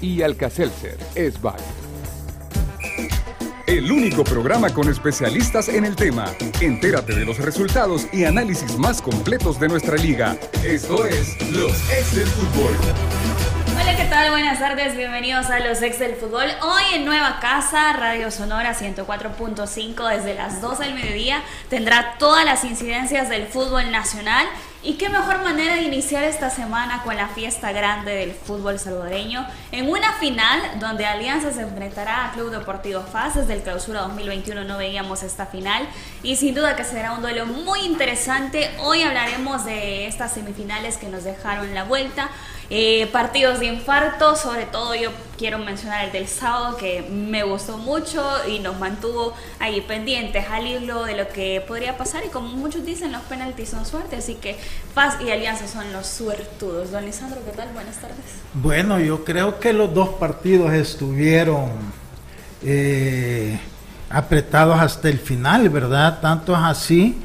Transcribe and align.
Y 0.00 0.22
Alcacelser 0.22 0.96
es 1.14 1.40
válido. 1.40 1.68
El 3.66 3.92
único 3.92 4.24
programa 4.24 4.70
con 4.70 4.88
especialistas 4.88 5.68
en 5.68 5.84
el 5.84 5.94
tema. 5.94 6.26
Entérate 6.60 7.14
de 7.14 7.24
los 7.24 7.38
resultados 7.38 8.06
y 8.12 8.24
análisis 8.24 8.76
más 8.78 9.00
completos 9.00 9.60
de 9.60 9.68
nuestra 9.68 9.96
liga. 9.96 10.36
Esto 10.64 11.04
es 11.04 11.40
Los 11.52 11.72
Ex 11.92 12.16
del 12.16 12.26
Fútbol. 12.26 12.74
Hola, 13.80 13.96
¿qué 13.96 14.04
tal? 14.06 14.30
Buenas 14.30 14.58
tardes, 14.58 14.96
bienvenidos 14.96 15.46
a 15.50 15.60
los 15.60 15.80
ex 15.80 15.98
del 15.98 16.14
fútbol. 16.14 16.46
Hoy 16.62 16.82
en 16.94 17.04
Nueva 17.04 17.38
Casa, 17.40 17.92
Radio 17.92 18.30
Sonora 18.30 18.74
104.5 18.74 20.16
desde 20.16 20.34
las 20.34 20.60
12 20.60 20.84
del 20.84 20.94
mediodía 20.94 21.42
tendrá 21.68 22.16
todas 22.18 22.44
las 22.44 22.64
incidencias 22.64 23.28
del 23.28 23.46
fútbol 23.46 23.90
nacional 23.90 24.46
y 24.82 24.94
qué 24.94 25.10
mejor 25.10 25.42
manera 25.42 25.74
de 25.74 25.82
iniciar 25.82 26.24
esta 26.24 26.48
semana 26.48 27.02
con 27.02 27.14
la 27.14 27.28
fiesta 27.28 27.70
grande 27.70 28.14
del 28.14 28.32
fútbol 28.32 28.78
salvadoreño 28.78 29.46
en 29.72 29.90
una 29.90 30.14
final 30.14 30.58
donde 30.78 31.04
Alianza 31.04 31.52
se 31.52 31.60
enfrentará 31.60 32.26
a 32.26 32.32
Club 32.32 32.50
Deportivo 32.50 33.02
FAS. 33.02 33.34
Desde 33.34 33.52
el 33.52 33.62
clausura 33.62 34.00
2021 34.00 34.64
no 34.64 34.78
veíamos 34.78 35.22
esta 35.22 35.44
final 35.44 35.86
y 36.22 36.36
sin 36.36 36.54
duda 36.54 36.76
que 36.76 36.84
será 36.84 37.12
un 37.12 37.20
duelo 37.20 37.44
muy 37.44 37.80
interesante. 37.80 38.70
Hoy 38.80 39.02
hablaremos 39.02 39.66
de 39.66 40.06
estas 40.06 40.32
semifinales 40.32 40.96
que 40.96 41.08
nos 41.08 41.24
dejaron 41.24 41.74
la 41.74 41.84
vuelta. 41.84 42.30
Eh, 42.70 43.08
partidos 43.12 43.58
de 43.60 43.66
infarto, 43.66 44.36
sobre 44.36 44.64
todo 44.64 44.94
yo 44.94 45.10
quiero 45.40 45.58
mencionar 45.58 46.04
el 46.04 46.12
del 46.12 46.28
sábado 46.28 46.76
que 46.76 47.00
me 47.00 47.42
gustó 47.44 47.78
mucho 47.78 48.22
y 48.46 48.58
nos 48.58 48.78
mantuvo 48.78 49.32
ahí 49.58 49.80
pendientes 49.80 50.44
al 50.50 50.66
hilo 50.66 51.04
de 51.04 51.16
lo 51.16 51.28
que 51.28 51.64
podría 51.66 51.96
pasar 51.96 52.22
y 52.26 52.28
como 52.28 52.48
muchos 52.48 52.84
dicen 52.84 53.10
los 53.10 53.22
penaltis 53.22 53.70
son 53.70 53.86
suerte, 53.86 54.16
así 54.16 54.34
que 54.34 54.58
Paz 54.92 55.16
y 55.24 55.30
Alianza 55.30 55.66
son 55.66 55.94
los 55.94 56.06
suertudos. 56.06 56.90
Don 56.90 57.06
Lisandro, 57.06 57.40
¿qué 57.42 57.52
tal? 57.52 57.70
Buenas 57.72 57.96
tardes. 57.96 58.18
Bueno, 58.52 59.00
yo 59.00 59.24
creo 59.24 59.58
que 59.58 59.72
los 59.72 59.94
dos 59.94 60.10
partidos 60.10 60.74
estuvieron 60.74 61.70
eh, 62.62 63.58
apretados 64.10 64.78
hasta 64.78 65.08
el 65.08 65.18
final, 65.18 65.70
¿verdad? 65.70 66.20
Tanto 66.20 66.52
es 66.52 66.60
así 66.60 67.16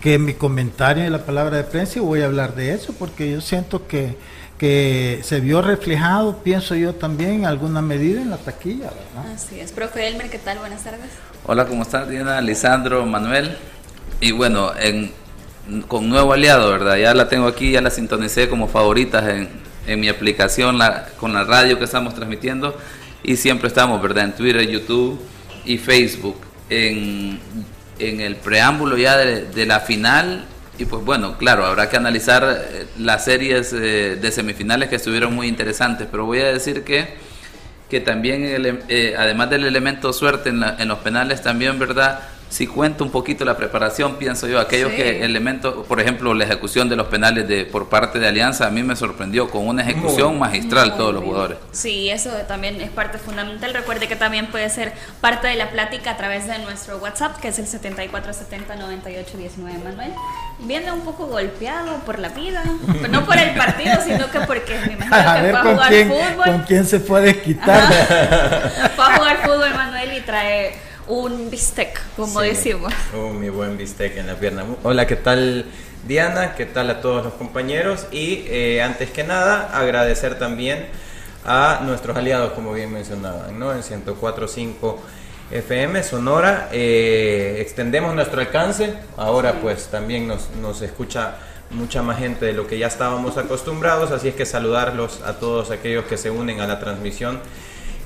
que 0.00 0.20
mi 0.20 0.34
comentario 0.34 1.02
en 1.02 1.10
la 1.10 1.26
palabra 1.26 1.56
de 1.56 1.64
prensa 1.64 1.98
y 1.98 2.02
voy 2.02 2.20
a 2.20 2.26
hablar 2.26 2.54
de 2.54 2.72
eso 2.72 2.94
porque 2.96 3.32
yo 3.32 3.40
siento 3.40 3.88
que 3.88 4.16
que 4.58 5.20
se 5.22 5.40
vio 5.40 5.62
reflejado, 5.62 6.38
pienso 6.38 6.74
yo 6.74 6.94
también, 6.94 7.32
en 7.32 7.46
alguna 7.46 7.82
medida 7.82 8.22
en 8.22 8.30
la 8.30 8.36
taquilla. 8.36 8.90
¿verdad? 8.90 9.32
Así 9.34 9.58
es. 9.58 9.72
Profe 9.72 10.06
Elmer, 10.06 10.30
¿qué 10.30 10.38
tal? 10.38 10.58
Buenas 10.58 10.84
tardes. 10.84 11.10
Hola, 11.44 11.66
¿cómo 11.66 11.82
estás, 11.82 12.08
Diana? 12.08 12.40
Lisandro, 12.40 13.04
Manuel. 13.04 13.56
Y 14.20 14.32
bueno, 14.32 14.72
en, 14.78 15.12
con 15.88 16.08
nuevo 16.08 16.32
aliado, 16.32 16.70
¿verdad? 16.70 16.96
Ya 16.96 17.14
la 17.14 17.28
tengo 17.28 17.46
aquí, 17.46 17.72
ya 17.72 17.80
la 17.80 17.90
sintonicé 17.90 18.48
como 18.48 18.68
favoritas 18.68 19.28
en, 19.28 19.48
en 19.86 20.00
mi 20.00 20.08
aplicación 20.08 20.78
la, 20.78 21.08
con 21.18 21.32
la 21.32 21.44
radio 21.44 21.78
que 21.78 21.84
estamos 21.84 22.14
transmitiendo. 22.14 22.78
Y 23.22 23.36
siempre 23.36 23.68
estamos, 23.68 24.00
¿verdad? 24.00 24.24
En 24.24 24.32
Twitter, 24.34 24.68
YouTube 24.68 25.20
y 25.64 25.78
Facebook. 25.78 26.36
En, 26.70 27.40
en 27.98 28.20
el 28.20 28.36
preámbulo 28.36 28.96
ya 28.96 29.16
de, 29.16 29.46
de 29.46 29.66
la 29.66 29.80
final 29.80 30.46
y 30.78 30.84
pues 30.86 31.04
bueno, 31.04 31.38
claro, 31.38 31.64
habrá 31.64 31.88
que 31.88 31.96
analizar 31.96 32.44
eh, 32.44 32.86
las 32.98 33.24
series 33.24 33.72
eh, 33.72 34.16
de 34.20 34.32
semifinales 34.32 34.88
que 34.88 34.96
estuvieron 34.96 35.34
muy 35.34 35.46
interesantes, 35.46 36.08
pero 36.10 36.26
voy 36.26 36.40
a 36.40 36.52
decir 36.52 36.82
que, 36.82 37.14
que 37.88 38.00
también, 38.00 38.82
eh, 38.88 39.14
además 39.16 39.50
del 39.50 39.64
elemento 39.64 40.12
suerte 40.12 40.48
en, 40.48 40.62
en 40.62 40.88
los 40.88 40.98
penales, 40.98 41.42
también, 41.42 41.78
¿verdad? 41.78 42.20
Si 42.54 42.66
cuenta 42.68 43.02
un 43.02 43.10
poquito 43.10 43.44
la 43.44 43.56
preparación, 43.56 44.14
pienso 44.14 44.46
yo, 44.46 44.60
aquellos 44.60 44.92
que 44.92 45.24
elementos, 45.24 45.84
por 45.88 46.00
ejemplo, 46.00 46.32
la 46.34 46.44
ejecución 46.44 46.88
de 46.88 46.94
los 46.94 47.08
penales 47.08 47.48
de 47.48 47.64
por 47.64 47.88
parte 47.88 48.20
de 48.20 48.28
Alianza, 48.28 48.68
a 48.68 48.70
mí 48.70 48.84
me 48.84 48.94
sorprendió 48.94 49.50
con 49.50 49.66
una 49.66 49.82
ejecución 49.82 50.38
magistral 50.38 50.96
todos 50.96 51.12
los 51.12 51.24
jugadores. 51.24 51.58
Sí, 51.72 52.10
eso 52.10 52.30
también 52.46 52.80
es 52.80 52.90
parte 52.90 53.18
fundamental. 53.18 53.74
Recuerde 53.74 54.06
que 54.06 54.14
también 54.14 54.46
puede 54.46 54.70
ser 54.70 54.92
parte 55.20 55.48
de 55.48 55.56
la 55.56 55.70
plática 55.70 56.12
a 56.12 56.16
través 56.16 56.46
de 56.46 56.56
nuestro 56.60 56.98
WhatsApp, 56.98 57.40
que 57.40 57.48
es 57.48 57.58
el 57.58 57.66
74709819, 57.66 59.82
Manuel. 59.82 60.12
Viene 60.60 60.92
un 60.92 61.00
poco 61.00 61.26
golpeado 61.26 61.96
por 62.06 62.20
la 62.20 62.28
vida, 62.28 62.62
pero 62.86 63.08
no 63.08 63.24
por 63.24 63.36
el 63.36 63.52
partido, 63.56 63.96
sino 64.06 64.30
que 64.30 64.38
porque 64.42 64.78
me 64.86 64.92
imagino 64.92 65.10
que 65.42 65.50
fue 65.50 65.58
a 65.58 65.62
jugar 65.64 65.92
fútbol. 66.04 66.44
¿Con 66.44 66.62
quién 66.62 66.86
se 66.86 67.00
puede 67.00 67.42
quitar? 67.42 67.82
fue 68.94 69.06
a 69.06 69.16
jugar 69.16 69.38
fútbol, 69.42 69.74
Manuel, 69.74 70.16
y 70.16 70.20
trae 70.20 70.93
un 71.06 71.50
bistec, 71.50 72.00
como 72.16 72.40
decimos. 72.40 72.92
Oh, 73.16 73.30
mi 73.30 73.48
buen 73.48 73.76
bistec 73.76 74.16
en 74.16 74.26
la 74.26 74.34
pierna. 74.34 74.64
Hola, 74.82 75.06
¿qué 75.06 75.16
tal 75.16 75.66
Diana? 76.06 76.54
¿Qué 76.54 76.66
tal 76.66 76.90
a 76.90 77.00
todos 77.00 77.24
los 77.24 77.34
compañeros? 77.34 78.06
Y 78.10 78.44
eh, 78.48 78.82
antes 78.82 79.10
que 79.10 79.24
nada, 79.24 79.70
agradecer 79.76 80.38
también 80.38 80.86
a 81.44 81.80
nuestros 81.84 82.16
aliados, 82.16 82.52
como 82.52 82.72
bien 82.72 82.92
mencionaban, 82.92 83.58
¿no? 83.58 83.72
En 83.72 83.82
104.5 83.82 84.96
FM 85.50 86.02
Sonora. 86.02 86.68
Eh, 86.72 87.58
extendemos 87.60 88.14
nuestro 88.14 88.40
alcance. 88.40 88.94
Ahora 89.16 89.60
pues 89.60 89.88
también 89.88 90.26
nos, 90.26 90.50
nos 90.60 90.80
escucha 90.82 91.36
mucha 91.70 92.02
más 92.02 92.18
gente 92.18 92.46
de 92.46 92.52
lo 92.52 92.66
que 92.66 92.78
ya 92.78 92.86
estábamos 92.86 93.36
acostumbrados, 93.36 94.10
así 94.10 94.28
es 94.28 94.34
que 94.34 94.46
saludarlos 94.46 95.22
a 95.22 95.34
todos 95.34 95.70
aquellos 95.70 96.04
que 96.04 96.16
se 96.16 96.30
unen 96.30 96.60
a 96.60 96.66
la 96.66 96.78
transmisión 96.78 97.40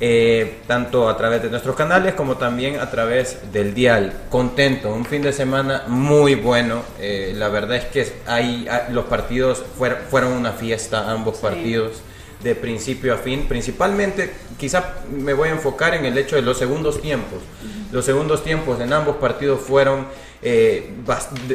eh, 0.01 0.59
tanto 0.69 1.09
a 1.09 1.17
través 1.17 1.43
de 1.43 1.51
nuestros 1.51 1.75
canales 1.75 2.15
como 2.15 2.37
también 2.37 2.79
a 2.79 2.89
través 2.89 3.53
del 3.53 3.75
dial. 3.75 4.13
Contento, 4.31 4.93
un 4.95 5.05
fin 5.05 5.23
de 5.23 5.33
semana 5.33 5.85
muy 5.89 6.37
bueno. 6.37 6.83
Eh, 7.01 7.33
la 7.35 7.49
verdad 7.49 7.79
es 7.79 7.85
que 7.87 8.13
hay, 8.27 8.69
los 8.91 9.07
partidos 9.07 9.65
fueron, 9.77 9.99
fueron 10.09 10.33
una 10.35 10.53
fiesta, 10.53 11.11
ambos 11.11 11.39
partidos, 11.39 12.01
de 12.45 12.55
principio 12.55 13.13
a 13.13 13.17
fin. 13.17 13.47
Principalmente, 13.49 14.31
quizá 14.57 14.95
me 15.11 15.33
voy 15.33 15.49
a 15.49 15.53
enfocar 15.53 15.95
en 15.95 16.05
el 16.05 16.17
hecho 16.17 16.37
de 16.37 16.43
los 16.43 16.59
segundos 16.59 17.03
tiempos. 17.03 17.41
Los 17.91 18.05
segundos 18.05 18.45
tiempos 18.45 18.81
en 18.81 18.93
ambos 18.93 19.17
partidos 19.17 19.61
fueron 19.61 20.07
eh, 20.43 20.93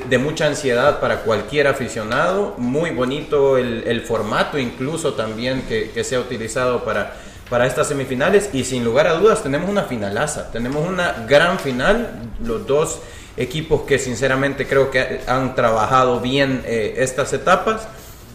de, 0.09 0.17
mucha 0.17 0.47
ansiedad 0.47 0.99
para 0.99 1.21
cualquier 1.21 1.67
aficionado. 1.67 2.55
Muy 2.57 2.89
bonito 2.89 3.57
el, 3.57 4.01
formato 4.01 4.57
incluso 4.57 5.13
también 5.13 5.61
que, 5.61 5.91
que 5.91 6.03
se 6.03 6.17
ha 6.17 6.19
utilizado 6.19 6.83
para 6.83 7.15
para 7.53 7.67
estas 7.67 7.88
semifinales 7.88 8.50
y 8.51 8.63
sin 8.63 8.83
lugar 8.83 9.05
a 9.05 9.13
dudas 9.13 9.44
tenemos 9.44 9.69
una 9.69 9.83
finalaza, 9.83 10.51
tenemos 10.51 10.88
una 10.89 11.23
gran 11.29 11.59
final, 11.59 12.09
los 12.44 12.65
dos 12.65 13.00
equipos 13.38 13.81
que 13.81 14.00
sinceramente 14.00 14.65
creo 14.65 14.89
que 14.89 15.21
han 15.27 15.53
trabajado 15.53 16.19
bien 16.19 16.63
eh, 16.65 16.95
estas 16.97 17.31
etapas 17.31 17.88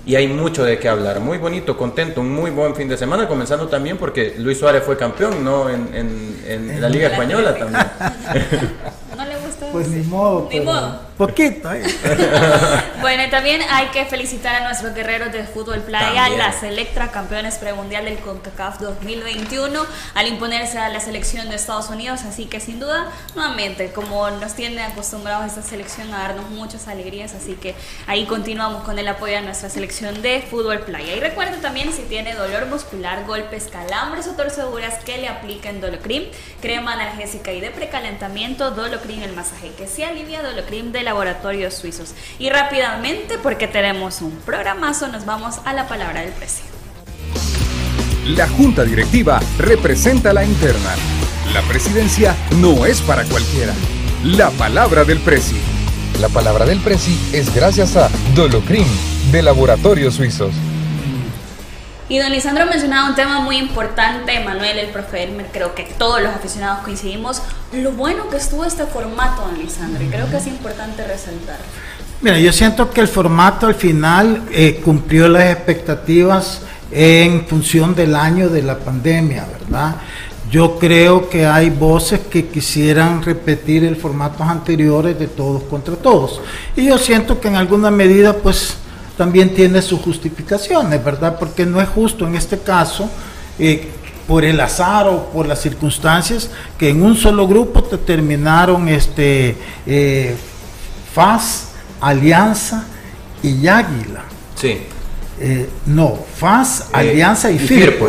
y 0.06 0.14
hay 0.14 0.28
mucho 0.28 0.62
de 0.62 0.78
qué 0.78 0.88
hablar. 0.88 1.18
Muy 1.18 1.38
bonito, 1.38 1.76
contento, 1.76 2.20
un 2.20 2.32
muy 2.32 2.52
buen 2.52 2.76
fin 2.76 2.86
de 2.88 2.96
semana, 2.96 3.26
comenzando 3.26 3.66
también 3.66 3.96
porque 3.96 4.36
Luis 4.38 4.56
Suárez 4.56 4.84
fue 4.84 4.96
campeón, 4.96 5.42
¿no? 5.42 5.68
En, 5.68 5.92
en 6.46 6.80
la 6.80 6.88
Liga 6.88 7.08
Española 7.08 7.56
también. 7.58 7.86
Pues 9.78 9.90
ni 9.90 10.02
modo. 10.02 10.48
Ni 10.50 10.58
modo. 10.58 11.08
Poquito, 11.16 11.72
¿eh? 11.72 11.82
bueno, 13.00 13.24
y 13.24 13.30
también 13.30 13.60
hay 13.70 13.86
que 13.88 14.04
felicitar 14.06 14.54
a 14.54 14.64
nuestros 14.64 14.94
guerreros 14.94 15.32
de 15.32 15.44
fútbol 15.44 15.80
playa, 15.80 16.28
la 16.28 16.52
Selectra, 16.52 17.10
campeones 17.10 17.58
premundial 17.58 18.04
del 18.04 18.18
CONCACAF 18.18 18.78
2021, 18.78 19.84
al 20.14 20.26
imponerse 20.28 20.78
a 20.78 20.88
la 20.88 21.00
selección 21.00 21.48
de 21.48 21.56
Estados 21.56 21.90
Unidos. 21.90 22.22
Así 22.22 22.46
que, 22.46 22.60
sin 22.60 22.78
duda, 22.78 23.08
nuevamente, 23.34 23.90
como 23.92 24.30
nos 24.30 24.54
tiene 24.54 24.82
acostumbrados 24.82 25.46
esta 25.46 25.62
selección 25.62 26.12
a 26.14 26.18
darnos 26.18 26.50
muchas 26.50 26.86
alegrías, 26.86 27.34
así 27.34 27.54
que 27.54 27.74
ahí 28.06 28.24
continuamos 28.26 28.84
con 28.84 28.96
el 28.98 29.08
apoyo 29.08 29.38
a 29.38 29.40
nuestra 29.40 29.70
selección 29.70 30.22
de 30.22 30.42
fútbol 30.42 30.80
playa. 30.80 31.16
Y 31.16 31.20
recuerden 31.20 31.60
también 31.60 31.92
si 31.92 32.02
tiene 32.02 32.34
dolor 32.34 32.66
muscular, 32.66 33.24
golpes, 33.26 33.68
calambres 33.72 34.28
o 34.28 34.32
torceduras, 34.32 35.02
que 35.04 35.18
le 35.18 35.28
apliquen 35.28 35.80
Dolocrim, 35.80 36.24
crema 36.60 36.92
analgésica 36.92 37.52
y 37.52 37.60
de 37.60 37.70
precalentamiento, 37.70 38.70
Dolocrim 38.70 39.22
el 39.22 39.32
masaje 39.34 39.67
que 39.76 39.86
se 39.86 40.04
alivia 40.04 40.42
Dolocrim 40.42 40.92
de 40.92 41.02
laboratorios 41.02 41.74
suizos. 41.74 42.14
Y 42.38 42.50
rápidamente, 42.50 43.38
porque 43.38 43.68
tenemos 43.68 44.20
un 44.22 44.32
programazo, 44.38 45.08
nos 45.08 45.24
vamos 45.24 45.56
a 45.64 45.72
la 45.72 45.88
palabra 45.88 46.20
del 46.20 46.32
precio. 46.32 46.64
La 48.26 48.46
junta 48.48 48.84
directiva 48.84 49.40
representa 49.58 50.32
la 50.32 50.44
interna. 50.44 50.94
La 51.54 51.62
presidencia 51.62 52.36
no 52.56 52.84
es 52.84 53.00
para 53.00 53.24
cualquiera. 53.24 53.72
La 54.24 54.50
palabra 54.50 55.04
del 55.04 55.18
precio. 55.20 55.56
La 56.20 56.28
palabra 56.28 56.66
del 56.66 56.80
Presi 56.80 57.16
es 57.32 57.54
gracias 57.54 57.96
a 57.96 58.10
Dolocrim 58.34 58.86
de 59.30 59.40
Laboratorios 59.40 60.14
Suizos. 60.14 60.52
Y 62.10 62.18
don 62.18 62.32
Lisandro 62.32 62.64
mencionaba 62.64 63.10
un 63.10 63.14
tema 63.14 63.40
muy 63.40 63.58
importante, 63.58 64.40
Manuel, 64.40 64.78
el 64.78 64.88
profe 64.88 65.24
Elmer, 65.24 65.48
creo 65.52 65.74
que 65.74 65.82
todos 65.98 66.22
los 66.22 66.30
aficionados 66.32 66.82
coincidimos, 66.82 67.42
lo 67.72 67.92
bueno 67.92 68.30
que 68.30 68.38
estuvo 68.38 68.64
este 68.64 68.86
formato, 68.86 69.42
don 69.42 69.58
Lisandro, 69.58 70.02
y 70.02 70.06
creo 70.06 70.30
que 70.30 70.38
es 70.38 70.46
importante 70.46 71.06
resaltar. 71.06 71.58
Mira, 72.22 72.38
yo 72.38 72.50
siento 72.50 72.90
que 72.90 73.02
el 73.02 73.08
formato 73.08 73.66
al 73.66 73.74
final 73.74 74.42
eh, 74.50 74.80
cumplió 74.82 75.28
las 75.28 75.52
expectativas 75.52 76.62
en 76.90 77.46
función 77.46 77.94
del 77.94 78.16
año 78.16 78.48
de 78.48 78.62
la 78.62 78.78
pandemia, 78.78 79.46
¿verdad? 79.46 79.96
Yo 80.50 80.78
creo 80.78 81.28
que 81.28 81.44
hay 81.44 81.68
voces 81.68 82.20
que 82.20 82.46
quisieran 82.46 83.22
repetir 83.22 83.84
el 83.84 83.96
formato 83.96 84.42
anteriores 84.42 85.18
de 85.18 85.26
todos 85.26 85.62
contra 85.64 85.94
todos. 85.94 86.40
Y 86.74 86.86
yo 86.86 86.96
siento 86.96 87.38
que 87.38 87.48
en 87.48 87.56
alguna 87.56 87.90
medida, 87.90 88.32
pues, 88.32 88.78
también 89.18 89.52
tiene 89.52 89.82
sus 89.82 90.00
justificaciones, 90.00 91.04
¿verdad? 91.04 91.38
Porque 91.40 91.66
no 91.66 91.80
es 91.80 91.88
justo 91.88 92.24
en 92.24 92.36
este 92.36 92.60
caso, 92.60 93.10
eh, 93.58 93.88
por 94.28 94.44
el 94.44 94.60
azar 94.60 95.08
o 95.08 95.24
por 95.30 95.48
las 95.48 95.60
circunstancias, 95.60 96.48
que 96.78 96.90
en 96.90 97.02
un 97.02 97.16
solo 97.16 97.48
grupo 97.48 97.82
te 97.82 97.98
terminaron 97.98 98.86
este, 98.88 99.56
eh, 99.86 100.36
FAS, 101.12 101.70
Alianza 102.00 102.86
y 103.42 103.66
Águila. 103.66 104.22
Sí. 104.54 104.78
Eh, 105.40 105.68
no, 105.86 106.16
FAS, 106.36 106.86
Alianza 106.92 107.50
y, 107.50 107.58
Firpo. 107.58 108.06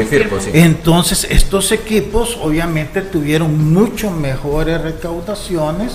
Entonces, 0.53 1.25
estos 1.27 1.71
equipos 1.71 2.38
obviamente 2.39 3.01
tuvieron 3.01 3.73
mucho 3.73 4.11
mejores 4.11 4.79
recaudaciones 4.79 5.94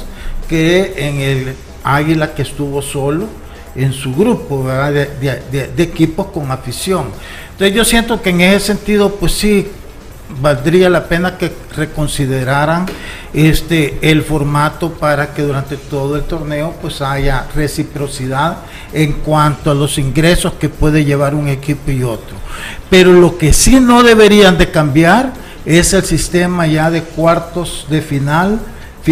que 0.49 0.95
en 0.97 1.21
el 1.21 1.55
Águila 1.85 2.35
que 2.35 2.43
estuvo 2.43 2.83
solo 2.83 3.44
en 3.75 3.93
su 3.93 4.15
grupo 4.15 4.67
de, 4.69 5.73
equipos 5.79 6.27
con 6.29 6.51
afición. 6.51 7.07
Entonces 7.53 7.77
yo 7.77 7.85
siento 7.85 8.21
que 8.21 8.31
en 8.31 8.41
ese 8.41 8.67
sentido, 8.67 9.15
pues 9.17 9.33
sí, 9.33 9.69
valdría 10.41 10.89
la 10.91 11.05
pena 11.05 11.37
que 11.37 11.53
reconsideraran 11.77 12.87
este 13.33 13.99
el 14.11 14.23
formato 14.23 14.93
para 14.93 15.35
que 15.35 15.43
durante 15.43 15.77
todo 15.77 16.17
el 16.17 16.23
torneo 16.23 16.75
pues 16.81 17.03
haya 17.03 17.47
reciprocidad 17.55 18.59
en 18.93 19.13
cuanto 19.13 19.71
a 19.71 19.75
los 19.75 19.99
ingresos 19.99 20.55
que 20.55 20.69
puede 20.69 21.05
llevar 21.05 21.35
un 21.35 21.49
equipo 21.49 21.91
y 21.91 22.03
otro. 22.03 22.37
Pero 22.89 23.13
lo 23.13 23.37
que 23.37 23.53
sí 23.53 23.81
no 23.81 24.03
deberían 24.03 24.57
de 24.57 24.71
cambiar 24.71 25.33
es 25.65 25.93
el 25.93 26.05
sistema 26.05 26.67
ya 26.67 26.91
de 26.91 27.03
cuartos 27.03 27.87
de 27.89 28.03
final, 28.03 28.61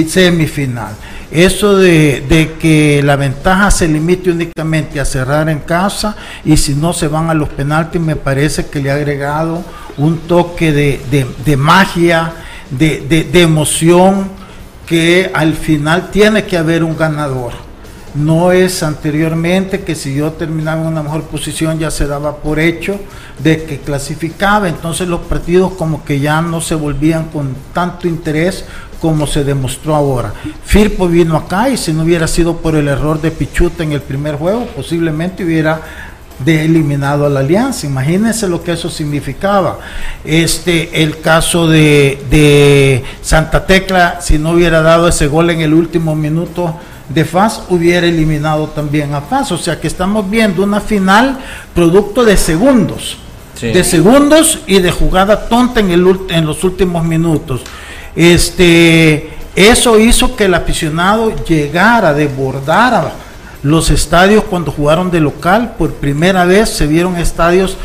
semifinal. 0.09 0.95
Eso 1.32 1.78
de, 1.78 2.56
que 2.60 3.00
la 3.02 3.16
ventaja 3.16 3.70
se 3.70 3.88
limite 3.88 4.30
únicamente 4.30 5.00
a 5.00 5.06
cerrar 5.06 5.48
en 5.48 5.60
casa 5.60 6.14
y 6.44 6.58
si 6.58 6.74
no 6.74 6.92
se 6.92 7.08
van 7.08 7.30
a 7.30 7.34
los 7.34 7.48
penaltis, 7.48 8.02
me 8.02 8.16
parece 8.16 8.66
que 8.66 8.80
le 8.80 8.90
ha 8.90 8.94
agregado 8.96 9.64
un 9.96 10.18
toque 10.18 10.72
de, 10.72 11.56
magia, 11.56 12.34
de, 12.70 13.30
emoción, 13.32 14.28
que 14.86 15.30
al 15.32 15.54
final 15.54 16.10
tiene 16.10 16.44
que 16.44 16.58
haber 16.58 16.84
un 16.84 16.98
ganador. 16.98 17.52
No 18.14 18.52
es 18.52 18.83
anteriormente 18.83 19.81
que 19.81 19.95
si 19.95 20.14
yo 20.14 20.33
terminaba 20.33 20.83
en 20.83 20.88
una 20.88 21.02
mejor 21.02 21.23
posición 21.23 21.78
ya 21.78 21.90
se 21.90 22.07
daba 22.07 22.37
por 22.37 22.59
hecho 22.59 23.00
de 23.42 23.64
que 23.64 23.78
clasificaba, 23.78 24.69
entonces 24.69 25.09
los 25.09 25.21
partidos 25.21 25.73
como 25.73 26.04
que 26.04 26.21
ya 26.21 26.42
no 26.42 26.61
se 26.61 26.75
volvían 26.75 27.31
con 27.31 27.54
tanto 27.73 28.07
interés 28.07 28.66
como 29.00 29.26
se 29.26 29.45
demostró 29.45 29.97
ahora. 29.97 30.33
Firpo 30.64 31.09
vino 31.09 31.37
acá 31.37 31.71
y 31.71 31.76
si 31.76 31.92
no 31.92 32.02
hubiera 32.02 32.28
sido 32.28 32.59
por 32.59 32.76
el 32.76 32.87
error 32.87 33.21
de 33.21 33.31
Pichuta 33.31 33.83
en 33.83 33.92
el 33.92 34.02
primer 34.02 34.37
juego, 34.37 34.66
posiblemente 34.76 35.45
hubiera 35.45 35.81
eliminado 36.47 37.26
a 37.26 37.28
la 37.28 37.40
alianza. 37.40 37.87
Imagínense 37.87 38.49
lo 38.49 38.62
que 38.62 38.73
eso 38.73 38.90
significaba. 38.90 39.78
Este, 40.25 41.02
el 41.02 41.21
caso 41.21 41.66
de, 41.66 42.23
de, 42.31 43.04
Santa 43.23 43.66
Tecla, 43.66 44.21
si 44.21 44.38
no 44.38 44.50
hubiera 44.50 44.83
dado 44.83 45.09
ese 45.09 45.26
gol 45.26 45.50
en 45.50 45.61
el 45.61 45.75
último 45.75 46.14
minuto 46.14 46.78
de 47.09 47.25
FAS, 47.25 47.62
hubiera 47.68 48.06
eliminado 48.06 48.68
también 48.68 49.14
a 49.14 49.21
FAS. 49.21 49.52
O 49.52 49.59
sea 49.59 49.80
que 49.80 49.87
estamos 49.87 50.28
viendo 50.28 50.62
una 50.62 50.80
final 50.80 51.38
producto 51.75 52.25
de 52.25 52.37
segundos. 52.37 53.18
De 53.61 53.85
segundos 53.85 54.59
y 54.66 54.80
de 54.80 54.90
jugada 54.90 55.49
tonta 55.49 55.78
en, 55.78 55.92
el, 55.92 56.18
en 56.30 56.47
los 56.47 56.64
últimos 56.64 57.04
minutos. 57.04 57.61
Este, 58.16 59.30
eso 59.54 60.00
hizo 60.00 60.35
que 60.35 60.47
el 60.47 60.54
aficionado 60.54 61.32
llegara, 61.44 62.09
a 62.09 62.14
desbordara 62.14 63.12
los 63.62 63.90
estadios 63.90 64.44
cuando 64.44 64.73
jugaron 64.73 65.11
de 65.11 65.21
local. 65.21 65.75
Por 65.78 65.94
primera 65.94 66.44
vez 66.44 66.71
se 66.71 66.87
vieron 66.87 67.16
estadios 67.16 67.76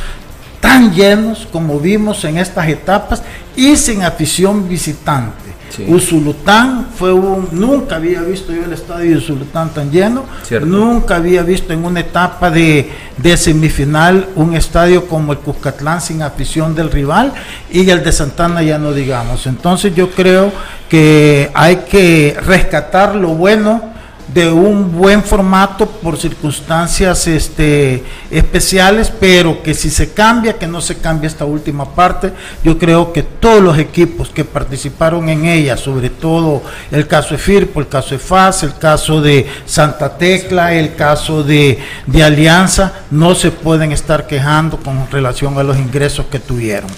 tan 0.68 0.94
llenos 0.94 1.48
como 1.50 1.80
vimos 1.80 2.26
en 2.26 2.38
estas 2.38 2.68
etapas 2.68 3.24
y 3.56 3.78
sin 3.78 4.04
afición 4.04 4.68
visitante. 4.68 5.48
Usulután 5.88 6.88
fue 6.94 7.14
un, 7.14 7.48
nunca 7.52 7.96
había 7.96 8.22
visto 8.22 8.52
yo 8.52 8.66
el 8.66 8.74
estadio 8.74 9.12
de 9.12 9.18
Usulután 9.18 9.70
tan 9.70 9.90
lleno, 9.92 10.26
nunca 10.66 11.16
había 11.16 11.42
visto 11.44 11.72
en 11.72 11.86
una 11.86 12.02
etapa 12.02 12.50
de, 12.50 12.90
de, 13.16 13.38
semifinal 13.38 14.28
un 14.36 14.56
estadio 14.56 15.08
como 15.08 15.32
el 15.32 15.40
Cuscatlán 15.40 16.02
sin 16.02 16.22
afición 16.22 16.76
del 16.76 16.92
rival 16.92 17.32
y 17.70 17.90
el 17.90 18.04
de 18.04 18.12
Santana 18.12 18.62
ya 18.62 18.78
no 18.78 18.92
digamos. 18.92 19.48
Entonces 19.48 19.96
yo 19.96 20.10
creo 20.12 20.52
que 20.90 21.50
hay 21.54 21.78
que 21.90 22.36
rescatar 22.46 23.16
lo 23.16 23.30
bueno 23.30 23.97
de 24.34 24.52
un 24.52 24.92
buen 24.92 25.24
formato 25.24 25.86
por 25.86 26.18
circunstancias 26.18 27.28
este, 27.28 28.04
especiales, 28.30 29.12
pero 29.20 29.64
que 29.64 29.74
si 29.74 29.90
se 29.90 30.12
cambia, 30.12 30.58
que 30.58 30.68
no 30.68 30.82
se 30.82 30.98
cambie 30.98 31.28
esta 31.28 31.46
última 31.46 31.96
parte, 31.96 32.34
yo 32.64 32.78
creo 32.78 33.14
que 33.14 33.24
todos 33.24 33.62
los 33.62 33.78
equipos 33.78 34.30
que 34.30 34.44
participaron 34.44 35.30
en 35.30 35.46
ella, 35.46 35.78
sobre 35.78 36.10
todo 36.10 36.62
el 36.92 37.08
caso 37.08 37.32
de 37.32 37.38
Firpo, 37.38 37.80
el 37.80 37.88
caso 37.88 38.10
de 38.12 38.20
FAS, 38.20 38.64
el 38.64 38.78
caso 38.78 39.22
de 39.22 39.48
Santa 39.66 40.18
Tecla, 40.18 40.74
el 40.74 40.96
caso 40.96 41.44
de, 41.44 41.80
de 42.06 42.24
Alianza, 42.24 42.94
no 43.10 43.34
se 43.34 43.52
pueden 43.52 43.92
estar 43.92 44.28
quejando 44.28 44.78
con 44.78 45.10
relación 45.10 45.58
a 45.58 45.64
los 45.64 45.78
ingresos 45.78 46.26
que 46.30 46.40
tuvieron. 46.40 46.90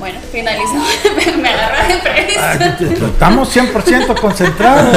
Bueno, 0.00 0.18
finalizamos. 0.32 0.88
Me 1.40 1.48
agarró 1.48 1.88
de 1.88 1.94
imprevisto. 1.94 3.06
Estamos 3.06 3.56
100% 3.56 4.20
concentrados. 4.20 4.96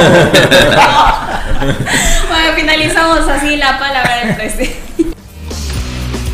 bueno, 2.28 2.52
finalizamos 2.56 3.28
así 3.28 3.56
la 3.56 3.78
palabra 3.78 4.24
del 4.24 4.36
presidente. 4.36 4.80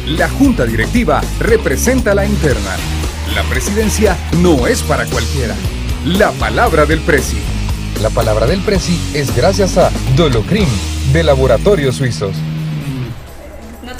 La 0.06 0.28
junta 0.28 0.64
directiva 0.66 1.20
representa 1.38 2.14
la 2.14 2.24
interna. 2.24 2.76
La 3.34 3.42
presidencia 3.44 4.16
no 4.38 4.66
es 4.66 4.82
para 4.82 5.06
cualquiera. 5.06 5.54
La 6.04 6.32
palabra 6.32 6.84
del 6.84 7.00
presi. 7.00 7.38
La 8.02 8.10
palabra 8.10 8.46
del 8.46 8.60
presi 8.60 8.98
es 9.14 9.34
gracias 9.36 9.78
a 9.78 9.90
Dolocrim 10.16 10.68
de 11.12 11.22
Laboratorios 11.22 11.96
Suizos 11.96 12.36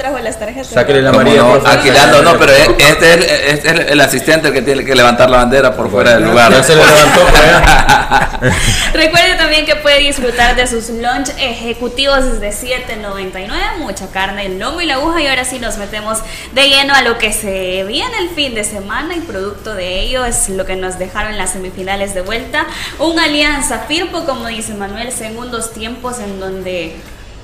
trajo 0.01 0.19
las 0.19 0.39
tarjetas. 0.39 0.69
Sáquele 0.69 1.03
la 1.03 1.13
María. 1.13 1.43
No, 1.43 1.61
alquilando, 1.65 2.23
no, 2.23 2.39
pero 2.39 2.53
este 2.53 3.53
es, 3.53 3.65
el, 3.65 4.01
asistente 4.01 4.51
que 4.51 4.63
tiene 4.63 4.85
que 4.85 4.95
levantar 4.95 5.29
la 5.29 5.39
bandera 5.39 5.77
por 5.77 5.91
fuera 5.91 6.15
del 6.15 6.25
lugar. 6.25 6.53
se 6.65 6.75
levantó 6.75 7.21
Recuerde 8.95 9.35
también 9.37 9.67
que 9.67 9.77
puede 9.77 9.99
disfrutar 10.01 10.57
de 10.57 10.67
sus 10.67 10.89
lunch 10.89 11.29
ejecutivos 11.39 12.41
desde 12.41 12.69
7.99, 12.97 13.51
mucha 13.79 14.11
carne, 14.11 14.47
el 14.47 14.59
lomo 14.59 14.81
y 14.81 14.87
la 14.87 14.95
aguja. 14.95 15.21
Y 15.21 15.27
ahora 15.27 15.45
sí 15.45 15.59
nos 15.59 15.77
metemos 15.77 16.19
de 16.55 16.69
lleno 16.69 16.95
a 16.95 17.03
lo 17.03 17.19
que 17.19 17.33
se 17.33 17.85
viene 17.85 18.17
el 18.21 18.31
fin 18.31 18.55
de 18.55 18.65
semana 18.65 19.15
y 19.15 19.21
producto 19.21 19.75
de 19.75 20.01
ello 20.01 20.25
es 20.25 20.49
lo 20.49 20.65
que 20.65 20.77
nos 20.77 20.99
dejaron 20.99 21.37
las 21.37 21.51
semifinales 21.51 22.15
de 22.15 22.23
vuelta. 22.23 22.67
Un 22.99 23.19
alianza 23.19 23.81
Firpo, 23.81 24.25
como 24.25 24.47
dice 24.47 24.73
Manuel, 24.73 25.13
segundos 25.13 25.75
tiempos 25.75 26.21
en 26.21 26.41
donde 26.41 26.97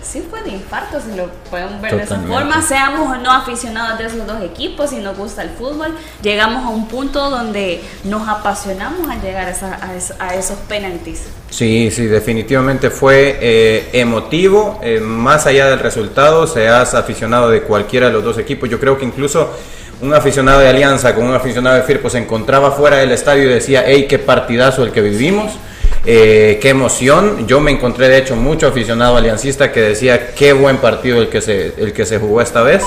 sí 0.07 0.23
fue 0.29 0.43
de 0.43 0.51
infarto, 0.51 1.01
si 1.01 1.17
lo 1.17 1.29
pueden 1.51 1.81
ver 1.83 1.97
de 1.97 2.03
esa 2.05 2.19
forma, 2.21 2.63
seamos 2.63 3.17
o 3.17 3.21
no 3.21 3.31
aficionados 3.31 3.99
de 3.99 4.07
esos 4.07 4.27
dos 4.27 4.43
equipos, 4.43 4.91
si 4.91 4.97
nos 4.97 5.17
gusta 5.17 5.43
el 5.43 5.51
fútbol, 5.51 5.95
llegamos 6.23 6.65
a 6.65 6.69
un 6.69 6.87
punto 6.89 7.31
donde 7.31 7.83
nos 8.05 8.29
apasionamos 8.29 9.09
al 9.09 9.21
llegar 9.21 9.49
a, 9.49 10.35
esos 10.35 10.57
penaltis. 10.69 11.25
Sí, 11.51 11.91
sí, 11.91 12.07
definitivamente 12.07 12.91
fue 12.91 13.39
eh, 13.41 13.91
emotivo, 13.93 14.81
eh, 14.83 15.01
más 15.01 15.47
allá 15.47 15.67
del 15.67 15.81
resultado, 15.81 16.47
seas 16.47 16.95
aficionado 16.95 17.51
de 17.51 17.63
cualquiera 17.63 18.07
de 18.07 18.13
los 18.13 18.25
dos 18.25 18.39
equipos, 18.39 18.69
yo 18.69 18.79
creo 18.79 18.99
que 18.99 19.05
incluso 19.05 19.51
un 20.01 20.13
aficionado 20.13 20.61
de 20.61 20.69
Alianza 20.69 21.15
con 21.15 21.25
un 21.25 21.35
aficionado 21.35 21.77
de 21.77 21.83
Firpo 21.83 22.11
se 22.11 22.19
encontraba 22.19 22.71
fuera 22.71 22.99
del 22.99 23.13
estadio 23.13 23.45
y 23.45 23.55
decía, 23.55 23.85
hey, 23.87 24.07
qué 24.09 24.19
partidazo 24.19 24.83
el 24.83 24.93
que 24.93 25.01
vivimos. 25.01 25.53
Eh, 26.09 26.61
qué 26.63 26.69
emoción. 26.69 27.49
Yo 27.49 27.61
me 27.61 27.73
encontré 27.73 28.09
de 28.09 28.19
hecho 28.19 28.37
mucho 28.37 28.69
aficionado 28.69 29.17
aliancista 29.17 29.73
que 29.73 29.81
decía 29.81 30.35
qué 30.35 30.53
buen 30.53 30.77
partido 30.77 31.21
el 31.21 31.29
que 31.29 31.41
se, 31.41 31.75
el 31.79 31.93
que 31.93 32.07
se 32.07 32.19
jugó 32.19 32.41
esta 32.41 32.63
vez. 32.63 32.85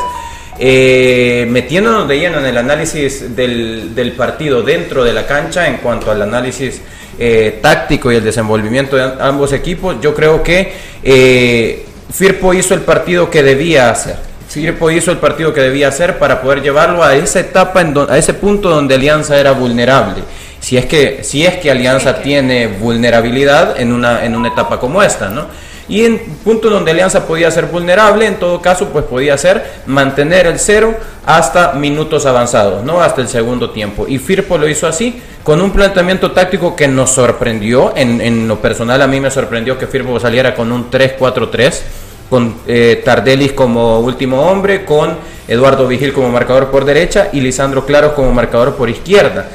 Eh, 0.58 1.46
metiéndonos 1.50 2.08
de 2.08 2.18
lleno 2.18 2.40
en 2.40 2.46
el 2.46 2.58
análisis 2.58 3.36
del, 3.36 4.14
partido 4.18 4.64
dentro 4.64 5.04
de 5.04 5.12
la 5.12 5.28
cancha 5.28 5.68
en 5.68 5.78
cuanto 5.78 6.12
al 6.12 6.22
análisis 6.22 6.82
eh, 7.18 7.60
táctico 7.62 8.10
y 8.10 8.16
el 8.16 8.24
desenvolvimiento 8.24 8.96
de 8.96 9.04
ambos 9.20 9.52
equipos, 9.52 9.98
yo 10.02 10.14
creo 10.16 10.42
que 10.42 11.86
Firpo 12.12 12.54
hizo 12.54 12.74
el 12.74 12.82
partido 12.82 13.30
que 13.30 13.44
debía 13.44 13.90
hacer. 13.92 14.16
Firpo 14.48 14.90
hizo 14.90 15.12
el 15.12 15.18
partido 15.18 15.54
que 15.54 15.62
debía 15.62 15.90
hacer 15.90 16.18
para 16.18 16.42
poder 16.42 16.62
llevarlo 16.62 17.04
a 17.04 17.16
esa 17.16 17.42
etapa, 17.42 17.82
a 18.10 18.18
ese 18.18 18.34
punto 18.34 18.70
donde 18.70 18.96
Alianza 18.96 19.38
era 19.38 19.52
vulnerable. 19.52 20.24
Si 20.60 20.78
es 20.78 20.86
que, 20.86 21.24
si 21.24 21.46
es 21.46 21.58
que 21.58 21.72
Alianza 21.72 22.22
tiene 22.22 22.68
vulnerabilidad 22.68 23.80
en 23.80 23.94
una, 23.94 24.26
en 24.26 24.36
una 24.36 24.50
etapa 24.50 24.80
como 24.80 25.02
esta, 25.02 25.30
¿no? 25.30 25.48
Y 25.88 26.06
en 26.06 26.20
punto 26.44 26.70
donde 26.70 26.92
Alianza 26.92 27.26
podía 27.26 27.50
ser 27.50 27.66
vulnerable, 27.66 28.28
en 28.28 28.38
todo 28.38 28.62
caso, 28.62 28.90
pues 28.90 29.06
podía 29.06 29.36
ser 29.38 29.82
mantener 29.88 30.46
el 30.46 30.60
cero 30.60 30.96
hasta 31.26 31.74
minutos 31.74 32.28
avanzados, 32.28 32.84
¿no? 32.84 33.02
Hasta 33.02 33.22
el 33.22 33.28
segundo 33.28 33.72
tiempo. 33.72 34.08
Y 34.08 34.20
Firpo 34.20 34.60
lo 34.60 34.68
hizo 34.68 34.86
así, 34.86 35.20
con 35.44 35.62
un 35.62 35.72
planteamiento 35.72 36.32
táctico 36.32 36.76
que 36.76 36.88
nos 36.88 37.10
sorprendió. 37.10 37.94
En, 37.96 38.22
en 38.22 38.48
lo 38.48 38.62
personal, 38.62 39.02
a 39.02 39.08
mí 39.08 39.20
me 39.20 39.32
sorprendió 39.32 39.80
que 39.80 39.88
Firpo 39.88 40.20
saliera 40.20 40.54
con 40.54 40.72
un 40.72 40.92
3-4-3 40.92 41.82
con 42.30 42.56
eh, 42.68 43.02
Tardelis 43.04 43.54
como 43.54 44.00
último 44.00 44.44
hombre, 44.44 44.86
con 44.86 45.18
Eduardo 45.48 45.88
Vigil 45.88 46.14
como 46.14 46.30
marcador 46.30 46.70
por 46.70 46.86
derecha 46.86 47.30
y 47.34 47.42
Lisandro 47.42 47.86
Claros 47.86 48.14
como 48.14 48.32
marcador 48.32 48.76
por 48.76 48.90
izquierda. 48.90 49.50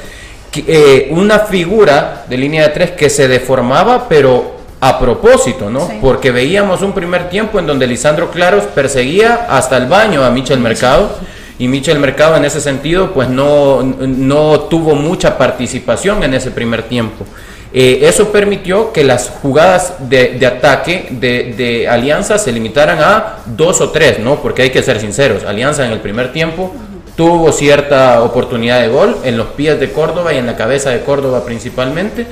Eh, 0.67 1.09
una 1.11 1.39
figura 1.39 2.25
de 2.29 2.37
línea 2.37 2.63
de 2.63 2.69
tres 2.69 2.91
que 2.91 3.09
se 3.09 3.27
deformaba, 3.27 4.07
pero 4.07 4.55
a 4.79 4.99
propósito, 4.99 5.69
¿no? 5.69 5.89
Porque 6.01 6.31
veíamos 6.31 6.81
un 6.81 6.93
primer 6.93 7.29
tiempo 7.29 7.59
en 7.59 7.65
donde 7.65 7.87
Lisandro 7.87 8.29
Claros 8.29 8.65
perseguía 8.65 9.47
hasta 9.49 9.77
el 9.77 9.87
baño 9.87 10.23
a 10.23 10.29
Michel 10.29 10.59
Mercado 10.59 11.17
y 11.57 11.67
Michel 11.67 11.99
Mercado 11.99 12.35
en 12.35 12.45
ese 12.45 12.61
sentido 12.61 13.11
pues 13.11 13.29
no, 13.29 13.81
no 13.81 14.59
tuvo 14.61 14.93
mucha 14.95 15.37
participación 15.37 16.21
en 16.23 16.33
ese 16.33 16.51
primer 16.51 16.83
tiempo. 16.83 17.25
Eh, 17.73 18.07
eso 18.07 18.31
permitió 18.31 18.93
que 18.93 19.03
las 19.03 19.29
jugadas 19.41 19.95
de, 19.99 20.45
ataque 20.45 21.07
de, 21.11 21.87
Alianza 21.89 22.37
se 22.37 22.51
limitaran 22.51 22.99
a 22.99 23.39
dos 23.45 23.81
o 23.81 23.89
tres, 23.89 24.19
¿no? 24.19 24.41
Porque 24.41 24.61
hay 24.61 24.69
que 24.69 24.83
ser 24.83 24.99
sinceros, 24.99 25.43
Alianza 25.43 25.85
en 25.85 25.91
el 25.91 25.99
primer 25.99 26.31
tiempo 26.31 26.73
tuvo 27.15 27.51
cierta 27.51 28.21
oportunidad 28.23 28.81
de 28.81 28.89
gol 28.89 29.17
en 29.23 29.37
los 29.37 29.47
pies 29.47 29.79
de 29.79 29.91
Córdoba 29.91 30.33
y 30.33 30.37
en 30.37 30.45
la 30.45 30.55
cabeza 30.55 30.89
de 30.89 31.01
Córdoba 31.01 31.43
principalmente, 31.45 32.25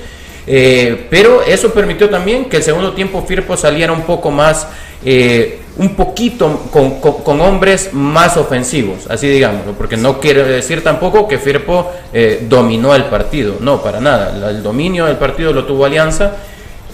eh, 0.46 1.08
pero 1.10 1.42
eso 1.42 1.74
permitió 1.74 2.10
también 2.10 2.46
que 2.46 2.58
el 2.58 2.63
segundo 2.63 2.94
tiempo 2.94 3.24
Firpo 3.25 3.56
saliera 3.56 3.94
un 3.94 4.02
poco 4.02 4.30
más 4.30 4.68
eh, 5.06 5.60
un 5.78 5.96
poquito 5.96 6.70
con, 6.72 7.42
hombres 7.42 7.94
más 7.94 8.38
ofensivos, 8.38 9.08
así 9.10 9.28
digamos, 9.28 9.62
porque 9.78 9.98
no 9.98 10.20
quiere 10.20 10.44
decir 10.44 10.84
tampoco 10.84 11.28
que 11.28 11.40
Firpo 11.40 11.92
eh, 12.13 12.46
dominó 12.48 12.94
el 12.94 13.06
partido, 13.06 13.56
no, 13.60 13.82
para 13.82 14.00
nada, 14.00 14.50
el 14.50 14.62
dominio 14.62 15.06
del 15.06 15.18
partido 15.18 15.52
lo 15.52 15.66
tuvo 15.66 15.86
Alianza, 15.86 16.34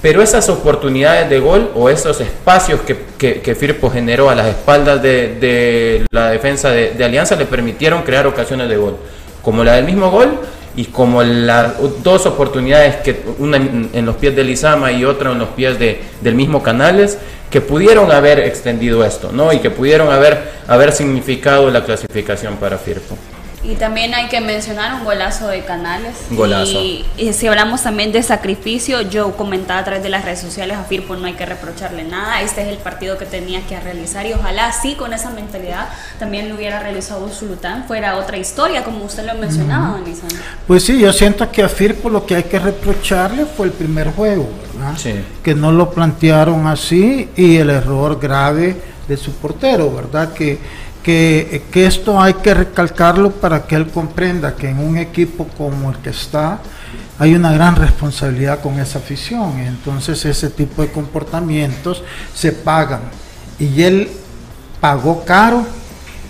pero 0.01 0.21
esas 0.21 0.47
oportunidades 0.49 1.29
de 1.29 1.39
gol 1.39 1.71
o 1.75 1.89
esos 1.89 2.21
espacios 2.21 2.79
que, 2.81 3.55
Firpo 3.55 3.89
generó 3.89 4.29
a 4.29 4.35
las 4.35 4.47
espaldas 4.47 5.01
de, 5.01 6.05
la 6.11 6.29
defensa 6.29 6.69
de, 6.69 7.03
Alianza 7.03 7.35
le 7.35 7.45
permitieron 7.45 8.03
crear 8.03 8.25
ocasiones 8.25 8.69
de 8.69 8.77
gol, 8.77 8.97
como 9.41 9.63
la 9.63 9.73
del 9.73 9.85
mismo 9.85 10.09
gol 10.09 10.39
y 10.75 10.85
como 10.85 11.21
las 11.23 11.73
dos 12.03 12.25
oportunidades, 12.25 12.97
que 12.97 13.21
una 13.39 13.57
en, 13.57 14.05
los 14.05 14.15
pies 14.15 14.35
de 14.35 14.43
Lizama 14.43 14.91
y 14.91 15.03
otra 15.03 15.31
en 15.31 15.39
los 15.39 15.49
pies 15.49 15.77
de, 15.77 16.01
del 16.21 16.35
mismo 16.35 16.63
Canales, 16.63 17.17
que 17.49 17.59
pudieron 17.59 18.11
haber 18.11 18.39
extendido 18.39 19.03
esto, 19.03 19.31
¿no? 19.33 19.51
Y 19.51 19.59
que 19.59 19.71
pudieron 19.71 20.09
haber, 20.11 20.39
haber 20.67 20.91
significado 20.93 21.69
la 21.71 21.83
clasificación 21.83 22.55
para 22.57 22.77
Firpo. 22.77 23.17
Y 23.61 23.75
también 23.75 24.13
hay 24.13 24.29
que 24.29 24.39
mencionar 24.39 24.93
un 24.93 25.03
golazo 25.03 25.47
de 25.47 25.63
Canales. 25.65 26.15
Golazo. 26.31 26.79
Y, 26.81 27.05
si 27.33 27.47
hablamos 27.47 27.83
también 27.83 28.11
de 28.11 28.23
sacrificio, 28.23 29.01
yo 29.01 29.35
comentaba 29.35 29.81
a 29.81 29.83
través 29.83 30.01
de 30.01 30.09
las 30.09 30.23
redes 30.23 30.39
sociales 30.39 30.77
a 30.77 30.83
Firpo 30.85 31.15
no 31.15 31.27
hay 31.27 31.33
que 31.33 31.45
reprocharle 31.45 32.03
nada. 32.05 32.41
Este 32.41 32.61
es 32.61 32.69
el 32.69 32.77
partido 32.77 33.17
que 33.17 33.25
tenía 33.25 33.61
que 33.67 33.77
realizar 33.79 34.25
y 34.25 34.33
ojalá 34.33 34.71
sí 34.71 34.95
con 34.95 35.13
esa 35.13 35.29
mentalidad 35.31 35.89
también 36.19 36.47
lo 36.47 36.55
hubiera 36.55 36.79
realizado 36.79 37.27
Zulután. 37.29 37.83
Fuera 37.85 38.15
otra 38.15 38.37
historia, 38.37 38.83
como 38.83 39.03
usted 39.03 39.25
lo 39.25 39.35
mencionaba, 39.35 39.99
uh 39.99 40.27
Pues 40.65 40.83
sí, 40.83 40.99
yo 40.99 41.11
siento 41.11 41.51
que 41.51 41.61
a 41.61 41.69
Firpo 41.69 42.09
lo 42.09 42.25
que 42.25 42.35
hay 42.35 42.43
que 42.43 42.59
reprocharle 42.59 43.45
fue 43.45 43.67
el 43.67 43.73
primer 43.73 44.11
juego, 44.11 44.49
¿verdad? 44.73 44.97
Sí. 44.97 45.13
Que 45.43 45.53
no 45.53 45.71
lo 45.71 45.91
plantearon 45.91 46.65
así 46.67 47.29
y 47.35 47.57
el 47.57 47.69
error 47.69 48.19
grave 48.19 48.77
de 49.09 49.17
su 49.17 49.33
portero, 49.33 49.93
¿verdad? 49.93 50.33
Que 50.33 50.59
que, 51.03 51.63
esto 51.73 52.21
hay 52.21 52.35
que 52.35 52.53
recalcarlo 52.53 53.31
para 53.31 53.63
que 53.65 53.75
él 53.75 53.87
comprenda 53.87 54.55
que 54.55 54.69
en 54.69 54.79
un 54.79 54.97
equipo 54.97 55.47
como 55.57 55.91
el 55.91 55.97
que 55.97 56.09
está 56.09 56.59
hay 57.17 57.35
una 57.35 57.51
gran 57.51 57.75
responsabilidad 57.75 58.61
con 58.61 58.79
esa 58.79 58.99
afición. 58.99 59.59
Entonces 59.59 60.23
ese 60.25 60.49
tipo 60.49 60.81
de 60.81 60.91
comportamientos 60.91 62.01
se 62.33 62.53
pagan. 62.53 63.01
Y 63.59 63.81
él 63.81 64.09
pagó 64.79 65.25
caro 65.25 65.65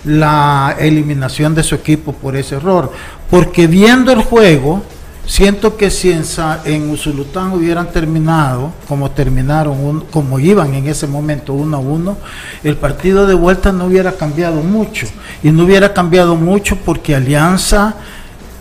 la 0.04 0.74
eliminación 0.78 1.54
de 1.54 1.62
su 1.62 1.76
equipo 1.76 2.12
por 2.12 2.36
ese 2.36 2.56
error. 2.56 2.92
Porque 3.30 3.68
viendo 3.68 4.12
el 4.12 4.22
juego, 4.22 4.82
Siento 5.30 5.76
que 5.76 5.92
si 5.92 6.10
en, 6.10 6.90
Usulután 6.90 7.52
hubieran 7.52 7.92
terminado 7.92 8.72
como 8.88 9.12
terminaron, 9.12 10.00
como 10.10 10.40
iban 10.40 10.74
en 10.74 10.88
ese 10.88 11.06
momento 11.06 11.52
uno 11.54 11.76
a 11.76 11.78
uno, 11.80 12.16
el 12.64 12.76
partido 12.76 13.28
de 13.28 13.34
vuelta 13.34 13.70
no 13.70 13.84
hubiera 13.84 14.10
cambiado 14.10 14.60
mucho. 14.60 15.06
Y 15.44 15.52
no 15.52 15.66
hubiera 15.66 15.94
cambiado 15.94 16.34
mucho 16.34 16.74
porque 16.84 17.14
Alianza 17.14 17.94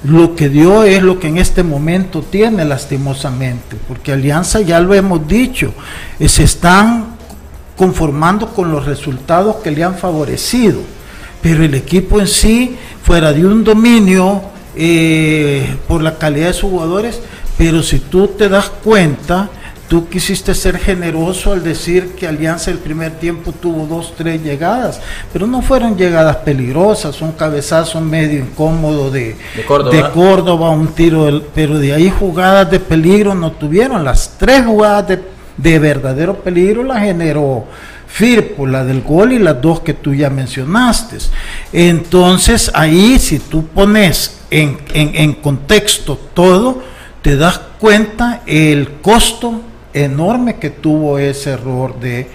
lo 0.04 0.36
que 0.36 0.48
dio 0.48 0.84
es 0.84 1.02
lo 1.02 1.20
que 1.20 1.30
en 1.30 1.40
este 1.40 1.64
momento 1.64 2.22
tiene 2.22 2.64
lastimosamente. 2.66 3.76
Porque 3.88 4.12
Alianza, 4.12 4.62
ya 4.62 4.80
lo 4.80 4.94
hemos 4.94 5.28
dicho, 5.28 5.74
eh, 6.20 6.30
se 6.30 6.44
están 6.44 7.16
conformando 7.76 8.54
con 8.54 8.72
los 8.72 8.86
resultados 8.86 9.56
que 9.56 9.72
le 9.72 9.84
han 9.84 9.96
favorecido. 9.96 10.82
Pero 11.42 11.64
el 11.64 11.74
equipo 11.74 12.20
en 12.20 12.28
sí, 12.28 12.78
fuera 13.02 13.34
de 13.34 13.44
un 13.44 13.64
dominio 13.64 14.59
eh, 14.82 15.76
por 15.90 16.02
la 16.02 16.18
calidad 16.18 16.48
de 16.48 16.54
sus 16.54 16.70
jugadores, 16.70 17.20
pero 17.58 17.84
si 17.84 18.00
tú 18.00 18.30
te 18.30 18.48
das 18.48 18.70
cuenta, 18.70 19.50
tú 19.90 20.08
quisiste 20.08 20.56
ser 20.56 20.78
generoso 20.78 21.52
al 21.52 21.66
decir 21.66 22.16
que 22.16 22.26
Alianza 22.26 22.72
el 22.72 22.78
primer 22.78 23.12
tiempo 23.20 23.52
tuvo 23.52 23.88
dos, 23.88 24.14
tres 24.16 24.42
llegadas, 24.42 25.02
pero 25.34 25.48
no 25.48 25.62
fueron 25.62 25.98
llegadas 25.98 26.38
peligrosas, 26.38 27.22
un 27.22 27.34
cabezazo 27.34 28.00
medio 28.00 28.40
incómodo 28.40 29.12
de, 29.12 29.36
Córdoba. 30.14 30.70
un 30.70 30.88
tiro, 30.88 31.44
pero 31.54 31.78
de 31.78 31.92
ahí 31.92 32.10
jugadas 32.10 32.72
de 32.72 32.80
peligro 32.80 33.36
no 33.36 33.52
tuvieron, 33.52 34.06
las 34.06 34.38
tres 34.38 34.66
jugadas 34.66 35.10
de, 35.10 35.20
de 35.58 35.80
verdadero 35.80 36.36
peligro 36.36 36.84
las 36.84 37.02
generó 37.02 37.66
Firpo, 38.08 38.66
la 38.66 38.86
del 38.86 39.02
gol 39.02 39.34
y 39.34 39.40
las 39.40 39.62
dos 39.62 39.82
que 39.82 39.94
tú 39.94 40.16
ya 40.16 40.30
mencionaste. 40.32 41.18
Entonces 41.72 42.72
ahí 42.74 43.20
si 43.20 43.38
tú 43.38 43.68
pones 43.68 44.39
en, 44.52 45.34
contexto 45.34 46.20
todo, 46.34 46.82
te 47.22 47.36
das 47.36 47.60
cuenta 47.80 48.42
el 48.46 49.00
costo 49.02 49.62
enorme 49.94 50.56
que 50.56 50.70
tuvo 50.70 51.18
ese 51.18 51.52
error 51.52 52.00
de, 52.00 52.30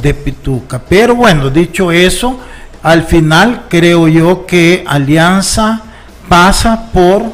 de 0.00 0.14
Pituca. 0.14 0.80
Pero 0.88 1.14
bueno, 1.14 1.50
dicho 1.50 1.92
eso, 1.92 2.38
al 2.82 3.04
final 3.04 3.66
creo 3.68 4.08
yo 4.08 4.46
que 4.46 4.84
Alianza 4.86 5.82
pasa 6.28 6.90
por 6.92 7.24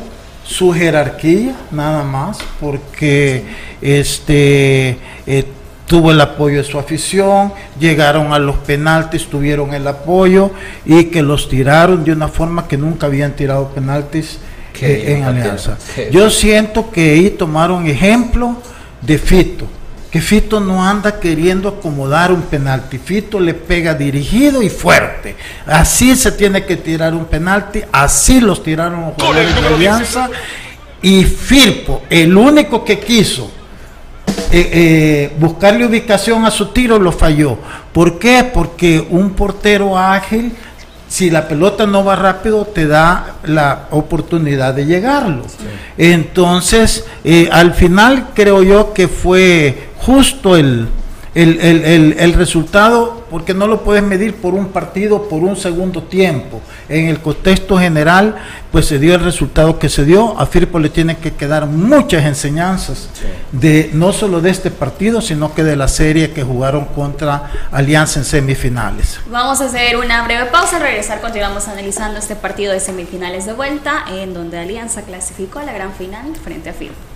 su 0.45 0.73
jerarquía, 0.73 1.55
nada 1.71 2.05
más, 2.05 2.39
porque 2.61 3.45
este 3.81 4.99
eh, 5.27 5.45
tuvo 5.87 6.11
el 6.11 6.21
apoyo 6.21 6.59
de 6.59 6.65
su 6.65 6.79
afición, 6.79 7.53
llegaron 7.79 8.33
a 8.33 8.39
los 8.39 8.57
penaltis, 8.57 9.27
tuvieron 9.27 9.73
el 9.73 9.87
apoyo 9.87 10.51
y 10.85 11.05
que 11.05 11.23
los 11.23 11.49
tiraron 11.49 12.05
de 12.05 12.13
una 12.13 12.29
forma 12.29 12.69
que 12.69 12.77
nunca 12.77 13.07
habían 13.07 13.33
tirado 13.33 13.69
penaltis 13.69 14.39
eh, 14.81 15.15
en 15.17 15.23
Alianza. 15.23 15.79
Yo 16.11 16.29
siento 16.29 16.91
que 16.91 17.13
ahí 17.13 17.31
tomaron 17.31 17.87
ejemplo 17.87 18.57
de 19.01 19.17
Fito, 19.17 19.67
que 20.11 20.21
Fito 20.21 20.59
no 20.61 20.85
anda 20.85 21.21
queriendo 21.21 21.69
acomodar 21.69 22.33
un 22.33 22.43
penalti, 22.43 22.99
Fito 22.99 23.39
le 23.39 23.55
pega 23.55 23.95
dirigido 23.95 24.63
y 24.63 24.69
fuerte. 24.69 25.37
Así 25.67 26.17
se 26.17 26.33
tiene 26.33 26.65
que 26.65 26.77
tirar 26.77 27.15
un 27.15 27.27
penalti, 27.27 27.83
así 27.93 28.41
los 28.41 28.63
tiraron 28.63 29.03
los 29.03 29.15
jugadores 29.15 29.55
de 29.55 29.67
Alianza. 29.69 30.31
Y 31.01 31.25
Firpo, 31.25 32.03
el 32.11 32.37
único 32.37 32.85
que 32.85 32.99
quiso 32.99 33.53
eh, 34.51 34.71
eh, 34.73 35.37
buscarle 35.39 35.87
ubicación 35.87 36.45
a 36.45 36.51
su 36.51 36.67
tiro 36.67 36.99
lo 36.99 37.13
falló. 37.13 37.59
¿Por 37.93 38.19
qué? 38.19 38.49
Porque 38.53 39.07
un 39.11 39.31
portero 39.31 39.99
ágil, 39.99 40.53
si 41.09 41.31
la 41.31 41.49
pelota 41.49 41.87
no 41.87 42.05
va 42.05 42.17
rápido, 42.17 42.65
te 42.65 42.87
da 42.87 43.37
la 43.45 43.87
oportunidad 43.91 44.75
de 44.75 44.87
llegarlo. 44.87 45.45
Entonces, 45.97 47.05
eh, 47.25 47.49
al 47.51 47.75
final 47.75 48.29
creo 48.35 48.63
yo 48.63 48.93
que 48.93 49.09
fue 49.09 49.89
justo 49.99 50.57
el, 50.57 50.89
el, 51.35 51.61
el, 51.61 52.17
el 52.19 52.33
resultado 52.35 53.16
porque 53.31 53.55
no 53.55 53.67
lo 53.67 53.83
puedes 53.83 54.03
medir 54.03 54.37
por 54.37 54.55
un 54.55 54.69
partido, 54.69 55.29
por 55.29 55.43
un 55.43 55.57
segundo 55.57 56.03
tiempo. 56.03 56.61
En 56.89 57.09
el 57.09 57.21
contexto 57.21 57.79
general, 57.79 58.37
pues 58.71 58.87
se 58.87 58.99
dio 58.99 59.15
el 59.15 59.21
resultado 59.21 59.79
que 59.79 59.89
se 59.89 60.05
dio. 60.05 60.39
A 60.39 60.47
Firpo 60.47 60.79
le 60.79 60.91
tienen 60.91 61.17
que 61.17 61.33
quedar 61.33 61.67
muchas 61.67 62.25
enseñanzas, 62.25 63.09
de 63.53 63.91
no 63.93 64.13
solo 64.13 64.41
de 64.41 64.51
este 64.51 64.71
partido, 64.71 65.21
sino 65.21 65.55
que 65.55 65.65
de 65.65 65.77
la 65.77 65.89
serie 65.89 66.31
que 66.31 66.43
jugaron 66.43 66.87
contra 66.87 67.51
Alianza 67.73 68.21
en 68.21 68.25
semifinales. 68.25 69.21
Vamos 69.31 69.61
a 69.61 69.67
hacer 69.67 69.97
una 69.97 70.25
breve 70.25 70.47
pausa, 70.47 70.79
regresar, 70.79 71.21
continuamos 71.21 71.69
analizando 71.69 72.19
este 72.19 72.37
partido 72.37 72.73
de 72.73 72.81
semifinales 72.81 73.47
de 73.47 73.53
vuelta, 73.53 74.05
en 74.11 74.35
donde 74.35 74.59
Alianza 74.59 75.03
clasificó 75.03 75.59
a 75.59 75.65
la 75.65 75.73
gran 75.73 75.93
final 75.93 76.35
frente 76.43 76.71
a 76.71 76.73
Firpo. 76.73 77.16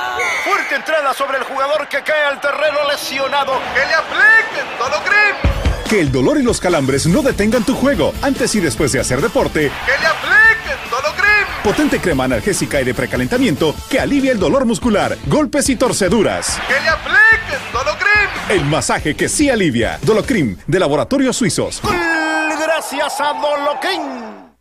Entrada 0.75 1.13
sobre 1.13 1.37
el 1.37 1.43
jugador 1.43 1.87
que 1.89 2.01
cae 2.01 2.25
al 2.25 2.39
terreno 2.39 2.77
lesionado. 2.89 3.59
Que 3.73 3.85
le 3.85 3.93
apliquen 3.93 4.65
Dolocrim. 4.79 5.89
Que 5.89 5.99
el 5.99 6.11
dolor 6.11 6.39
y 6.39 6.43
los 6.43 6.61
calambres 6.61 7.05
no 7.07 7.21
detengan 7.21 7.65
tu 7.65 7.75
juego 7.75 8.13
antes 8.21 8.55
y 8.55 8.61
después 8.61 8.93
de 8.93 9.01
hacer 9.01 9.19
deporte. 9.19 9.69
Que 9.85 9.91
le 9.99 10.07
apliquen 10.07 10.89
Dolocrim. 10.89 11.63
Potente 11.63 11.99
crema 11.99 12.23
analgésica 12.23 12.79
y 12.79 12.85
de 12.85 12.93
precalentamiento 12.93 13.75
que 13.89 13.99
alivia 13.99 14.31
el 14.31 14.39
dolor 14.39 14.65
muscular, 14.65 15.17
golpes 15.25 15.67
y 15.67 15.75
torceduras. 15.75 16.57
Que 16.67 16.79
le 16.79 16.89
apliquen 16.89 17.71
Dolocrim. 17.73 18.29
El 18.49 18.63
masaje 18.63 19.13
que 19.13 19.27
sí 19.27 19.49
alivia. 19.49 19.99
Dolocrim, 20.03 20.57
de 20.67 20.79
Laboratorios 20.79 21.35
Suizos. 21.35 21.81
Gracias 21.83 23.19
a 23.19 23.33
Dolocrim. 23.33 24.51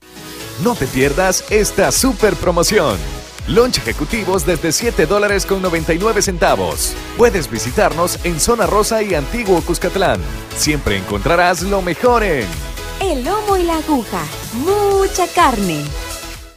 No 0.65 0.75
te 0.75 0.87
pierdas 0.89 1.45
esta 1.51 1.93
super 1.93 2.35
promoción. 2.35 2.99
Lunch 3.51 3.79
ejecutivos 3.79 4.47
desde 4.47 4.71
7 4.71 5.07
dólares 5.07 5.45
con 5.45 5.61
99 5.61 6.23
centavos. 6.23 6.95
Puedes 7.17 7.51
visitarnos 7.51 8.25
en 8.25 8.39
Zona 8.39 8.67
Rosa 8.67 9.03
y 9.03 9.15
Antiguo 9.15 9.61
Cuscatlán. 9.63 10.21
Siempre 10.57 10.97
encontrarás 10.97 11.63
lo 11.63 11.83
mejor 11.83 12.23
en 12.23 12.47
El 13.01 13.25
lomo 13.25 13.57
y 13.57 13.65
la 13.65 13.79
aguja. 13.79 14.23
Mucha 14.55 15.27
carne. 15.35 15.83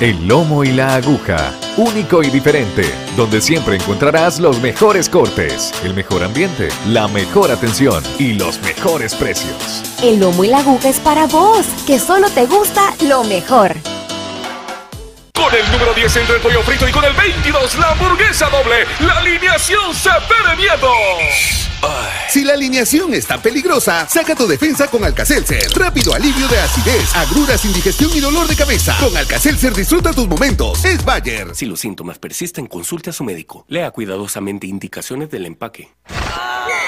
El 0.00 0.26
lomo 0.26 0.64
y 0.64 0.72
la 0.72 0.96
aguja, 0.96 1.54
único 1.76 2.20
y 2.24 2.28
diferente, 2.28 2.92
donde 3.16 3.40
siempre 3.40 3.76
encontrarás 3.76 4.40
los 4.40 4.60
mejores 4.60 5.08
cortes, 5.08 5.72
el 5.84 5.94
mejor 5.94 6.24
ambiente, 6.24 6.68
la 6.88 7.06
mejor 7.06 7.52
atención 7.52 8.02
y 8.18 8.32
los 8.32 8.60
mejores 8.62 9.14
precios. 9.14 9.84
El 10.02 10.18
lomo 10.18 10.42
y 10.42 10.48
la 10.48 10.58
aguja 10.58 10.88
es 10.88 10.98
para 10.98 11.28
vos, 11.28 11.64
que 11.86 12.00
solo 12.00 12.28
te 12.30 12.44
gusta 12.46 12.92
lo 13.06 13.22
mejor. 13.22 13.76
Con 15.32 15.54
el 15.54 15.70
número 15.70 15.94
10 15.94 16.16
entre 16.16 16.36
el 16.36 16.42
pollo 16.42 16.62
frito 16.62 16.88
y 16.88 16.90
con 16.90 17.04
el 17.04 17.12
22 17.12 17.78
la 17.78 17.92
hamburguesa 17.92 18.50
doble. 18.50 18.86
La 18.98 19.18
alineación 19.18 19.94
se 19.94 20.10
pere 20.28 20.56
miedo. 20.56 20.90
Si 22.28 22.44
la 22.44 22.54
alineación 22.54 23.14
está 23.14 23.40
peligrosa, 23.40 24.08
saca 24.08 24.34
tu 24.34 24.46
defensa 24.46 24.88
con 24.88 25.04
Alcacelser. 25.04 25.70
Rápido 25.74 26.14
alivio 26.14 26.48
de 26.48 26.58
acidez, 26.58 27.14
agruras, 27.14 27.64
indigestión 27.64 28.10
y 28.14 28.20
dolor 28.20 28.46
de 28.48 28.56
cabeza. 28.56 28.96
Con 28.98 29.16
Alcacelser 29.16 29.72
disfruta 29.72 30.12
tus 30.12 30.26
momentos. 30.26 30.84
Es 30.84 31.04
Bayer. 31.04 31.54
Si 31.54 31.66
los 31.66 31.80
síntomas 31.80 32.18
persisten, 32.18 32.66
consulte 32.66 33.10
a 33.10 33.12
su 33.12 33.24
médico. 33.24 33.64
Lea 33.68 33.90
cuidadosamente 33.90 34.66
indicaciones 34.66 35.30
del 35.30 35.46
empaque. 35.46 35.94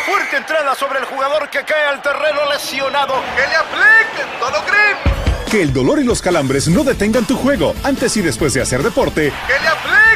Fuerte 0.06 0.36
entrada 0.36 0.74
sobre 0.74 0.98
el 0.98 1.04
jugador 1.04 1.48
que 1.50 1.64
cae 1.64 1.86
al 1.86 2.02
terreno 2.02 2.40
lesionado. 2.50 3.14
Que 3.36 3.46
le 3.46 3.56
apliquen 3.56 4.40
Dolocrim. 4.40 5.50
Que 5.50 5.62
el 5.62 5.72
dolor 5.72 6.00
y 6.00 6.04
los 6.04 6.22
calambres 6.22 6.68
no 6.68 6.82
detengan 6.82 7.24
tu 7.24 7.36
juego 7.36 7.74
antes 7.84 8.16
y 8.16 8.22
después 8.22 8.52
de 8.54 8.62
hacer 8.62 8.82
deporte. 8.82 9.32
Que 9.46 9.60
le 9.60 9.68
apliquen. 9.68 10.15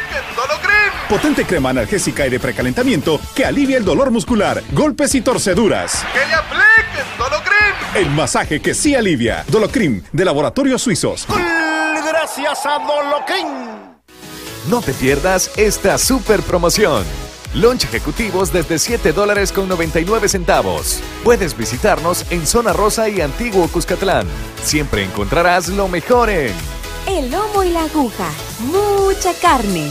Potente 1.11 1.45
crema 1.45 1.71
analgésica 1.71 2.25
y 2.25 2.31
de 2.31 2.39
precalentamiento 2.39 3.21
que 3.35 3.45
alivia 3.45 3.77
el 3.77 3.85
dolor 3.85 4.13
muscular, 4.13 4.63
golpes 4.71 5.13
y 5.17 5.21
torceduras. 5.21 6.05
Que 6.13 6.25
le 6.25 6.35
apliquen 6.35 7.05
Dolocrim. 7.19 7.97
El 7.97 8.11
masaje 8.11 8.63
que 8.63 8.75
sí 8.75 8.95
alivia. 8.95 9.45
Dolocrim, 9.49 10.03
de 10.13 10.25
Laboratorios 10.25 10.83
Suizos. 10.83 11.27
Gracias 11.27 12.65
a 12.65 12.79
Dolocrim. 12.79 13.49
No 14.69 14.81
te 14.83 14.93
pierdas 14.93 15.51
esta 15.57 15.99
super 15.99 16.43
promoción. 16.43 17.03
Lunch 17.55 17.87
ejecutivos 17.87 18.53
desde 18.53 18.79
7 18.79 19.13
dólares 19.13 19.51
con 19.51 19.69
99 19.69 20.29
centavos. 20.29 21.01
Puedes 21.25 21.57
visitarnos 21.57 22.25
en 22.31 22.47
Zona 22.47 22.73
Rosa 22.73 23.09
y 23.09 23.21
Antiguo 23.21 23.67
Cuscatlán. 23.67 24.29
Siempre 24.63 25.03
encontrarás 25.03 25.67
lo 25.71 25.89
mejor 25.89 26.31
en 26.31 26.55
El 27.09 27.33
lomo 27.33 27.65
y 27.65 27.71
la 27.71 27.83
aguja. 27.83 28.29
Mucha 28.61 29.35
carne. 29.35 29.91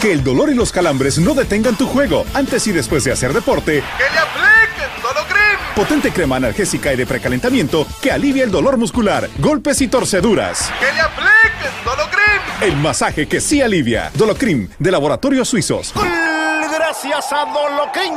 Que 0.00 0.12
el 0.12 0.24
dolor 0.24 0.50
y 0.50 0.54
los 0.54 0.72
calambres 0.72 1.18
no 1.18 1.34
detengan 1.34 1.76
tu 1.76 1.86
juego 1.86 2.24
antes 2.32 2.66
y 2.66 2.72
después 2.72 3.04
de 3.04 3.12
hacer 3.12 3.34
deporte. 3.34 3.82
Que 3.98 4.04
le 4.04 4.18
apliquen 4.18 5.02
Dolocrim. 5.02 5.74
Potente 5.76 6.10
crema 6.10 6.36
analgésica 6.36 6.92
y 6.92 6.96
de 6.96 7.06
precalentamiento 7.06 7.86
que 8.00 8.10
alivia 8.10 8.44
el 8.44 8.50
dolor 8.50 8.78
muscular, 8.78 9.28
golpes 9.38 9.82
y 9.82 9.88
torceduras. 9.88 10.72
Que 10.80 10.90
le 10.94 11.00
apliquen 11.02 11.84
Dolocrim. 11.84 12.62
El 12.62 12.76
masaje 12.78 13.28
que 13.28 13.42
sí 13.42 13.60
alivia. 13.60 14.10
Dolocrim, 14.14 14.70
de 14.78 14.90
Laboratorios 14.90 15.48
Suizos. 15.48 15.92
Gracias 15.94 17.32
a 17.32 17.44
Dolocrim. 17.44 18.14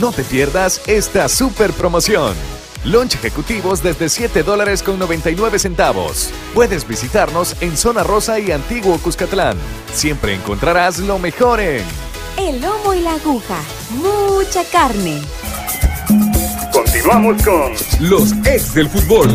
No 0.00 0.12
te 0.12 0.24
pierdas 0.24 0.80
esta 0.86 1.28
super 1.28 1.72
promoción. 1.72 2.34
Lunch 2.84 3.14
ejecutivos 3.14 3.82
desde 3.82 4.10
7 4.10 4.42
dólares 4.42 4.82
con 4.82 4.98
99 4.98 5.58
centavos. 5.58 6.30
Puedes 6.52 6.86
visitarnos 6.86 7.56
en 7.62 7.76
Zona 7.78 8.02
Rosa 8.02 8.38
y 8.38 8.52
Antiguo 8.52 8.98
Cuscatlán. 8.98 9.56
Siempre 9.92 10.34
encontrarás 10.34 10.98
lo 10.98 11.18
mejor 11.18 11.60
en 11.60 11.82
El 12.36 12.60
lomo 12.60 12.92
y 12.92 13.00
la 13.00 13.14
aguja. 13.14 13.58
Mucha 13.90 14.64
carne. 14.70 15.22
Continuamos 16.72 17.42
con 17.42 17.72
los 18.00 18.32
ex 18.46 18.74
del 18.74 18.90
fútbol. 18.90 19.30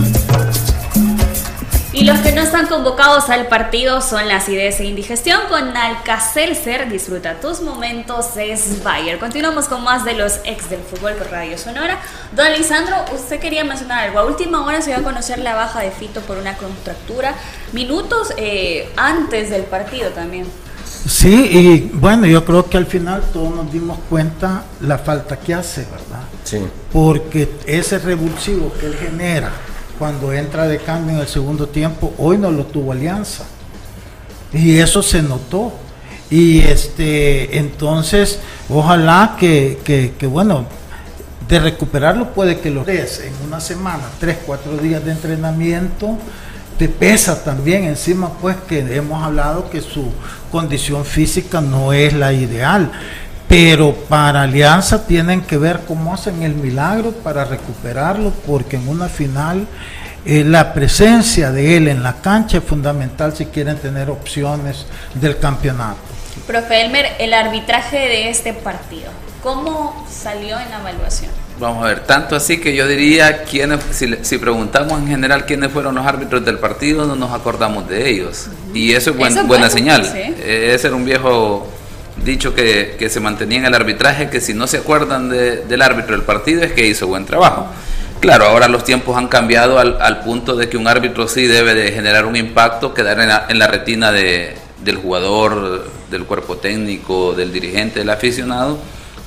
Y 1.92 2.04
los 2.04 2.20
que 2.20 2.32
no 2.34 2.42
están 2.42 2.68
convocados 2.68 3.32
al 3.32 3.48
partido 3.48 4.00
son 4.02 4.28
la 4.28 4.36
acidez 4.36 4.80
e 4.80 4.86
indigestión 4.86 5.40
con 5.50 5.76
Alcacelser. 5.76 6.88
Disfruta 6.88 7.40
tus 7.40 7.62
momentos, 7.62 8.38
es 8.38 8.84
Bayer. 8.84 9.18
Continuamos 9.18 9.68
con 9.68 9.84
más 9.84 10.06
de 10.06 10.14
los 10.14 10.40
ex 10.44 10.70
del 10.70 10.82
fútbol 10.82 11.14
por 11.14 11.32
Radio 11.32 11.58
Sonora. 11.58 11.98
Don 12.36 12.46
Lisandro, 12.52 12.96
usted 13.16 13.40
quería 13.40 13.64
mencionar 13.64 14.06
algo. 14.06 14.20
A 14.20 14.26
última 14.26 14.64
hora 14.64 14.84
se 14.84 14.92
iba 14.92 15.00
a 15.00 15.04
conocer 15.04 15.40
la 15.40 15.56
baja 15.56 15.80
de 15.80 15.90
Fito 15.90 16.22
por 16.22 16.38
una 16.38 16.56
contractura. 16.58 17.34
Minutos 17.74 18.34
eh, 18.38 18.94
antes 18.96 19.50
del 19.50 19.64
partido 19.64 20.12
también. 20.12 20.46
Sí, 20.86 21.50
y 21.52 21.92
bueno, 21.92 22.28
yo 22.28 22.46
creo 22.46 22.70
que 22.70 22.78
al 22.78 22.86
final 22.86 23.24
todos 23.34 23.56
nos 23.56 23.72
dimos 23.74 23.98
cuenta 24.08 24.64
la 24.82 25.00
falta 25.00 25.38
que 25.38 25.56
hace, 25.56 25.82
¿verdad? 25.86 26.22
Sí. 26.44 26.60
Porque 26.94 27.50
ese 27.66 27.98
revulsivo 27.98 28.72
que 28.80 28.86
él 28.86 28.96
genera 28.96 29.52
cuando 30.00 30.32
entra 30.32 30.66
de 30.66 30.78
cambio 30.78 31.16
en 31.16 31.22
el 31.22 31.28
segundo 31.28 31.68
tiempo, 31.68 32.14
hoy 32.18 32.38
no 32.38 32.50
lo 32.50 32.66
tuvo 32.66 32.94
Alianza. 32.94 33.44
Y 34.54 34.78
eso 34.78 35.04
se 35.04 35.22
notó. 35.22 35.74
Y 36.30 36.60
este, 36.60 37.58
entonces, 37.58 38.40
ojalá 38.70 39.36
que, 39.38 39.80
que, 39.84 40.28
bueno, 40.28 40.66
de 41.48 41.60
recuperarlo 41.60 42.34
puede 42.34 42.60
que 42.60 42.70
lo 42.70 42.86
des 42.86 43.20
en 43.20 43.34
una 43.46 43.60
semana, 43.60 44.04
tres, 44.20 44.38
cuatro 44.46 44.78
días 44.78 45.04
de 45.04 45.12
entrenamiento, 45.12 46.18
te 46.78 46.88
pesa 46.88 47.44
también 47.44 47.84
encima 47.84 48.32
pues 48.40 48.56
que 48.68 48.80
hemos 48.96 49.22
hablado 49.22 49.70
que 49.70 49.82
su 49.82 50.14
condición 50.50 51.04
física 51.04 51.60
no 51.60 51.92
es 51.92 52.14
la 52.14 52.32
ideal 52.32 52.92
pero 53.50 53.96
para 54.08 54.44
Alianza 54.44 55.08
tienen 55.08 55.42
que 55.42 55.58
ver 55.58 55.82
cómo 55.88 56.14
hacen 56.14 56.44
el 56.44 56.54
milagro 56.54 57.12
para 57.12 57.46
recuperarlo, 57.46 58.32
porque 58.46 58.76
en 58.76 58.88
una 58.88 59.10
final 59.10 59.68
eh, 60.24 60.44
la 60.46 60.72
presencia 60.72 61.52
de 61.52 61.76
él 61.76 61.88
en 61.88 62.04
la 62.04 62.22
cancha 62.22 62.60
es 62.60 62.64
fundamental 62.64 63.36
si 63.36 63.48
quieren 63.48 63.78
tener 63.78 64.12
opciones 64.12 64.86
del 65.16 65.40
campeonato. 65.40 65.98
Profe 66.46 66.86
Elmer, 66.86 67.08
el 67.18 67.34
arbitraje 67.34 67.98
de 67.98 68.30
este 68.30 68.54
partido, 68.54 69.10
¿cómo 69.42 70.06
salió 70.08 70.60
en 70.60 70.70
la 70.70 70.82
evaluación? 70.82 71.32
Vamos 71.60 71.84
a 71.84 71.88
ver, 71.88 72.02
tanto 72.02 72.36
así 72.36 72.62
que 72.62 72.76
yo 72.76 72.88
diría, 72.88 73.44
quiénes, 73.44 73.80
si, 73.92 74.38
preguntamos 74.38 74.94
en 75.00 75.08
general 75.08 75.46
quiénes 75.46 75.72
fueron 75.72 75.96
los 75.96 76.06
árbitros 76.06 76.46
del 76.46 76.60
partido, 76.60 77.08
no 77.08 77.16
nos 77.16 77.34
acordamos 77.34 77.90
de 77.90 78.10
ellos. 78.10 78.48
Y 78.76 78.94
eso 78.94 79.10
es, 79.10 79.48
buena 79.48 79.70
señal. 79.72 80.06
Eh, 80.16 80.72
ese 80.76 80.88
era 80.88 80.96
un 80.96 81.04
viejo 81.04 81.69
dicho 82.24 82.54
que, 82.54 82.96
que, 82.98 83.10
se 83.10 83.20
mantenía 83.20 83.60
en 83.60 83.66
el 83.66 83.76
arbitraje, 83.76 84.30
que 84.30 84.42
si 84.42 84.54
no 84.54 84.68
se 84.68 84.78
acuerdan 84.78 85.30
del 85.30 85.82
árbitro 85.82 86.16
del 86.16 86.26
partido 86.26 86.64
es 86.64 86.72
que 86.74 86.88
hizo 86.88 87.08
buen 87.08 87.26
trabajo. 87.26 87.68
Claro, 88.20 88.46
ahora 88.46 88.68
los 88.68 88.84
tiempos 88.84 89.18
han 89.18 89.28
cambiado 89.28 89.80
al, 89.80 90.02
al 90.02 90.22
punto 90.22 90.56
de 90.56 90.68
que 90.68 90.78
un 90.78 90.88
árbitro 90.88 91.28
sí 91.28 91.48
debe 91.48 91.74
de 91.74 91.92
generar 91.92 92.26
un 92.26 92.36
impacto, 92.36 92.94
quedar 92.94 93.20
en 93.20 93.30
la, 93.30 93.46
en 93.48 93.60
la 93.60 93.68
retina 93.68 94.12
de, 94.12 94.56
del 94.84 94.98
jugador, 94.98 95.90
del 96.10 96.26
cuerpo 96.26 96.58
técnico, 96.58 97.34
del 97.34 97.52
dirigente, 97.52 98.00
del 98.00 98.10
aficionado, 98.10 98.78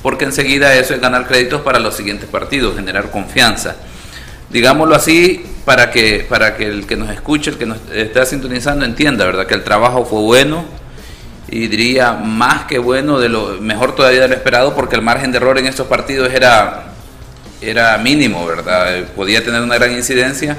porque 0.03 0.25
enseguida 0.25 0.75
eso 0.75 0.95
es 0.95 1.01
ganar 1.01 1.27
créditos 1.27 1.61
para 1.63 1.79
los 1.79 1.95
siguientes 1.95 2.29
partidos, 2.29 2.77
generar 2.77 3.11
confianza. 3.11 3.77
Digámoslo 4.51 4.95
así, 4.95 5.45
para 5.65 5.91
que, 5.91 6.27
para 6.29 6.57
que 6.57 6.67
el 6.67 6.87
que 6.87 6.97
nos 6.97 7.11
escuche, 7.11 7.51
el 7.51 7.59
que 7.59 7.67
nos 7.67 7.79
está 7.95 8.27
sintonizando, 8.27 8.85
entienda, 8.85 9.25
¿verdad? 9.25 9.47
Que 9.47 9.55
el 9.55 9.65
trabajo 9.65 10.05
fue 10.05 10.21
bueno, 10.21 10.65
y 11.53 11.69
diría 11.69 12.15
más 12.15 12.65
que 12.65 12.79
bueno, 12.79 13.21
de 13.21 13.29
lo 13.29 13.61
mejor 13.61 13.95
todavía 13.95 14.23
de 14.23 14.29
lo 14.29 14.35
esperado, 14.35 14.75
porque 14.75 14.97
el 14.97 15.03
margen 15.03 15.33
de 15.33 15.37
error 15.37 15.59
en 15.59 15.67
estos 15.67 15.87
partidos 15.87 16.33
era, 16.33 16.85
era 17.61 17.99
mínimo, 17.99 18.47
¿verdad? 18.47 19.05
Podía 19.15 19.45
tener 19.45 19.61
una 19.61 19.75
gran 19.75 19.93
incidencia. 19.93 20.57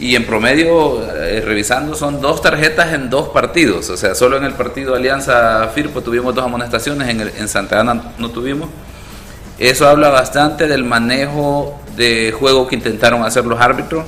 Y 0.00 0.16
en 0.16 0.26
promedio, 0.26 1.00
eh, 1.14 1.40
revisando, 1.46 1.94
son 1.94 2.20
dos 2.20 2.42
tarjetas 2.42 2.92
en 2.92 3.08
dos 3.08 3.28
partidos. 3.28 3.88
O 3.88 3.96
sea, 3.96 4.16
solo 4.16 4.36
en 4.36 4.42
el 4.42 4.54
partido 4.54 4.96
Alianza 4.96 5.68
Firpo 5.72 6.02
tuvimos 6.02 6.34
dos 6.34 6.44
amonestaciones, 6.44 7.08
en, 7.08 7.20
en 7.20 7.48
Santa 7.48 7.80
Ana 7.80 8.12
no 8.18 8.30
tuvimos. 8.30 8.68
Eso 9.60 9.88
habla 9.88 10.08
bastante 10.08 10.66
del 10.66 10.82
manejo 10.82 11.80
de 11.96 12.34
juego 12.36 12.66
que 12.66 12.74
intentaron 12.74 13.22
hacer 13.24 13.44
los 13.44 13.60
árbitros 13.60 14.04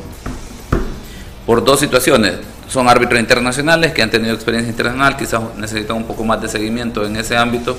por 1.47 1.65
dos 1.65 1.79
situaciones 1.79 2.35
son 2.69 2.89
árbitros 2.89 3.19
internacionales 3.19 3.93
que 3.93 4.03
han 4.03 4.11
tenido 4.11 4.35
experiencia 4.35 4.71
internacional, 4.71 5.17
quizás 5.17 5.41
necesitan 5.57 5.97
un 5.97 6.05
poco 6.05 6.25
más 6.25 6.41
de 6.41 6.49
seguimiento 6.49 7.05
en 7.05 7.17
ese 7.17 7.37
ámbito. 7.37 7.79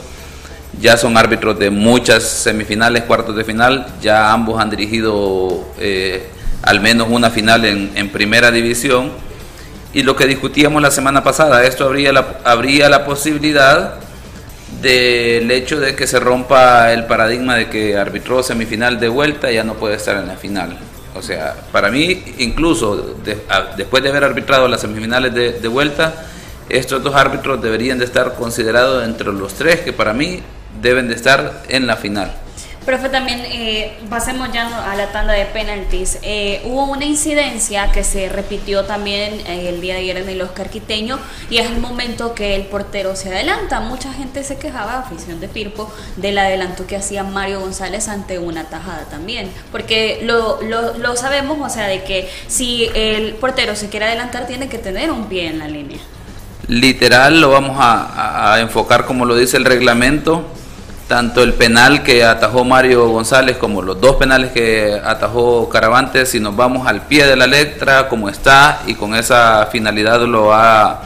Ya 0.79 0.97
son 0.97 1.17
árbitros 1.17 1.57
de 1.59 1.69
muchas 1.69 2.23
semifinales, 2.23 3.03
cuartos 3.03 3.35
de 3.35 3.43
final, 3.43 3.87
ya 4.01 4.31
ambos 4.31 4.59
han 4.61 4.69
dirigido 4.69 5.67
eh, 5.79 6.29
al 6.63 6.79
menos 6.79 7.07
una 7.09 7.29
final 7.29 7.65
en, 7.65 8.09
primera 8.09 8.51
división. 8.51 9.11
Y 9.93 10.03
lo 10.03 10.15
que 10.15 10.27
discutíamos 10.27 10.81
la 10.81 10.91
semana 10.91 11.23
pasada, 11.23 11.63
esto 11.65 11.85
habría 11.85 12.13
la, 12.13 12.39
habría 12.43 12.89
la 12.89 13.05
posibilidad 13.05 13.95
del 14.81 15.49
hecho 15.49 15.79
de 15.79 15.95
que 15.95 16.05
se 16.05 16.19
rompa 16.19 16.93
el 16.93 17.05
paradigma 17.05 17.55
de 17.55 17.69
que 17.69 17.97
arbitró 17.97 18.43
semifinal 18.43 18.99
de 18.99 19.09
vuelta 19.09 19.51
ya 19.51 19.63
no 19.63 19.73
puede 19.73 19.95
estar 19.95 20.17
en 20.17 20.27
la 20.27 20.35
final. 20.35 20.77
O 21.15 21.21
sea, 21.21 21.55
para 21.71 21.89
mí, 21.89 22.23
incluso 22.37 23.15
después 23.77 24.03
de 24.03 24.09
haber 24.09 24.23
arbitrado 24.23 24.67
las 24.67 24.81
semifinales 24.81 25.33
de, 25.33 25.53
de 25.53 25.67
vuelta, 25.67 26.25
estos 26.69 27.01
dos 27.03 27.15
árbitros 27.15 27.61
deberían 27.61 27.97
de 27.97 28.05
estar 28.05 28.35
considerados 28.35 29.03
entre 29.03 29.33
los 29.33 29.53
tres 29.55 29.81
que 29.81 29.91
para 29.91 30.13
mí 30.13 30.41
deben 30.81 31.07
de 31.07 31.15
estar 31.15 31.63
en 31.67 31.87
la 31.87 31.97
final. 31.97 32.31
Profe, 32.89 33.09
también 33.09 33.43
eh, 33.45 33.99
pasemos 34.09 34.51
ya 34.51 34.91
a 34.91 34.95
la 34.95 35.11
tanda 35.11 35.33
de 35.33 35.45
penaltis. 35.45 36.17
Eh, 36.23 36.63
hubo 36.65 36.85
una 36.85 37.05
incidencia 37.05 37.91
que 37.91 38.03
se 38.03 38.29
repitió 38.29 38.85
también 38.85 39.41
eh, 39.45 39.69
el 39.69 39.79
día 39.79 39.93
de 39.93 39.99
ayer 39.99 40.17
en 40.17 40.27
el 40.27 40.41
Oscar 40.41 40.71
Quiteño 40.71 41.19
y 41.51 41.59
es 41.59 41.69
el 41.69 41.77
momento 41.77 42.33
que 42.33 42.55
el 42.55 42.63
portero 42.63 43.15
se 43.15 43.29
adelanta. 43.29 43.79
Mucha 43.79 44.11
gente 44.11 44.43
se 44.43 44.57
quejaba, 44.57 44.97
afición 44.97 45.39
de 45.39 45.47
Firpo, 45.47 45.93
del 46.15 46.39
adelanto 46.39 46.87
que 46.87 46.95
hacía 46.95 47.23
Mario 47.23 47.59
González 47.59 48.07
ante 48.07 48.39
una 48.39 48.63
tajada 48.63 49.03
también. 49.03 49.51
Porque 49.71 50.21
lo, 50.23 50.59
lo, 50.63 50.97
lo 50.97 51.15
sabemos, 51.15 51.59
o 51.61 51.69
sea, 51.71 51.85
de 51.85 52.01
que 52.03 52.27
si 52.47 52.89
el 52.95 53.35
portero 53.35 53.75
se 53.75 53.89
quiere 53.89 54.07
adelantar, 54.07 54.47
tiene 54.47 54.67
que 54.67 54.79
tener 54.79 55.11
un 55.11 55.25
pie 55.25 55.45
en 55.45 55.59
la 55.59 55.67
línea. 55.67 55.99
Literal, 56.67 57.39
lo 57.39 57.51
vamos 57.51 57.77
a, 57.79 58.55
a 58.55 58.59
enfocar 58.61 59.05
como 59.05 59.25
lo 59.25 59.35
dice 59.35 59.57
el 59.57 59.65
reglamento 59.65 60.55
tanto 61.09 61.41
el 61.41 61.55
penal 61.55 62.03
que 62.03 62.23
atajó 62.23 62.63
Mario 62.63 63.09
González 63.09 63.57
como 63.57 63.81
los 63.81 63.99
dos 63.99 64.17
penales 64.17 64.51
que 64.51 65.01
atajó 65.03 65.67
Caravantes, 65.67 66.29
si 66.29 66.39
nos 66.39 66.55
vamos 66.55 66.87
al 66.87 67.07
pie 67.07 67.25
de 67.25 67.35
la 67.35 67.47
letra, 67.47 68.07
como 68.07 68.29
está, 68.29 68.83
y 68.85 68.93
con 68.93 69.15
esa 69.15 69.67
finalidad 69.71 70.21
lo 70.27 70.53
ha 70.53 71.01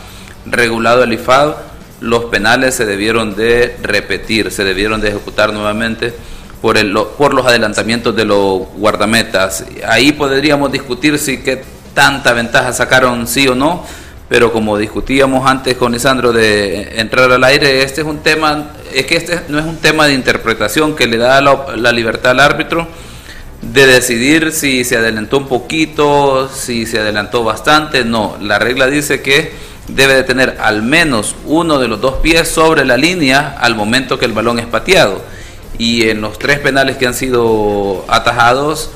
regulado 0.45 1.03
el 1.03 1.13
IFAD, 1.13 1.53
los 2.01 2.25
penales 2.25 2.75
se 2.75 2.85
debieron 2.85 3.33
de 3.33 3.77
repetir, 3.81 4.51
se 4.51 4.65
debieron 4.65 4.99
de 4.99 5.07
ejecutar 5.07 5.53
nuevamente 5.53 6.13
por, 6.61 6.75
por 7.15 7.33
los 7.33 7.47
adelantamientos 7.47 8.13
de 8.13 8.25
los 8.25 8.67
guardametas. 8.75 9.63
Ahí 9.87 10.11
podríamos 10.11 10.69
discutir 10.69 11.17
si 11.17 11.37
qué 11.37 11.63
tanta 11.93 12.33
ventaja 12.33 12.73
sacaron 12.73 13.25
sí 13.25 13.47
o 13.47 13.55
no, 13.55 13.85
pero 14.33 14.51
como 14.51 14.79
discutíamos 14.79 15.47
antes 15.47 15.77
con 15.77 15.91
Lisandro 15.91 16.33
de 16.33 16.99
entrar 16.99 17.31
al 17.31 17.43
aire, 17.43 17.83
este 17.83 18.01
es 18.01 18.07
un 18.07 18.23
tema, 18.23 18.71
es 18.91 19.05
que 19.05 19.15
este 19.15 19.41
no 19.47 19.59
es 19.59 19.65
un 19.65 19.77
tema 19.77 20.07
de 20.07 20.15
interpretación 20.15 20.95
que 20.95 21.05
le 21.05 21.17
da 21.17 21.39
la, 21.39 21.91
libertad 21.91 22.31
al 22.31 22.39
árbitro 22.39 22.87
de 23.61 23.85
decidir 23.85 24.51
si 24.51 24.85
se 24.85 24.97
adelantó 24.97 25.37
un 25.37 25.47
poquito, 25.47 26.49
si 26.49 26.87
se 26.87 26.97
adelantó 26.97 27.43
bastante, 27.43 28.05
no, 28.05 28.35
la 28.41 28.57
regla 28.57 28.87
dice 28.87 29.21
que 29.21 29.51
debe 29.87 30.15
de 30.15 30.23
tener 30.23 30.57
al 30.59 30.81
menos 30.81 31.35
uno 31.45 31.77
de 31.77 31.87
los 31.87 32.01
dos 32.01 32.15
pies 32.15 32.47
sobre 32.47 32.85
la 32.85 32.97
línea 32.97 33.55
al 33.59 33.75
momento 33.75 34.17
que 34.17 34.25
el 34.25 34.33
balón 34.33 34.57
es 34.57 34.65
pateado. 34.65 35.21
Y 35.77 36.09
en 36.09 36.21
los 36.21 36.39
tres 36.39 36.57
penales 36.57 36.97
que 36.97 37.05
han 37.05 37.13
sido 37.13 38.03
atajados, 38.07 38.89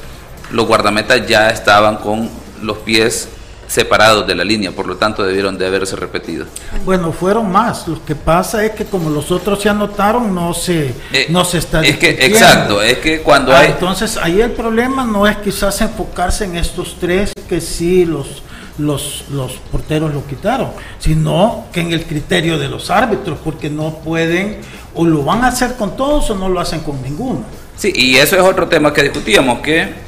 los 0.49 0.65
guardametas 0.65 1.27
ya 1.27 1.51
estaban 1.51 1.97
con 1.97 2.27
los 2.63 2.79
pies 2.79 3.29
separados 3.67 4.25
de 4.25 4.35
la 4.35 4.43
línea, 4.43 4.71
por 4.71 4.87
lo 4.87 4.97
tanto 4.97 5.23
debieron 5.23 5.57
de 5.57 5.67
haberse 5.67 5.95
repetido. 5.95 6.45
Bueno, 6.85 7.11
fueron 7.11 7.51
más. 7.51 7.87
Lo 7.87 8.03
que 8.03 8.15
pasa 8.15 8.63
es 8.63 8.71
que 8.71 8.85
como 8.85 9.09
los 9.09 9.31
otros 9.31 9.61
se 9.61 9.69
anotaron, 9.69 10.33
no 10.33 10.53
se, 10.53 10.93
eh, 11.13 11.27
no 11.29 11.45
se 11.45 11.59
está 11.59 11.81
es 11.81 11.97
que 11.97 12.09
Exacto, 12.09 12.81
es 12.81 12.97
que 12.99 13.21
cuando 13.21 13.51
ah, 13.51 13.59
hay... 13.59 13.71
Entonces 13.71 14.17
ahí 14.17 14.41
el 14.41 14.51
problema 14.51 15.05
no 15.05 15.27
es 15.27 15.37
quizás 15.37 15.81
enfocarse 15.81 16.45
en 16.45 16.57
estos 16.57 16.95
tres 16.99 17.33
que 17.47 17.61
sí 17.61 18.05
los, 18.05 18.41
los, 18.77 19.25
los 19.31 19.53
porteros 19.71 20.13
lo 20.13 20.25
quitaron, 20.25 20.69
sino 20.99 21.65
que 21.71 21.81
en 21.81 21.91
el 21.91 22.05
criterio 22.05 22.57
de 22.57 22.69
los 22.69 22.89
árbitros, 22.89 23.37
porque 23.43 23.69
no 23.69 23.99
pueden, 23.99 24.59
o 24.93 25.05
lo 25.05 25.23
van 25.23 25.43
a 25.43 25.47
hacer 25.47 25.75
con 25.75 25.95
todos 25.97 26.29
o 26.29 26.35
no 26.35 26.49
lo 26.49 26.59
hacen 26.59 26.79
con 26.81 27.01
ninguno. 27.01 27.43
Sí, 27.75 27.93
y 27.95 28.15
eso 28.15 28.35
es 28.35 28.41
otro 28.41 28.67
tema 28.67 28.93
que 28.93 29.03
discutíamos, 29.03 29.59
que 29.59 30.06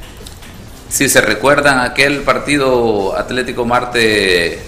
si 0.90 1.08
se 1.08 1.22
recuerdan 1.22 1.80
aquel 1.80 2.22
partido 2.22 3.18
Atlético 3.18 3.66
Marte 3.66 4.60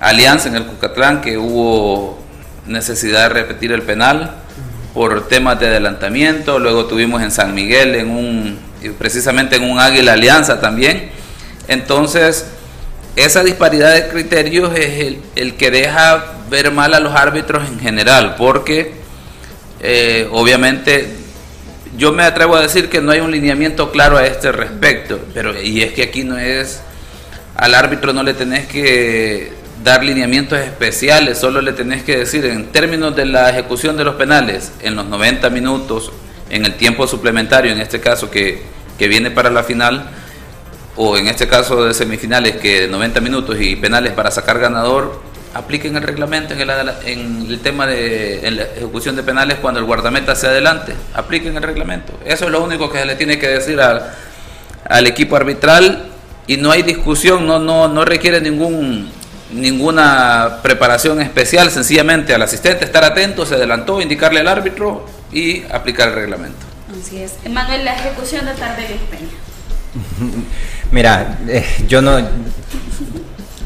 Alianza 0.00 0.48
en 0.48 0.56
el 0.56 0.66
Cucatlán 0.66 1.20
que 1.20 1.36
hubo 1.36 2.18
necesidad 2.66 3.22
de 3.22 3.28
repetir 3.30 3.72
el 3.72 3.82
penal 3.82 4.36
por 4.94 5.28
temas 5.28 5.58
de 5.60 5.66
adelantamiento, 5.66 6.58
luego 6.58 6.86
tuvimos 6.86 7.22
en 7.22 7.30
San 7.30 7.54
Miguel 7.54 7.96
en 7.96 8.10
un 8.10 8.58
precisamente 8.98 9.56
en 9.56 9.64
un 9.64 9.80
Águila 9.80 10.12
Alianza 10.12 10.60
también. 10.60 11.10
Entonces, 11.68 12.46
esa 13.16 13.42
disparidad 13.42 13.94
de 13.94 14.08
criterios 14.08 14.72
es 14.76 15.18
el, 15.34 15.54
que 15.54 15.70
deja 15.70 16.34
ver 16.48 16.70
mal 16.70 16.94
a 16.94 17.00
los 17.00 17.14
árbitros 17.14 17.68
en 17.68 17.80
general, 17.80 18.36
porque 18.36 18.92
eh, 19.80 20.28
obviamente 20.30 21.25
yo 21.96 22.12
me 22.12 22.22
atrevo 22.22 22.56
a 22.56 22.62
decir 22.62 22.88
que 22.88 23.00
no 23.00 23.12
hay 23.12 23.20
un 23.20 23.30
lineamiento 23.30 23.90
claro 23.90 24.16
a 24.18 24.26
este 24.26 24.52
respecto, 24.52 25.18
pero 25.34 25.60
y 25.60 25.82
es 25.82 25.92
que 25.92 26.02
aquí 26.02 26.24
no 26.24 26.38
es 26.38 26.80
al 27.56 27.74
árbitro 27.74 28.12
no 28.12 28.22
le 28.22 28.34
tenés 28.34 28.66
que 28.66 29.52
dar 29.82 30.04
lineamientos 30.04 30.58
especiales, 30.58 31.38
solo 31.38 31.60
le 31.60 31.72
tenés 31.72 32.02
que 32.02 32.18
decir 32.18 32.44
en 32.44 32.66
términos 32.66 33.14
de 33.16 33.24
la 33.24 33.50
ejecución 33.50 33.96
de 33.96 34.04
los 34.04 34.16
penales 34.16 34.72
en 34.82 34.94
los 34.94 35.06
90 35.06 35.48
minutos, 35.50 36.12
en 36.50 36.64
el 36.64 36.74
tiempo 36.74 37.06
suplementario, 37.06 37.72
en 37.72 37.80
este 37.80 38.00
caso 38.00 38.30
que, 38.30 38.62
que 38.98 39.08
viene 39.08 39.30
para 39.30 39.50
la 39.50 39.62
final, 39.62 40.10
o 40.96 41.16
en 41.16 41.28
este 41.28 41.46
caso 41.46 41.84
de 41.84 41.94
semifinales 41.94 42.56
que 42.56 42.88
90 42.88 43.20
minutos 43.20 43.56
y 43.60 43.76
penales 43.76 44.12
para 44.12 44.30
sacar 44.30 44.58
ganador, 44.58 45.20
apliquen 45.56 45.96
el 45.96 46.02
reglamento 46.02 46.54
en 46.54 46.60
el, 46.60 46.70
en 47.04 47.46
el 47.48 47.60
tema 47.60 47.86
de 47.86 48.46
en 48.46 48.56
la 48.56 48.62
ejecución 48.64 49.16
de 49.16 49.22
penales 49.22 49.58
cuando 49.60 49.80
el 49.80 49.86
guardameta 49.86 50.34
se 50.34 50.46
adelante, 50.46 50.94
apliquen 51.14 51.56
el 51.56 51.62
reglamento. 51.62 52.18
Eso 52.24 52.44
es 52.44 52.50
lo 52.50 52.62
único 52.62 52.90
que 52.90 52.98
se 52.98 53.06
le 53.06 53.16
tiene 53.16 53.38
que 53.38 53.48
decir 53.48 53.80
al, 53.80 54.12
al 54.88 55.06
equipo 55.06 55.36
arbitral 55.36 56.06
y 56.46 56.58
no 56.58 56.70
hay 56.70 56.82
discusión, 56.82 57.46
no, 57.46 57.58
no, 57.58 57.88
no 57.88 58.04
requiere 58.04 58.40
ningún 58.40 59.10
ninguna 59.50 60.58
preparación 60.62 61.20
especial, 61.20 61.70
sencillamente 61.70 62.34
al 62.34 62.42
asistente 62.42 62.84
estar 62.84 63.04
atento, 63.04 63.46
se 63.46 63.54
adelantó, 63.54 64.00
indicarle 64.00 64.40
al 64.40 64.48
árbitro 64.48 65.06
y 65.32 65.62
aplicar 65.70 66.08
el 66.08 66.14
reglamento. 66.14 66.58
Así 67.00 67.22
es. 67.22 67.34
Manuel, 67.48 67.84
la 67.84 67.94
ejecución 67.94 68.44
de 68.44 68.54
Tardelli 68.54 68.98
Peña. 69.10 70.42
Mira, 70.90 71.38
eh, 71.48 71.64
yo 71.88 72.02
no 72.02 72.18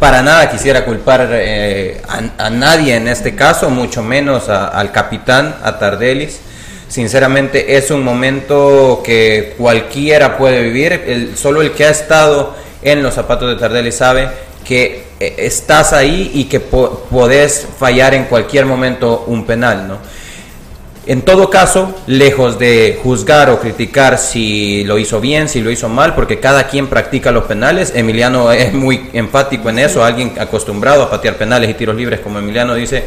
para 0.00 0.22
nada 0.22 0.50
quisiera 0.50 0.84
culpar 0.84 1.28
eh, 1.30 2.00
a, 2.38 2.50
nadie 2.50 2.96
en 2.96 3.06
este 3.06 3.36
caso, 3.36 3.68
mucho 3.68 4.02
menos 4.02 4.48
a, 4.48 4.68
al 4.68 4.90
capitán, 4.90 5.54
a 5.62 5.78
Tardelis. 5.78 6.40
Sinceramente 6.88 7.76
es 7.76 7.92
un 7.92 8.02
momento 8.02 9.02
que 9.04 9.54
cualquiera 9.56 10.36
puede 10.36 10.62
vivir, 10.62 11.34
solo 11.36 11.62
el 11.62 11.72
que 11.72 11.84
ha 11.84 11.90
estado 11.90 12.56
en 12.82 13.02
los 13.02 13.14
zapatos 13.14 13.48
de 13.50 13.56
Tardelis 13.56 13.94
sabe 13.94 14.28
que 14.64 15.04
eh, 15.20 15.34
estás 15.38 15.92
ahí 15.92 16.30
y 16.34 16.44
que 16.44 16.60
po 16.60 17.06
podés 17.10 17.68
fallar 17.78 18.14
en 18.14 18.24
cualquier 18.24 18.64
momento 18.64 19.24
un 19.26 19.44
penal, 19.44 19.86
¿no? 19.86 19.98
En 21.06 21.22
todo 21.22 21.48
caso, 21.48 21.94
lejos 22.06 22.58
de 22.58 23.00
juzgar 23.02 23.48
o 23.48 23.58
criticar 23.58 24.18
si 24.18 24.84
lo 24.84 24.98
hizo 24.98 25.18
bien, 25.18 25.48
si 25.48 25.62
lo 25.62 25.70
hizo 25.70 25.88
mal, 25.88 26.14
porque 26.14 26.40
cada 26.40 26.64
quien 26.64 26.88
practica 26.88 27.32
los 27.32 27.44
penales, 27.44 27.92
Emiliano 27.94 28.52
es 28.52 28.74
muy 28.74 29.08
enfático 29.14 29.70
en 29.70 29.78
eso, 29.78 30.04
alguien 30.04 30.34
acostumbrado 30.38 31.04
a 31.04 31.10
patear 31.10 31.36
penales 31.36 31.70
y 31.70 31.74
tiros 31.74 31.96
libres 31.96 32.20
como 32.20 32.38
Emiliano 32.38 32.74
dice, 32.74 33.04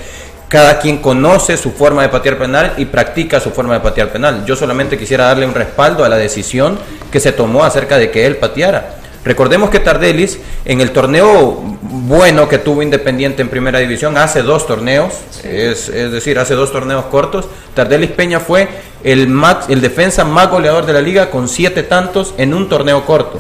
cada 0.48 0.80
quien 0.80 0.98
conoce 0.98 1.56
su 1.56 1.72
forma 1.72 2.02
de 2.02 2.10
patear 2.10 2.38
penal 2.38 2.74
y 2.78 2.86
practica 2.86 3.40
su 3.40 3.52
forma 3.52 3.76
de 3.76 3.80
patear 3.80 4.12
penal. 4.12 4.44
Yo 4.46 4.56
solamente 4.56 4.98
quisiera 4.98 5.26
darle 5.26 5.48
un 5.48 5.54
respaldo 5.54 6.04
a 6.04 6.10
la 6.10 6.18
decisión 6.18 6.78
que 7.12 7.20
se 7.20 7.32
tomó 7.32 7.64
acerca 7.64 7.98
de 7.98 8.12
que 8.12 8.26
él 8.26 8.38
pateara. 8.38 8.98
Recordemos 9.26 9.70
que 9.70 9.80
Tardelis, 9.80 10.40
en 10.66 10.82
el 10.82 10.92
torneo 10.92 11.62
bueno 11.82 12.50
que 12.50 12.58
tuvo 12.58 12.82
Independiente 12.84 13.42
en 13.42 13.50
Primera 13.50 13.80
División, 13.80 14.18
hace 14.18 14.42
dos 14.42 14.68
torneos, 14.68 15.14
sí. 15.32 15.48
es, 15.48 15.88
es, 15.88 16.12
decir, 16.12 16.40
hace 16.40 16.56
dos 16.56 16.72
torneos 16.74 17.06
cortos, 17.06 17.48
Tardelis 17.74 18.12
Peña 18.12 18.42
fue 18.42 18.68
el, 19.04 19.34
el 19.70 19.82
defensa 19.82 20.26
más 20.26 20.50
goleador 20.50 20.86
de 20.86 20.94
la 20.94 21.02
liga 21.02 21.30
con 21.30 21.48
siete 21.48 21.84
tantos 21.84 22.34
en 22.38 22.54
un 22.54 22.68
torneo 22.68 23.06
corto. 23.06 23.40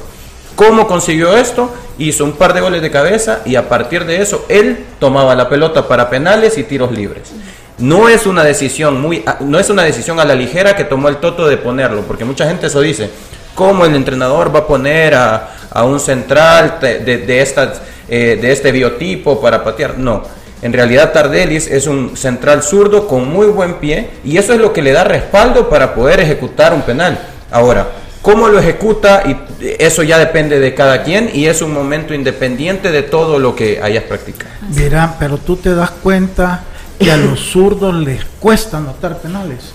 ¿Cómo 0.55 0.87
consiguió 0.87 1.35
esto? 1.35 1.73
Hizo 1.97 2.23
un 2.23 2.33
par 2.33 2.53
de 2.53 2.61
goles 2.61 2.81
de 2.81 2.91
cabeza 2.91 3.41
y 3.43 3.55
a 3.55 3.67
partir 3.67 4.05
de 4.05 4.21
eso 4.21 4.45
él 4.49 4.85
tomaba 4.99 5.35
la 5.35 5.49
pelota 5.49 5.87
para 5.87 6.09
penales 6.09 6.57
y 6.57 6.63
tiros 6.63 6.91
libres. 6.91 7.31
No 7.79 8.07
es 8.07 8.27
una 8.27 8.43
decisión 8.43 9.01
muy, 9.01 9.25
no 9.41 9.59
es 9.59 9.69
una 9.69 9.83
decisión 9.83 10.19
a 10.19 10.25
la 10.25 10.35
ligera 10.35 10.75
que 10.75 10.83
tomó 10.83 11.09
el 11.09 11.17
Toto 11.17 11.47
de 11.47 11.57
ponerlo, 11.57 12.01
porque 12.03 12.23
mucha 12.23 12.47
gente 12.47 12.67
eso 12.67 12.81
dice. 12.81 13.09
¿Cómo 13.55 13.85
el 13.85 13.95
entrenador 13.95 14.53
va 14.53 14.59
a 14.59 14.67
poner 14.67 15.13
a, 15.13 15.49
a 15.69 15.83
un 15.83 15.99
central 15.99 16.77
de, 16.81 16.99
de, 16.99 17.17
de, 17.19 17.41
estas, 17.41 17.81
eh, 18.09 18.37
de 18.41 18.51
este 18.51 18.71
biotipo 18.71 19.39
para 19.39 19.63
patear? 19.63 19.97
No. 19.97 20.23
En 20.63 20.71
realidad 20.71 21.11
Tardelis 21.11 21.67
es 21.67 21.87
un 21.87 22.15
central 22.15 22.63
zurdo 22.63 23.05
con 23.05 23.27
muy 23.27 23.47
buen 23.47 23.75
pie 23.75 24.09
y 24.23 24.37
eso 24.37 24.53
es 24.53 24.61
lo 24.61 24.71
que 24.71 24.81
le 24.81 24.93
da 24.93 25.03
respaldo 25.03 25.69
para 25.69 25.93
poder 25.93 26.21
ejecutar 26.21 26.73
un 26.73 26.83
penal. 26.83 27.19
Ahora, 27.51 27.89
¿cómo 28.21 28.47
lo 28.47 28.59
ejecuta? 28.59 29.23
Y 29.25 29.35
eso 29.77 30.03
ya 30.03 30.17
depende 30.17 30.59
de 30.59 30.73
cada 30.73 31.03
quien 31.03 31.29
y 31.33 31.47
es 31.47 31.61
un 31.61 31.73
momento 31.73 32.13
independiente 32.13 32.91
de 32.91 33.03
todo 33.03 33.39
lo 33.39 33.55
que 33.55 33.81
hayas 33.83 34.05
practicado. 34.05 34.51
Mira, 34.69 35.15
pero 35.19 35.37
tú 35.37 35.57
te 35.57 35.75
das 35.75 35.91
cuenta 35.91 36.63
que 36.97 37.11
a 37.11 37.17
los 37.17 37.41
zurdos 37.51 37.93
les 37.93 38.23
cuesta 38.39 38.77
anotar 38.77 39.17
penales. 39.17 39.73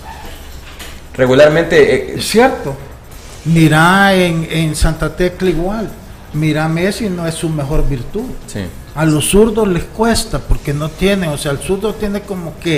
Regularmente... 1.13 2.15
Eh, 2.15 2.21
cierto. 2.21 2.75
Mira 3.45 4.13
en, 4.13 4.47
en, 4.49 4.75
Santa 4.75 5.15
Tecla 5.15 5.49
igual. 5.49 5.89
Mira 6.33 6.67
Messi 6.67 7.09
no 7.09 7.25
es 7.25 7.35
su 7.35 7.49
mejor 7.49 7.87
virtud. 7.87 8.25
Sí. 8.47 8.61
A 8.95 9.05
los 9.05 9.29
zurdos 9.29 9.67
les 9.67 9.83
cuesta 9.83 10.39
porque 10.39 10.73
no 10.73 10.89
tienen, 10.89 11.29
o 11.29 11.37
sea, 11.37 11.51
el 11.51 11.59
zurdo 11.59 11.93
tiene 11.93 12.21
como 12.21 12.59
que, 12.59 12.77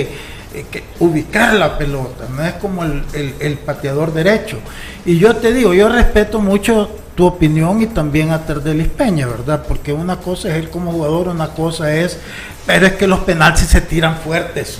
eh, 0.54 0.66
que 0.70 0.84
ubicar 1.00 1.54
la 1.54 1.76
pelota, 1.76 2.26
no 2.34 2.44
es 2.44 2.52
como 2.54 2.84
el, 2.84 3.02
el, 3.12 3.34
el, 3.40 3.58
pateador 3.58 4.12
derecho. 4.12 4.58
Y 5.04 5.18
yo 5.18 5.36
te 5.36 5.52
digo, 5.52 5.74
yo 5.74 5.88
respeto 5.88 6.40
mucho 6.40 6.90
tu 7.14 7.26
opinión 7.26 7.82
y 7.82 7.86
también 7.86 8.30
a 8.30 8.44
Terdelis 8.44 8.88
Peña, 8.88 9.26
¿verdad? 9.26 9.64
Porque 9.66 9.92
una 9.92 10.16
cosa 10.16 10.48
es 10.48 10.54
él 10.54 10.70
como 10.70 10.92
jugador, 10.92 11.28
una 11.28 11.48
cosa 11.48 11.94
es, 11.94 12.18
pero 12.66 12.86
es 12.86 12.92
que 12.94 13.06
los 13.06 13.20
penales 13.20 13.60
se 13.60 13.80
tiran 13.80 14.16
fuertes. 14.16 14.78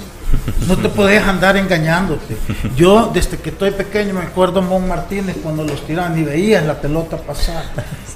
No 0.66 0.76
te 0.76 0.88
puedes 0.88 1.22
andar 1.22 1.56
engañándote. 1.56 2.36
Yo, 2.76 3.10
desde 3.12 3.36
que 3.38 3.50
estoy 3.50 3.72
pequeño, 3.72 4.14
me 4.14 4.20
acuerdo 4.20 4.60
a 4.60 4.62
Mon 4.62 4.86
Martínez 4.86 5.36
cuando 5.42 5.64
los 5.64 5.84
tiraban 5.86 6.18
y 6.18 6.22
veías 6.22 6.64
la 6.64 6.80
pelota 6.80 7.16
pasar. 7.16 7.64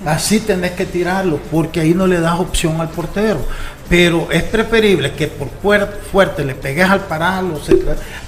Así 0.05 0.41
tenés 0.41 0.73
que 0.73 0.87
tirarlo, 0.87 1.41
porque 1.51 1.81
ahí 1.81 1.95
no 1.95 2.07
le 2.07 2.21
das 2.21 2.39
opción 2.39 2.81
al 2.81 2.89
portero. 2.89 3.39
Pero 3.89 4.29
es 4.31 4.43
preferible 4.45 5.13
que 5.13 5.29
por 5.29 5.49
fuerte 6.11 6.45
le 6.45 6.55
pegues 6.55 6.89
al 6.89 7.01
paralo, 7.01 7.61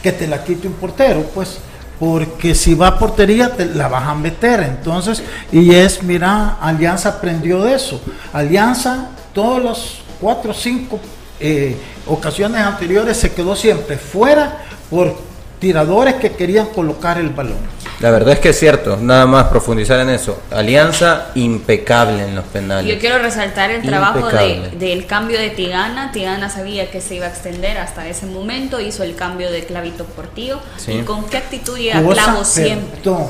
que 0.02 0.12
te 0.12 0.26
la 0.26 0.42
quite 0.42 0.68
un 0.68 0.74
portero, 0.74 1.22
pues 1.34 1.58
porque 1.98 2.54
si 2.54 2.74
va 2.74 2.88
a 2.88 2.98
portería 2.98 3.50
te 3.56 3.66
la 3.66 3.88
vas 3.88 4.04
a 4.04 4.14
meter 4.14 4.60
entonces 4.60 5.20
y 5.50 5.74
es 5.74 6.00
mira 6.02 6.56
Alianza 6.60 7.08
aprendió 7.08 7.62
de 7.64 7.74
eso 7.74 8.00
Alianza 8.32 9.08
todos 9.32 9.60
los 9.60 10.02
cuatro 10.20 10.52
o 10.52 10.54
cinco 10.54 11.00
eh, 11.40 11.76
ocasiones 12.06 12.60
anteriores 12.60 13.16
se 13.16 13.32
quedó 13.32 13.54
siempre 13.56 13.96
fuera 13.96 14.64
por 14.90 15.16
tiradores 15.58 16.14
que 16.14 16.32
querían 16.32 16.66
colocar 16.66 17.18
el 17.18 17.30
balón. 17.30 17.58
La 18.00 18.12
verdad 18.12 18.34
es 18.34 18.38
que 18.38 18.50
es 18.50 18.58
cierto, 18.58 18.96
nada 18.96 19.26
más 19.26 19.46
profundizar 19.48 19.98
en 19.98 20.10
eso. 20.10 20.40
Alianza 20.52 21.32
impecable 21.34 22.22
en 22.22 22.36
los 22.36 22.44
penales. 22.44 22.94
Yo 22.94 23.00
quiero 23.00 23.18
resaltar 23.18 23.72
el 23.72 23.82
trabajo 23.82 24.28
de, 24.28 24.70
del 24.78 25.06
cambio 25.06 25.40
de 25.40 25.50
Tigana. 25.50 26.12
Tigana 26.12 26.48
sabía 26.48 26.92
que 26.92 27.00
se 27.00 27.16
iba 27.16 27.26
a 27.26 27.30
extender 27.30 27.76
hasta 27.76 28.06
ese 28.06 28.26
momento, 28.26 28.80
hizo 28.80 29.02
el 29.02 29.16
cambio 29.16 29.50
de 29.50 29.64
Clavito 29.64 30.04
Portillo. 30.04 30.60
Sí. 30.76 30.92
¿Y 30.92 31.02
con 31.02 31.24
qué 31.24 31.38
actitud 31.38 31.76
y 31.76 31.90
clavo 31.90 32.44
siempre? 32.44 33.00
Perdón, 33.02 33.26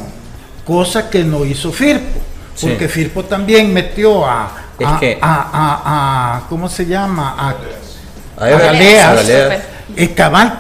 cosa 0.67 1.09
que 1.09 1.25
no 1.25 1.47
hizo 1.47 1.73
Firpo, 1.73 2.21
porque 2.61 2.89
sí. 2.89 2.93
Firpo 2.93 3.25
también 3.25 3.73
metió 3.73 4.27
a, 4.27 4.53
es 4.79 4.87
a, 4.87 5.01
que, 5.01 5.19
a, 5.19 5.35
a, 5.51 6.37
a, 6.37 6.49
¿cómo 6.51 6.69
se 6.69 6.85
llama? 6.85 7.35
A, 7.39 7.57
a 8.39 8.49
Galeas. 8.49 9.29
Eh, 9.97 10.13
cabal 10.15 10.59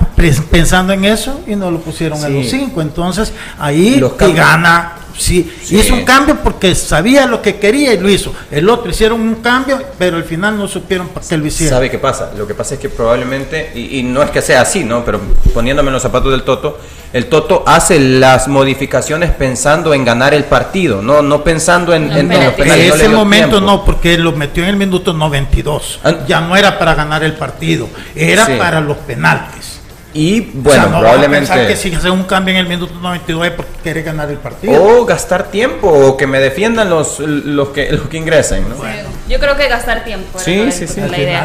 pensando 0.50 0.92
en 0.92 1.04
eso 1.04 1.42
y 1.46 1.54
no 1.54 1.70
lo 1.70 1.80
pusieron 1.80 2.18
sí. 2.18 2.26
en 2.26 2.36
los 2.36 2.50
cinco. 2.50 2.80
Entonces 2.80 3.32
ahí 3.58 3.96
Los 3.96 4.14
que 4.14 4.32
gana, 4.32 4.97
sí, 5.18 5.52
sí, 5.62 5.76
hizo 5.78 5.94
un 5.94 6.04
cambio 6.04 6.38
porque 6.42 6.74
sabía 6.74 7.26
lo 7.26 7.42
que 7.42 7.56
quería 7.56 7.92
y 7.92 7.98
lo 7.98 8.08
hizo. 8.08 8.34
El 8.50 8.68
otro 8.70 8.90
hicieron 8.90 9.20
un 9.20 9.36
cambio, 9.36 9.80
pero 9.98 10.16
al 10.16 10.24
final 10.24 10.56
no 10.56 10.68
supieron 10.68 11.08
para 11.08 11.26
qué 11.26 11.36
lo 11.36 11.46
hicieron. 11.46 11.76
¿Sabe 11.76 11.90
qué 11.90 11.98
pasa? 11.98 12.32
Lo 12.36 12.46
que 12.46 12.54
pasa 12.54 12.74
es 12.74 12.80
que 12.80 12.88
probablemente, 12.88 13.72
y, 13.74 13.98
y, 13.98 14.02
no 14.02 14.22
es 14.22 14.30
que 14.30 14.40
sea 14.40 14.62
así, 14.62 14.84
¿no? 14.84 15.04
Pero 15.04 15.20
poniéndome 15.52 15.88
en 15.88 15.94
los 15.94 16.02
zapatos 16.02 16.30
del 16.30 16.42
Toto, 16.42 16.78
el 17.12 17.26
Toto 17.26 17.64
hace 17.66 17.98
las 17.98 18.48
modificaciones 18.48 19.30
pensando 19.30 19.94
en 19.94 20.04
ganar 20.04 20.34
el 20.34 20.44
partido, 20.44 21.00
no, 21.00 21.22
no 21.22 21.42
pensando 21.42 21.94
en, 21.94 22.08
No, 22.08 22.16
en, 22.18 22.28
los 22.28 22.54
penales. 22.54 22.86
En 22.86 23.00
ese 23.00 23.08
momento 23.08 23.48
tiempo. 23.58 23.66
no, 23.66 23.84
porque 23.84 24.18
lo 24.18 24.32
metió 24.32 24.62
en 24.62 24.70
el 24.70 24.76
minuto 24.76 25.12
92. 25.14 26.00
Ah. 26.04 26.14
Ya 26.26 26.40
no 26.40 26.56
era 26.56 26.78
para 26.78 26.94
ganar 26.94 27.24
el 27.24 27.32
partido, 27.34 27.88
era 28.14 28.46
Sí. 28.46 28.52
para 28.58 28.80
los 28.80 28.98
penaltis. 28.98 29.77
Y 30.18 30.40
O 30.40 30.44
bueno, 30.54 30.82
sea, 30.82 30.90
no 30.90 30.98
probablemente... 30.98 31.46
Vamos 31.46 31.50
a 31.50 31.54
pensar 31.54 31.68
que 31.68 31.76
si 31.76 31.94
hace 31.94 32.10
un 32.10 32.24
cambio 32.24 32.52
en 32.54 32.60
el 32.60 32.66
minuto 32.66 32.92
92 33.00 33.46
es 33.46 33.52
porque 33.52 33.70
quiere 33.84 34.02
ganar 34.02 34.28
el 34.30 34.38
partido. 34.38 34.82
O 34.82 35.04
gastar 35.04 35.44
tiempo, 35.52 35.88
o 35.88 36.16
que 36.16 36.26
me 36.26 36.40
defiendan 36.40 36.90
los, 36.90 37.20
los, 37.20 37.68
que, 37.68 37.92
los 37.92 38.08
que 38.08 38.16
ingresen, 38.16 38.68
¿no? 38.68 38.76
Yo 39.28 39.38
creo 39.38 39.56
que 39.56 39.68
gastar 39.68 40.02
tiempo. 40.04 40.38
Sí, 40.40 40.72
sí, 40.72 40.88
sí. 40.88 41.00
La 41.02 41.16
idea. 41.18 41.44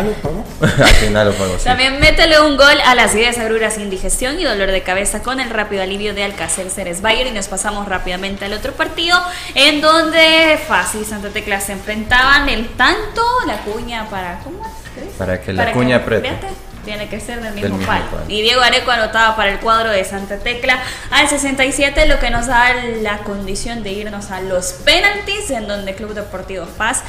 Al 0.61 0.87
final 0.87 1.27
lo 1.27 1.33
pago, 1.35 1.55
sí. 1.59 1.65
También 1.65 1.99
métele 1.99 2.39
un 2.41 2.57
gol 2.57 2.79
a 2.85 2.95
las 2.95 3.13
ideas 3.13 3.37
agruras, 3.37 3.77
indigestión 3.77 4.39
y 4.39 4.43
dolor 4.43 4.71
de 4.71 4.81
cabeza 4.81 5.21
con 5.21 5.39
el 5.39 5.49
rápido 5.51 5.83
alivio 5.83 6.13
de 6.15 6.23
Alcácer 6.23 6.69
Ceres 6.71 7.01
Bayer. 7.01 7.27
Y 7.27 7.31
nos 7.31 7.47
pasamos 7.49 7.87
rápidamente 7.87 8.45
al 8.45 8.53
otro 8.53 8.71
partido, 8.71 9.17
en 9.53 9.81
donde 9.81 10.57
Fácil 10.67 11.01
y 11.01 11.05
Santa 11.05 11.29
Tecla 11.29 11.59
se 11.61 11.73
enfrentaban 11.73 12.49
el 12.49 12.69
tanto, 12.69 13.21
la 13.45 13.57
cuña 13.57 14.09
para. 14.09 14.39
¿Cómo 14.43 14.65
es? 14.65 14.73
Para 15.17 15.41
que 15.41 15.53
la 15.53 15.63
Para 15.63 15.73
cuña 15.73 15.97
que- 15.99 16.03
apriete. 16.15 16.27
fíjate, 16.29 16.47
Tiene 16.85 17.07
que 17.07 17.19
ser 17.19 17.35
del 17.41 17.53
Del 17.55 17.63
mismo, 17.63 17.77
mismo 17.77 17.91
palo. 17.93 18.05
palo. 18.11 18.23
Y 18.27 18.41
Diego 18.41 18.61
Areco 18.61 18.91
anotaba 18.91 19.35
para 19.35 19.51
el 19.51 19.59
cuadro 19.59 19.89
de 19.89 20.03
Santa 20.03 20.37
Tecla 20.39 20.79
al 21.11 21.27
67, 21.29 22.05
lo 22.07 22.19
que 22.19 22.29
nos 22.29 22.47
da 22.47 22.73
la 23.01 23.19
condición 23.19 23.83
de 23.83 23.91
irnos 23.91 24.31
a 24.31 24.41
los 24.41 24.73
penaltis, 24.83 25.49
en 25.51 25.67
donde 25.67 25.95
Club 25.95 26.13
Deportivo 26.13 26.65
Paz 26.77 27.03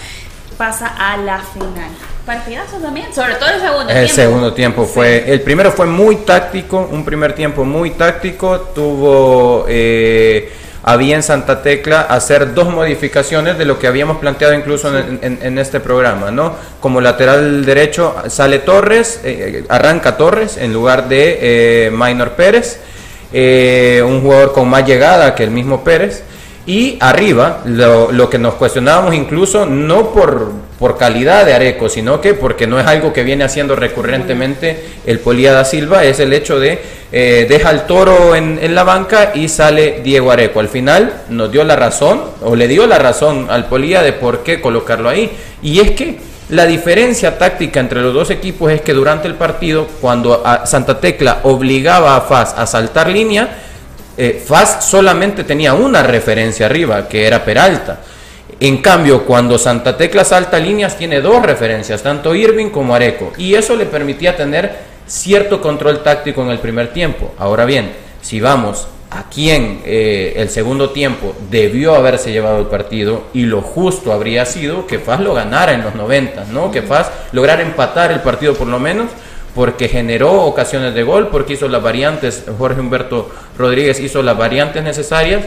pasa 0.56 0.86
a 0.86 1.16
la 1.16 1.38
final. 1.40 1.90
Partidazo 2.24 2.76
también, 2.78 3.12
sobre 3.12 3.34
todo 3.34 3.50
el 3.50 3.60
segundo 3.60 3.90
El 3.90 3.96
tiempo. 4.06 4.14
segundo 4.14 4.54
tiempo 4.54 4.84
fue, 4.86 5.30
el 5.32 5.40
primero 5.42 5.72
fue 5.72 5.86
muy 5.86 6.16
táctico, 6.18 6.88
un 6.90 7.04
primer 7.04 7.34
tiempo 7.34 7.64
muy 7.64 7.90
táctico, 7.90 8.60
tuvo 8.74 9.66
eh, 9.68 10.52
a 10.86 10.96
bien 10.96 11.22
Santa 11.22 11.62
Tecla 11.62 12.02
hacer 12.02 12.52
dos 12.54 12.68
modificaciones 12.68 13.56
de 13.56 13.64
lo 13.64 13.78
que 13.78 13.86
habíamos 13.86 14.18
planteado 14.18 14.52
incluso 14.54 14.96
en, 14.96 15.18
en- 15.22 15.38
en 15.42 15.58
este 15.58 15.80
programa, 15.80 16.30
¿no? 16.30 16.54
Como 16.80 17.00
lateral 17.00 17.64
derecho 17.64 18.14
sale 18.28 18.58
Torres, 18.58 19.20
eh, 19.24 19.64
arranca 19.68 20.16
Torres 20.18 20.58
en 20.58 20.72
lugar 20.74 21.08
de 21.08 21.38
eh, 21.40 21.90
Minor 21.90 22.32
Pérez, 22.32 22.80
eh, 23.32 24.02
un 24.06 24.20
jugador 24.20 24.52
con 24.52 24.68
más 24.68 24.86
llegada 24.86 25.34
que 25.34 25.44
el 25.44 25.50
mismo 25.50 25.82
Pérez. 25.82 26.22
Y 26.66 26.96
arriba, 27.00 27.60
lo, 27.66 28.10
lo 28.10 28.30
que 28.30 28.38
nos 28.38 28.54
cuestionábamos 28.54 29.14
incluso, 29.14 29.66
no 29.66 30.12
por, 30.14 30.50
por 30.78 30.96
calidad 30.96 31.44
de 31.44 31.52
Areco, 31.52 31.90
sino 31.90 32.22
que 32.22 32.32
porque 32.32 32.66
no 32.66 32.80
es 32.80 32.86
algo 32.86 33.12
que 33.12 33.22
viene 33.22 33.44
haciendo 33.44 33.76
recurrentemente 33.76 34.82
el 35.04 35.18
Polía 35.18 35.52
da 35.52 35.66
Silva, 35.66 36.04
es 36.04 36.20
el 36.20 36.32
hecho 36.32 36.58
de 36.58 36.80
eh, 37.12 37.46
deja 37.48 37.70
el 37.70 37.82
toro 37.82 38.34
en, 38.34 38.58
en 38.60 38.74
la 38.74 38.82
banca 38.82 39.32
y 39.34 39.48
sale 39.48 40.00
Diego 40.02 40.32
Areco. 40.32 40.58
Al 40.58 40.68
final 40.68 41.22
nos 41.28 41.52
dio 41.52 41.62
la 41.64 41.76
razón, 41.76 42.22
o 42.40 42.56
le 42.56 42.66
dio 42.66 42.86
la 42.86 42.98
razón 42.98 43.46
al 43.50 43.66
Polía 43.66 44.02
de 44.02 44.14
por 44.14 44.42
qué 44.42 44.60
colocarlo 44.60 45.10
ahí. 45.10 45.30
Y 45.62 45.80
es 45.80 45.92
que 45.92 46.18
la 46.48 46.66
diferencia 46.66 47.38
táctica 47.38 47.80
entre 47.80 48.02
los 48.02 48.12
dos 48.12 48.30
equipos 48.30 48.72
es 48.72 48.80
que 48.80 48.92
durante 48.92 49.28
el 49.28 49.34
partido, 49.34 49.86
cuando 50.00 50.42
a 50.44 50.66
Santa 50.66 51.00
Tecla 51.00 51.40
obligaba 51.44 52.16
a 52.16 52.22
Faz 52.22 52.54
a 52.56 52.66
saltar 52.66 53.08
línea, 53.08 53.48
eh, 54.16 54.42
Faz 54.44 54.84
solamente 54.88 55.44
tenía 55.44 55.74
una 55.74 56.02
referencia 56.02 56.66
arriba, 56.66 57.08
que 57.08 57.26
era 57.26 57.44
Peralta. 57.44 58.00
En 58.60 58.78
cambio, 58.78 59.24
cuando 59.24 59.58
Santa 59.58 59.96
Tecla 59.96 60.24
salta 60.24 60.58
líneas, 60.58 60.96
tiene 60.96 61.20
dos 61.20 61.42
referencias, 61.42 62.02
tanto 62.02 62.34
Irving 62.34 62.70
como 62.70 62.94
Areco. 62.94 63.32
Y 63.36 63.54
eso 63.54 63.74
le 63.74 63.86
permitía 63.86 64.36
tener 64.36 64.94
cierto 65.06 65.60
control 65.60 66.02
táctico 66.02 66.42
en 66.42 66.50
el 66.50 66.58
primer 66.58 66.92
tiempo. 66.92 67.34
Ahora 67.38 67.64
bien, 67.64 67.92
si 68.22 68.40
vamos 68.40 68.86
a 69.10 69.28
quien 69.28 69.82
eh, 69.84 70.34
el 70.36 70.50
segundo 70.50 70.90
tiempo 70.90 71.34
debió 71.50 71.94
haberse 71.94 72.32
llevado 72.32 72.58
el 72.58 72.66
partido 72.66 73.24
y 73.32 73.42
lo 73.42 73.60
justo 73.60 74.12
habría 74.12 74.44
sido 74.44 74.86
que 74.86 74.98
Faz 74.98 75.20
lo 75.20 75.34
ganara 75.34 75.72
en 75.72 75.82
los 75.82 75.94
90, 75.94 76.46
¿no? 76.52 76.70
Que 76.70 76.82
Faz 76.82 77.10
lograra 77.32 77.62
empatar 77.62 78.10
el 78.12 78.20
partido 78.20 78.54
por 78.54 78.66
lo 78.66 78.80
menos 78.80 79.10
porque 79.54 79.88
generó 79.88 80.42
ocasiones 80.42 80.94
de 80.94 81.02
gol, 81.02 81.28
porque 81.28 81.54
hizo 81.54 81.68
las 81.68 81.82
variantes, 81.82 82.44
Jorge 82.58 82.80
Humberto 82.80 83.30
Rodríguez 83.56 84.00
hizo 84.00 84.22
las 84.22 84.36
variantes 84.36 84.82
necesarias 84.82 85.44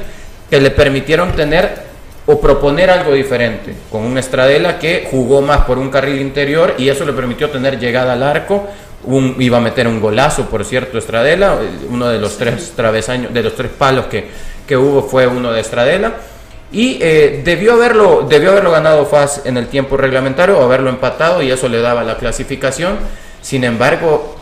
que 0.50 0.62
le 0.62 0.72
permitieron 0.72 1.34
tener 1.34 1.88
o 2.26 2.42
proponer 2.42 2.90
algo 2.90 3.14
diferente, 3.14 3.74
con 3.90 4.04
un 4.04 4.18
Estradela 4.18 4.80
que 4.80 5.08
jugó 5.10 5.42
más 5.42 5.62
por 5.62 5.78
un 5.78 5.90
carril 5.90 6.20
interior 6.20 6.76
y 6.78 6.90
eso 6.90 7.06
le 7.06 7.14
permitió 7.14 7.50
tener 7.50 7.80
llegada 7.80 8.14
al 8.14 8.24
arco, 8.24 8.68
un, 9.04 9.36
iba 9.40 9.58
a 9.58 9.62
meter 9.62 9.88
un 9.88 10.02
golazo, 10.02 10.46
por 10.46 10.66
cierto, 10.66 10.98
Estradela, 10.98 11.58
uno 11.90 12.10
de 12.10 12.20
los 12.20 12.38
tres 12.38 12.74
travesaños, 12.76 13.34
de 13.34 13.44
los 13.44 13.56
tres 13.56 13.72
palos 13.72 14.08
que, 14.08 14.28
que 14.68 14.76
hubo 14.76 15.04
fue 15.04 15.26
uno 15.26 15.52
de 15.52 15.62
Estradela. 15.62 16.14
Y 16.70 17.00
eh, 17.02 17.42
debió, 17.46 17.74
haberlo, 17.74 18.26
debió 18.28 18.52
haberlo 18.52 18.72
ganado 18.72 19.06
Faz 19.06 19.46
en 19.46 19.56
el 19.56 19.68
tiempo 19.68 19.96
reglamentario 19.96 20.60
o 20.60 20.64
haberlo 20.64 20.90
empatado 20.90 21.42
y 21.42 21.50
eso 21.50 21.70
le 21.70 21.80
daba 21.80 22.04
la 22.04 22.18
clasificación. 22.18 22.98
Sin 23.48 23.64
embargo, 23.64 24.36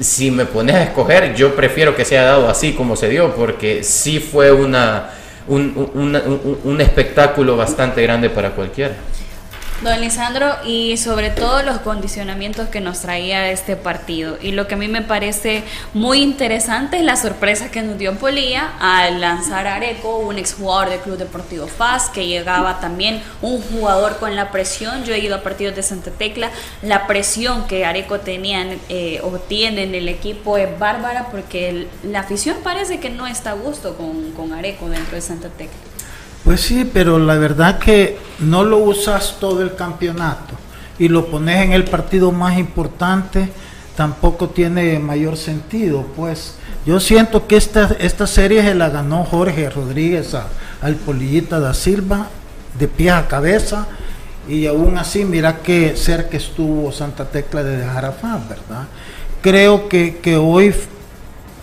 si 0.00 0.32
me 0.32 0.46
pones 0.46 0.74
a 0.74 0.82
escoger, 0.82 1.36
yo 1.36 1.54
prefiero 1.54 1.94
que 1.94 2.04
se 2.04 2.18
haya 2.18 2.26
dado 2.26 2.48
así 2.48 2.72
como 2.72 2.96
se 2.96 3.08
dio, 3.08 3.32
porque 3.36 3.84
sí 3.84 4.18
fue 4.18 4.50
una, 4.50 5.10
un, 5.46 5.88
un- 5.94 6.58
un 6.64 6.80
espectáculo 6.80 7.56
bastante 7.56 8.02
grande 8.02 8.28
para 8.28 8.50
cualquiera. 8.50 8.96
Don 9.82 10.00
Lisandro, 10.00 10.56
y 10.64 10.96
sobre 10.96 11.28
todo 11.28 11.62
los 11.62 11.80
condicionamientos 11.80 12.70
que 12.70 12.80
nos 12.80 13.00
traía 13.00 13.50
este 13.50 13.76
partido. 13.76 14.38
Y 14.40 14.52
lo 14.52 14.66
que 14.66 14.74
a 14.74 14.78
mí 14.78 14.88
me 14.88 15.02
parece 15.02 15.64
muy 15.92 16.22
interesante 16.22 16.96
es 16.96 17.04
la 17.04 17.16
sorpresa 17.16 17.70
que 17.70 17.82
nos 17.82 17.98
dio 17.98 18.14
Polía 18.14 18.72
al 18.80 19.20
lanzar 19.20 19.66
a 19.66 19.74
Areco, 19.74 20.16
un 20.16 20.38
exjugador 20.38 20.88
del 20.88 21.00
Club 21.00 21.18
Deportivo 21.18 21.66
Faz, 21.66 22.08
que 22.08 22.26
llegaba 22.26 22.80
también 22.80 23.22
un 23.42 23.60
jugador 23.60 24.16
con 24.16 24.34
la 24.34 24.50
presión. 24.50 25.04
Yo 25.04 25.12
he 25.12 25.18
ido 25.18 25.36
a 25.36 25.42
partidos 25.42 25.76
de 25.76 25.82
Santa 25.82 26.10
Tecla, 26.10 26.50
la 26.80 27.06
presión 27.06 27.66
que 27.66 27.84
Areco 27.84 28.20
tenían 28.20 28.78
eh, 28.88 29.20
o 29.22 29.32
tiene 29.38 29.82
en 29.82 29.94
el 29.94 30.08
equipo 30.08 30.56
es 30.56 30.78
bárbara 30.78 31.28
porque 31.30 31.86
la 32.02 32.20
afición 32.20 32.56
parece 32.64 32.98
que 32.98 33.10
no 33.10 33.26
está 33.26 33.50
a 33.50 33.54
gusto 33.54 33.94
con 33.96 34.52
Areco 34.54 34.88
dentro 34.88 35.16
de 35.16 35.20
Santa 35.20 35.50
Tecla. 35.50 35.95
Pues 36.46 36.60
sí, 36.60 36.88
pero 36.94 37.18
la 37.18 37.34
verdad 37.34 37.80
que 37.80 38.18
no 38.38 38.62
lo 38.62 38.78
usas 38.78 39.38
todo 39.40 39.62
el 39.62 39.74
campeonato 39.74 40.54
y 40.96 41.08
lo 41.08 41.26
pones 41.26 41.64
en 41.64 41.72
el 41.72 41.82
partido 41.82 42.30
más 42.30 42.56
importante, 42.56 43.50
tampoco 43.96 44.50
tiene 44.50 45.00
mayor 45.00 45.36
sentido. 45.36 46.06
Pues 46.14 46.54
yo 46.86 47.00
siento 47.00 47.48
que 47.48 47.56
esta, 47.56 47.96
esta 47.98 48.28
serie 48.28 48.62
se 48.62 48.76
la 48.76 48.90
ganó 48.90 49.24
Jorge 49.24 49.68
Rodríguez 49.70 50.36
al 50.80 50.94
Polillita 50.94 51.58
da 51.58 51.74
Silva 51.74 52.28
de 52.78 52.86
pie 52.86 53.10
a 53.10 53.26
cabeza 53.26 53.88
y 54.46 54.66
aún 54.66 54.98
así 54.98 55.24
mira 55.24 55.58
que 55.64 55.96
cerca 55.96 56.36
estuvo 56.36 56.92
Santa 56.92 57.24
Tecla 57.24 57.64
de 57.64 57.78
dejar 57.78 58.04
a 58.04 58.12
Faz, 58.12 58.48
¿verdad? 58.48 58.84
Creo 59.42 59.88
que, 59.88 60.18
que 60.18 60.36
hoy 60.36 60.72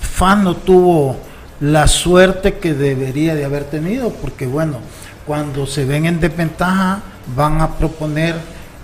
Fan 0.02 0.44
no 0.44 0.58
tuvo 0.58 1.16
la 1.64 1.88
suerte 1.88 2.56
que 2.56 2.74
debería 2.74 3.36
de 3.36 3.46
haber 3.46 3.64
tenido, 3.64 4.10
porque 4.10 4.46
bueno, 4.46 4.80
cuando 5.26 5.66
se 5.66 5.86
ven 5.86 6.06
en 6.06 6.20
desventaja 6.20 7.02
van 7.38 7.62
a 7.62 7.78
proponer 7.78 8.36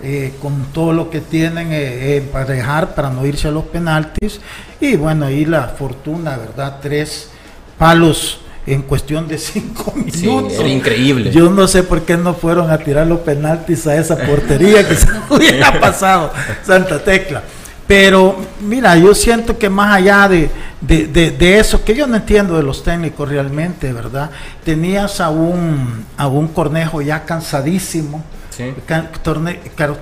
eh, 0.02 0.32
con 0.40 0.64
todo 0.72 0.94
lo 0.94 1.10
que 1.10 1.20
tienen 1.20 1.72
eh, 1.72 2.16
emparejar 2.16 2.94
para 2.94 3.10
no 3.10 3.26
irse 3.26 3.48
a 3.48 3.50
los 3.50 3.64
penaltis 3.64 4.40
y 4.80 4.96
bueno, 4.96 5.26
ahí 5.26 5.44
la 5.44 5.68
fortuna, 5.68 6.38
¿verdad? 6.38 6.78
Tres 6.80 7.28
palos 7.76 8.40
en 8.66 8.80
cuestión 8.80 9.28
de 9.28 9.36
cinco 9.52 9.92
Sí, 10.10 10.26
minutos. 10.26 10.54
era 10.60 10.68
increíble. 10.68 11.30
Yo 11.32 11.50
no 11.50 11.68
sé 11.68 11.82
por 11.82 12.00
qué 12.06 12.16
no 12.16 12.32
fueron 12.32 12.70
a 12.70 12.78
tirar 12.78 13.06
los 13.06 13.20
penaltis 13.20 13.86
a 13.86 13.96
esa 13.96 14.16
portería 14.16 14.88
que 14.88 14.94
se 14.96 15.06
hubiera 15.28 15.78
pasado 15.78 16.32
Santa 16.64 17.04
Tecla. 17.04 17.42
Pero 17.90 18.36
mira, 18.60 18.94
yo 18.96 19.12
siento 19.16 19.58
que 19.58 19.68
más 19.68 19.96
allá 19.96 20.28
de, 20.28 20.48
de, 20.80 21.08
de- 21.08 21.32
de 21.32 21.58
eso, 21.58 21.82
que 21.84 21.92
yo 21.92 22.06
no 22.06 22.14
entiendo 22.14 22.56
de 22.56 22.62
los 22.62 22.84
técnicos 22.84 23.28
realmente, 23.28 23.92
¿verdad? 23.92 24.30
Tenías 24.64 25.20
a 25.20 25.30
un, 25.30 26.04
a 26.16 26.28
un 26.28 26.46
Cornejo 26.46 27.02
ya 27.02 27.24
cansadísimo. 27.24 28.22
Sí. 28.50 28.72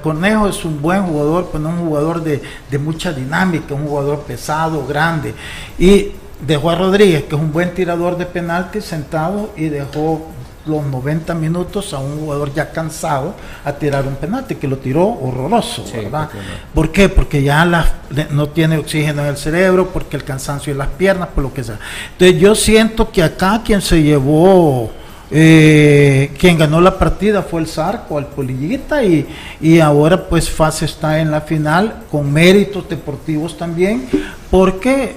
Cornejo 0.02 0.48
es 0.48 0.66
un 0.66 0.82
buen 0.82 1.02
jugador, 1.04 1.48
pero 1.50 1.64
no 1.64 1.70
un 1.70 1.78
jugador 1.88 2.22
de, 2.22 2.42
de 2.70 2.78
mucha 2.78 3.10
dinámica, 3.10 3.72
un 3.72 3.86
jugador 3.86 4.20
pesado, 4.20 4.86
grande. 4.86 5.32
Y 5.78 6.08
dejó 6.46 6.68
a 6.68 6.74
Rodríguez, 6.74 7.22
que 7.22 7.36
es 7.36 7.40
un 7.40 7.50
buen 7.54 7.72
tirador 7.72 8.18
de 8.18 8.26
penaltis, 8.26 8.84
sentado 8.84 9.54
y 9.56 9.70
dejó 9.70 10.28
los 10.68 10.84
90 10.84 11.34
minutos 11.34 11.92
a 11.94 11.98
un 11.98 12.18
jugador 12.20 12.52
ya 12.54 12.70
cansado 12.70 13.34
a 13.64 13.72
tirar 13.72 14.06
un 14.06 14.14
penalti, 14.16 14.54
que 14.56 14.68
lo 14.68 14.76
tiró 14.78 15.04
horroroso, 15.06 15.84
Sí, 15.86 15.96
¿verdad? 15.96 16.28
¿Por 16.74 16.92
qué? 16.92 17.08
Porque 17.08 17.42
ya 17.42 17.64
la- 17.64 17.90
no 18.30 18.48
tiene 18.50 18.78
oxígeno 18.78 19.22
en 19.22 19.28
el 19.28 19.36
cerebro, 19.36 19.88
porque 19.92 20.16
el 20.16 20.24
cansancio 20.24 20.70
en 20.72 20.78
las 20.78 20.88
piernas, 20.88 21.28
por 21.34 21.42
lo 21.44 21.52
que 21.52 21.64
sea. 21.64 21.78
Entonces 22.12 22.40
yo 22.40 22.54
siento 22.54 23.10
que 23.10 23.22
acá 23.22 23.62
quien 23.64 23.80
se 23.82 24.02
llevó, 24.02 24.90
eh, 25.30 26.30
quien 26.38 26.56
ganó 26.56 26.80
la 26.80 26.98
partida 26.98 27.42
fue 27.42 27.60
el 27.60 27.66
Zarco, 27.66 28.18
el 28.18 28.26
Polillita, 28.26 29.02
y, 29.04 29.26
y 29.60 29.78
ahora 29.80 30.28
pues 30.28 30.48
Faz 30.50 30.82
está 30.82 31.20
en 31.20 31.30
la 31.30 31.42
final 31.42 32.04
con 32.10 32.32
méritos 32.32 32.88
deportivos 32.88 33.56
también, 33.56 34.08
porque 34.50 35.16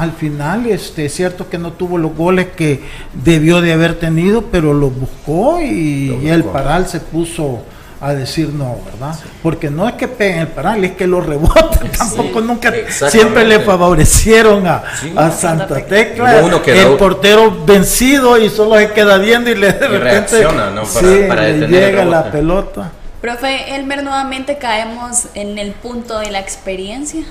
al 0.00 0.12
final 0.12 0.66
este, 0.66 1.04
es 1.04 1.14
cierto 1.14 1.50
que 1.50 1.58
no 1.58 1.72
tuvo 1.72 1.98
los 1.98 2.16
goles 2.16 2.48
que 2.56 2.80
debió 3.12 3.60
de 3.60 3.74
haber 3.74 3.98
tenido, 3.98 4.46
pero 4.50 4.72
los 4.72 4.98
buscó 4.98 5.60
y, 5.60 6.06
Lo 6.06 6.22
y 6.22 6.28
el 6.28 6.42
buscó. 6.42 6.54
Paral 6.54 6.88
se 6.88 7.00
puso 7.00 7.62
a 8.00 8.14
decir 8.14 8.48
no, 8.48 8.78
¿verdad? 8.82 9.14
Porque 9.42 9.68
no 9.68 9.86
es 9.86 9.94
que 9.96 10.08
peguen 10.08 10.38
el 10.38 10.48
penal, 10.48 10.82
es 10.82 10.92
que 10.92 11.06
lo 11.06 11.20
rebotan. 11.20 11.90
Tampoco 11.98 12.40
nunca, 12.40 12.72
siempre 13.10 13.44
le 13.44 13.60
favorecieron 13.60 14.66
a, 14.66 14.82
a 15.16 15.30
Santa 15.30 15.84
Tecla. 15.84 16.40
el 16.40 16.96
portero 16.96 17.64
vencido 17.66 18.38
y 18.38 18.48
solo 18.48 18.78
se 18.78 18.92
queda 18.92 19.18
viendo 19.18 19.50
y 19.50 19.54
le 19.54 19.72
de 19.74 19.86
repente 19.86 20.44
¿no? 20.44 20.82
para, 21.28 21.48
le 21.48 21.68
llega 21.68 22.06
la 22.06 22.30
pelota. 22.30 22.90
Profe 23.20 23.74
Elmer, 23.74 24.02
nuevamente 24.02 24.56
caemos 24.56 25.26
en 25.34 25.58
el 25.58 25.72
punto 25.72 26.20
de 26.20 26.30
la 26.30 26.40
experiencia, 26.40 27.22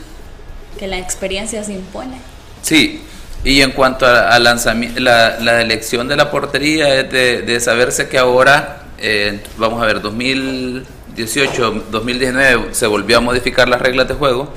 que 0.78 0.86
la 0.86 1.00
experiencia 1.00 1.64
se 1.64 1.74
impone. 1.74 2.29
Sí, 2.62 3.02
y 3.44 3.62
en 3.62 3.72
cuanto 3.72 4.06
a, 4.06 4.38
lanzamiento, 4.40 5.00
la, 5.00 5.62
elección 5.62 6.08
de 6.08 6.16
la 6.16 6.30
portería 6.30 7.00
es 7.00 7.12
de, 7.12 7.60
saberse 7.60 8.10
que 8.10 8.18
ahora, 8.18 8.84
eh, 8.98 9.40
vamos 9.58 9.82
a 9.82 9.86
ver, 9.86 10.02
2018, 10.02 11.86
2019 11.90 12.74
se 12.74 12.88
volvió 12.88 13.18
a 13.18 13.22
modificar 13.22 13.70
las 13.70 13.82
reglas 13.82 14.08
de 14.10 14.16
juego, 14.16 14.54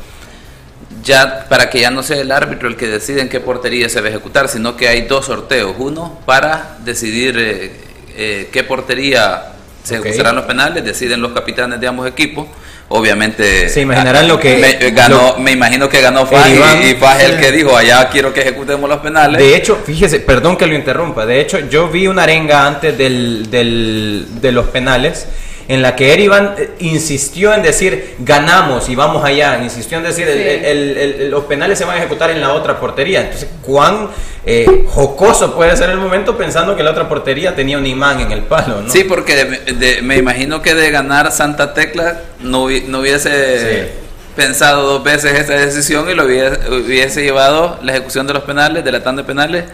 ya 1.05 1.47
para 1.49 1.71
que 1.71 1.81
ya 1.81 1.91
no 1.91 2.03
sea 2.03 2.21
el 2.21 2.33
árbitro 2.33 2.69
el 2.69 2.77
que 2.77 2.87
decide 2.89 3.21
en 3.21 3.29
qué 3.29 3.41
portería 3.41 3.89
se 3.89 4.01
va 4.01 4.09
a 4.09 4.11
ejecutar, 4.11 4.49
sino 4.49 4.77
que 4.77 4.89
hay 4.89 5.03
dos 5.03 5.27
sorteos, 5.27 5.75
uno 5.79 6.21
para 6.27 6.79
decidir 6.85 7.37
eh, 7.39 7.73
eh, 8.17 8.49
qué 8.53 8.65
portería 8.65 9.53
se 9.85 9.97
ejecutarán 9.97 10.37
los 10.37 10.45
penales, 10.45 10.85
deciden 10.85 11.21
los 11.21 11.33
capitanes 11.33 11.81
de 11.81 11.87
ambos 11.87 12.07
equipos 12.07 12.47
obviamente 12.93 13.69
se 13.69 13.81
imaginarán 13.81 14.29
lo 14.29 14.39
que 14.39 14.57
me, 14.57 14.91
ganó 14.91 15.37
me 15.39 15.53
imagino 15.53 15.89
que 15.89 16.01
ganó 16.01 16.27
Faj 16.27 16.51
y, 16.85 16.95
Faj 16.95 17.21
es 17.23 17.31
el 17.31 17.41
que 17.41 17.53
dijo 17.53 17.77
allá 17.77 18.09
quiero 18.09 18.33
que 18.33 18.41
ejecutemos 18.41 18.89
los 18.89 19.01
penales 19.01 19.39
de 19.39 19.57
hecho 19.57 19.79
fíjese 19.85 20.21
perdón 20.21 20.57
que 20.57 20.67
lo 20.67 20.75
interrumpa 20.75 21.25
de 21.25 21.41
hecho 21.41 21.59
yo 21.69 21.89
vi 21.89 22.07
una 22.07 22.25
arenga 22.25 22.67
antes 22.67 22.97
del, 22.97 23.51
del, 23.51 24.27
de 24.41 24.53
los 24.53 24.67
penales 24.67 25.27
en 25.69 25.83
la 25.83 25.97
que 25.97 26.13
Erivan 26.13 26.55
eh, 26.59 26.71
insistió 26.81 27.55
en 27.55 27.63
decir 27.63 28.17
ganamos 28.19 28.89
y 28.89 28.95
vamos 28.95 29.25
allá, 29.25 29.61
insistió 29.63 29.99
en 29.99 30.05
decir 30.05 30.27
los 31.31 31.45
penales 31.45 31.79
se 31.79 31.85
van 31.85 31.97
a 31.97 31.99
ejecutar 31.99 32.31
en 32.31 32.41
la 32.41 32.53
otra 32.53 32.79
portería. 32.79 33.21
Entonces, 33.21 33.49
cuán 33.63 34.09
eh, 34.45 34.87
jocoso 34.89 35.55
puede 35.55 35.77
ser 35.77 35.91
el 35.91 35.99
momento 35.99 36.37
pensando 36.37 36.77
que 36.77 36.83
la 36.83 36.91
otra 36.91 37.09
portería 37.09 37.55
tenía 37.55 37.79
un 37.79 37.87
imán 37.87 38.21
en 38.21 38.33
el 38.33 38.43
palo. 38.43 38.83
¿no? 38.83 38.91
Sí, 38.91 39.05
porque 39.05 40.01
me 40.03 40.17
imagino 40.17 40.63
que 40.63 40.75
de 40.75 40.91
ganar 40.91 41.33
Santa 41.33 41.75
Tecla 41.75 42.23
no, 42.41 42.69
no 42.69 43.01
hubiese 43.01 43.93
pensado 44.37 44.85
dos 44.85 45.05
veces 45.05 45.39
esa 45.39 45.55
decisión 45.55 46.09
y 46.09 46.15
lo 46.15 46.25
hubiese, 46.25 46.59
hubiese 46.71 47.23
llevado 47.23 47.79
la 47.83 47.93
ejecución 47.93 48.27
de 48.27 48.35
los 48.35 48.45
penales, 48.45 48.85
de 48.85 48.93
la 48.93 49.03
tanda 49.03 49.23
de 49.23 49.27
penales 49.27 49.65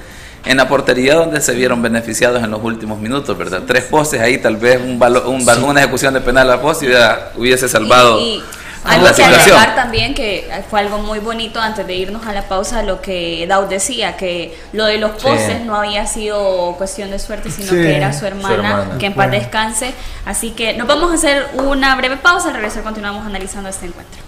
en 0.44 0.56
la 0.56 0.68
portería 0.68 1.14
donde 1.14 1.40
se 1.40 1.54
vieron 1.54 1.82
beneficiados 1.82 2.42
en 2.42 2.50
los 2.50 2.62
últimos 2.62 2.98
minutos, 2.98 3.36
¿verdad? 3.36 3.62
Tres 3.66 3.84
postes 3.84 4.20
ahí, 4.20 4.38
tal 4.38 4.56
vez 4.56 4.80
un, 4.80 5.02
un, 5.26 5.64
una 5.64 5.80
ejecución 5.80 6.14
de 6.14 6.20
penal 6.20 6.50
a 6.50 6.60
poste 6.60 6.88
hubiese 7.36 7.68
salvado. 7.68 8.20
Y, 8.20 8.42
algo 8.84 9.06
que 9.14 9.24
agregar 9.24 9.74
también 9.74 10.14
que 10.14 10.48
fue 10.70 10.80
algo 10.80 10.98
muy 10.98 11.18
bonito 11.18 11.60
antes 11.60 11.86
de 11.86 11.94
irnos 11.94 12.26
a 12.26 12.32
la 12.32 12.48
pausa 12.48 12.82
lo 12.82 13.02
que 13.02 13.44
Daud 13.48 13.66
decía 13.66 14.16
que 14.16 14.56
lo 14.72 14.86
de 14.86 14.98
los 14.98 15.10
postes 15.22 15.60
no 15.64 15.74
había 15.74 16.06
sido 16.06 16.74
cuestión 16.78 17.10
de 17.10 17.18
suerte 17.18 17.50
sino 17.50 17.70
que 17.72 17.96
era 17.96 18.12
su 18.12 18.24
hermana, 18.26 18.96
que 18.98 19.06
en 19.06 19.14
paz 19.14 19.30
descanse. 19.30 19.92
Así 20.24 20.50
que 20.50 20.74
nos 20.74 20.86
vamos 20.86 21.10
a 21.10 21.14
hacer 21.14 21.46
una 21.54 21.96
breve 21.96 22.16
pausa 22.16 22.48
al 22.48 22.54
regresar 22.54 22.82
continuamos 22.82 23.26
analizando 23.26 23.68
este 23.68 23.86
encuentro 23.86 24.27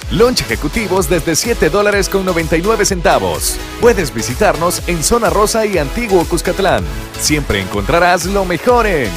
Lunch 0.11 0.41
ejecutivos 0.41 1.07
desde 1.07 1.37
7 1.37 1.69
dólares 1.69 2.09
con 2.09 2.25
99 2.25 2.83
centavos. 2.85 3.57
Puedes 3.79 4.13
visitarnos 4.13 4.81
en 4.87 5.03
Zona 5.03 5.29
Rosa 5.29 5.65
y 5.65 5.77
Antiguo 5.77 6.25
Cuscatlán. 6.25 6.83
Siempre 7.17 7.61
encontrarás 7.61 8.25
lo 8.25 8.43
mejor 8.43 8.87
en 8.87 9.09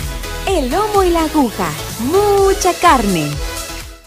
el 0.47 0.71
lomo 0.71 1.03
y 1.03 1.11
la 1.11 1.25
aguja. 1.25 1.69
Mucha 1.99 2.73
carne. 2.75 3.29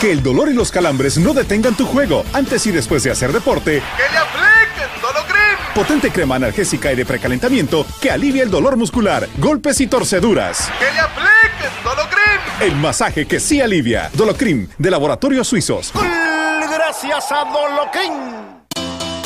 Que 0.00 0.10
el 0.10 0.22
dolor 0.22 0.48
y 0.48 0.54
los 0.54 0.70
calambres 0.70 1.18
no 1.18 1.34
detengan 1.34 1.76
tu 1.76 1.84
juego 1.84 2.24
antes 2.32 2.66
y 2.66 2.70
después 2.70 3.02
de 3.02 3.10
hacer 3.10 3.32
deporte. 3.32 3.82
Que 3.98 4.10
le 4.10 4.18
apliquen 4.18 5.00
Dolocrim. 5.02 5.74
Potente 5.74 6.10
crema 6.10 6.36
analgésica 6.36 6.90
y 6.90 6.96
de 6.96 7.04
precalentamiento 7.04 7.84
que 8.00 8.10
alivia 8.10 8.42
el 8.42 8.50
dolor 8.50 8.78
muscular, 8.78 9.28
golpes 9.36 9.78
y 9.82 9.86
torceduras. 9.88 10.70
Que 10.78 10.90
le 10.90 11.00
apliquen 11.00 11.84
Dolocrim. 11.84 12.62
El 12.62 12.76
masaje 12.76 13.26
que 13.26 13.40
sí 13.40 13.60
alivia. 13.60 14.10
Dolocrim, 14.14 14.68
de 14.78 14.90
Laboratorios 14.90 15.46
Suizos. 15.46 15.92
Gracias 15.92 17.30
a 17.30 17.44
Dolocrim. 17.44 18.59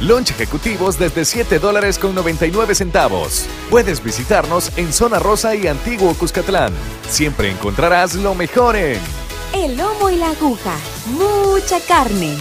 Lunch 0.00 0.30
ejecutivos 0.30 0.98
desde 0.98 1.24
7 1.24 1.58
dólares 1.58 1.98
con 1.98 2.14
99 2.14 2.74
centavos. 2.74 3.46
Puedes 3.70 4.02
visitarnos 4.02 4.76
en 4.76 4.92
Zona 4.92 5.18
Rosa 5.18 5.54
y 5.54 5.66
Antiguo 5.66 6.14
Cuscatlán. 6.14 6.72
Siempre 7.08 7.50
encontrarás 7.50 8.14
lo 8.14 8.34
mejor 8.34 8.76
en 8.76 9.00
el 9.54 9.76
lomo 9.76 10.10
y 10.10 10.16
la 10.16 10.30
aguja. 10.30 10.74
Mucha 11.06 11.78
carne. 11.86 12.36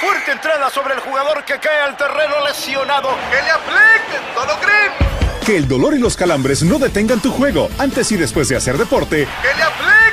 Fuerte 0.00 0.32
entrada 0.32 0.70
sobre 0.70 0.94
el 0.94 1.00
jugador 1.00 1.44
que 1.44 1.58
cae 1.58 1.80
al 1.80 1.96
terreno 1.96 2.44
lesionado. 2.46 3.08
Que 3.30 3.42
le 3.42 3.50
apliquen 3.50 4.34
Dolocrim. 4.34 5.44
Que 5.44 5.56
el 5.56 5.66
dolor 5.66 5.94
y 5.94 5.98
los 5.98 6.16
calambres 6.16 6.62
no 6.62 6.78
detengan 6.78 7.20
tu 7.20 7.32
juego 7.32 7.68
antes 7.78 8.12
y 8.12 8.16
después 8.16 8.48
de 8.48 8.56
hacer 8.56 8.78
deporte. 8.78 9.26
Que 9.42 9.56
le 9.56 9.62
apliquen. 9.62 10.11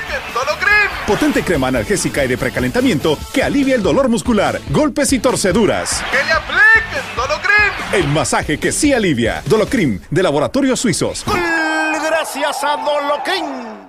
Potente 1.09 1.41
crema 1.43 1.69
analgésica 1.69 2.23
y 2.23 2.27
de 2.27 2.37
precalentamiento 2.37 3.17
que 3.33 3.41
alivia 3.41 3.73
el 3.73 3.81
dolor 3.81 4.09
muscular, 4.09 4.61
golpes 4.69 5.11
y 5.11 5.17
torceduras. 5.17 6.03
Que 6.11 6.23
le 6.23 6.31
apliquen 6.31 7.15
Dolocrim. 7.15 7.93
El 7.93 8.07
masaje 8.09 8.59
que 8.59 8.71
sí 8.71 8.93
alivia. 8.93 9.41
Dolocrim, 9.47 9.99
de 10.11 10.21
Laboratorios 10.21 10.79
Suizos. 10.79 11.25
Gracias 11.25 12.63
a 12.63 12.77
Dolocrim. 12.85 13.88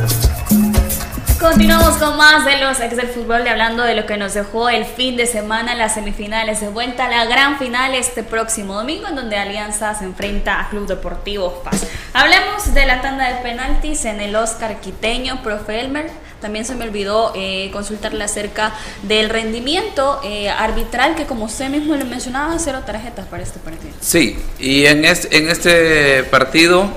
Continuamos 1.41 1.97
con 1.97 2.17
más 2.17 2.45
de 2.45 2.57
los 2.57 2.79
ex 2.79 2.95
del 2.95 3.07
fútbol, 3.07 3.43
de 3.43 3.49
hablando 3.49 3.81
de 3.81 3.95
lo 3.95 4.05
que 4.05 4.15
nos 4.15 4.35
dejó 4.35 4.69
el 4.69 4.85
fin 4.85 5.17
de 5.17 5.25
semana 5.25 5.73
las 5.73 5.95
semifinales 5.95 6.61
de 6.61 6.69
vuelta 6.69 7.09
la 7.09 7.25
gran 7.25 7.57
final 7.57 7.95
este 7.95 8.21
próximo 8.21 8.75
domingo, 8.75 9.07
en 9.07 9.15
donde 9.15 9.37
Alianza 9.37 9.95
se 9.95 10.05
enfrenta 10.05 10.59
a 10.59 10.69
Club 10.69 10.85
Deportivo 10.85 11.63
Paz. 11.63 11.87
Hablemos 12.13 12.75
de 12.75 12.85
la 12.85 13.01
tanda 13.01 13.27
de 13.27 13.41
penaltis 13.41 14.05
en 14.05 14.21
el 14.21 14.35
Oscar 14.35 14.79
Quiteño, 14.81 15.41
profe 15.41 15.79
Elmer. 15.79 16.11
También 16.41 16.63
se 16.63 16.75
me 16.75 16.85
olvidó 16.85 17.33
eh, 17.35 17.71
consultarle 17.73 18.23
acerca 18.23 18.73
del 19.01 19.31
rendimiento 19.31 20.21
eh, 20.23 20.47
arbitral, 20.47 21.15
que 21.15 21.25
como 21.25 21.45
usted 21.45 21.69
mismo 21.69 21.95
le 21.95 22.05
mencionaba, 22.05 22.55
cero 22.59 22.83
tarjetas 22.85 23.25
para 23.25 23.41
este 23.41 23.57
partido. 23.59 23.93
Sí, 23.99 24.37
y 24.59 24.85
en 24.85 25.05
este, 25.05 26.23
partido, 26.25 26.87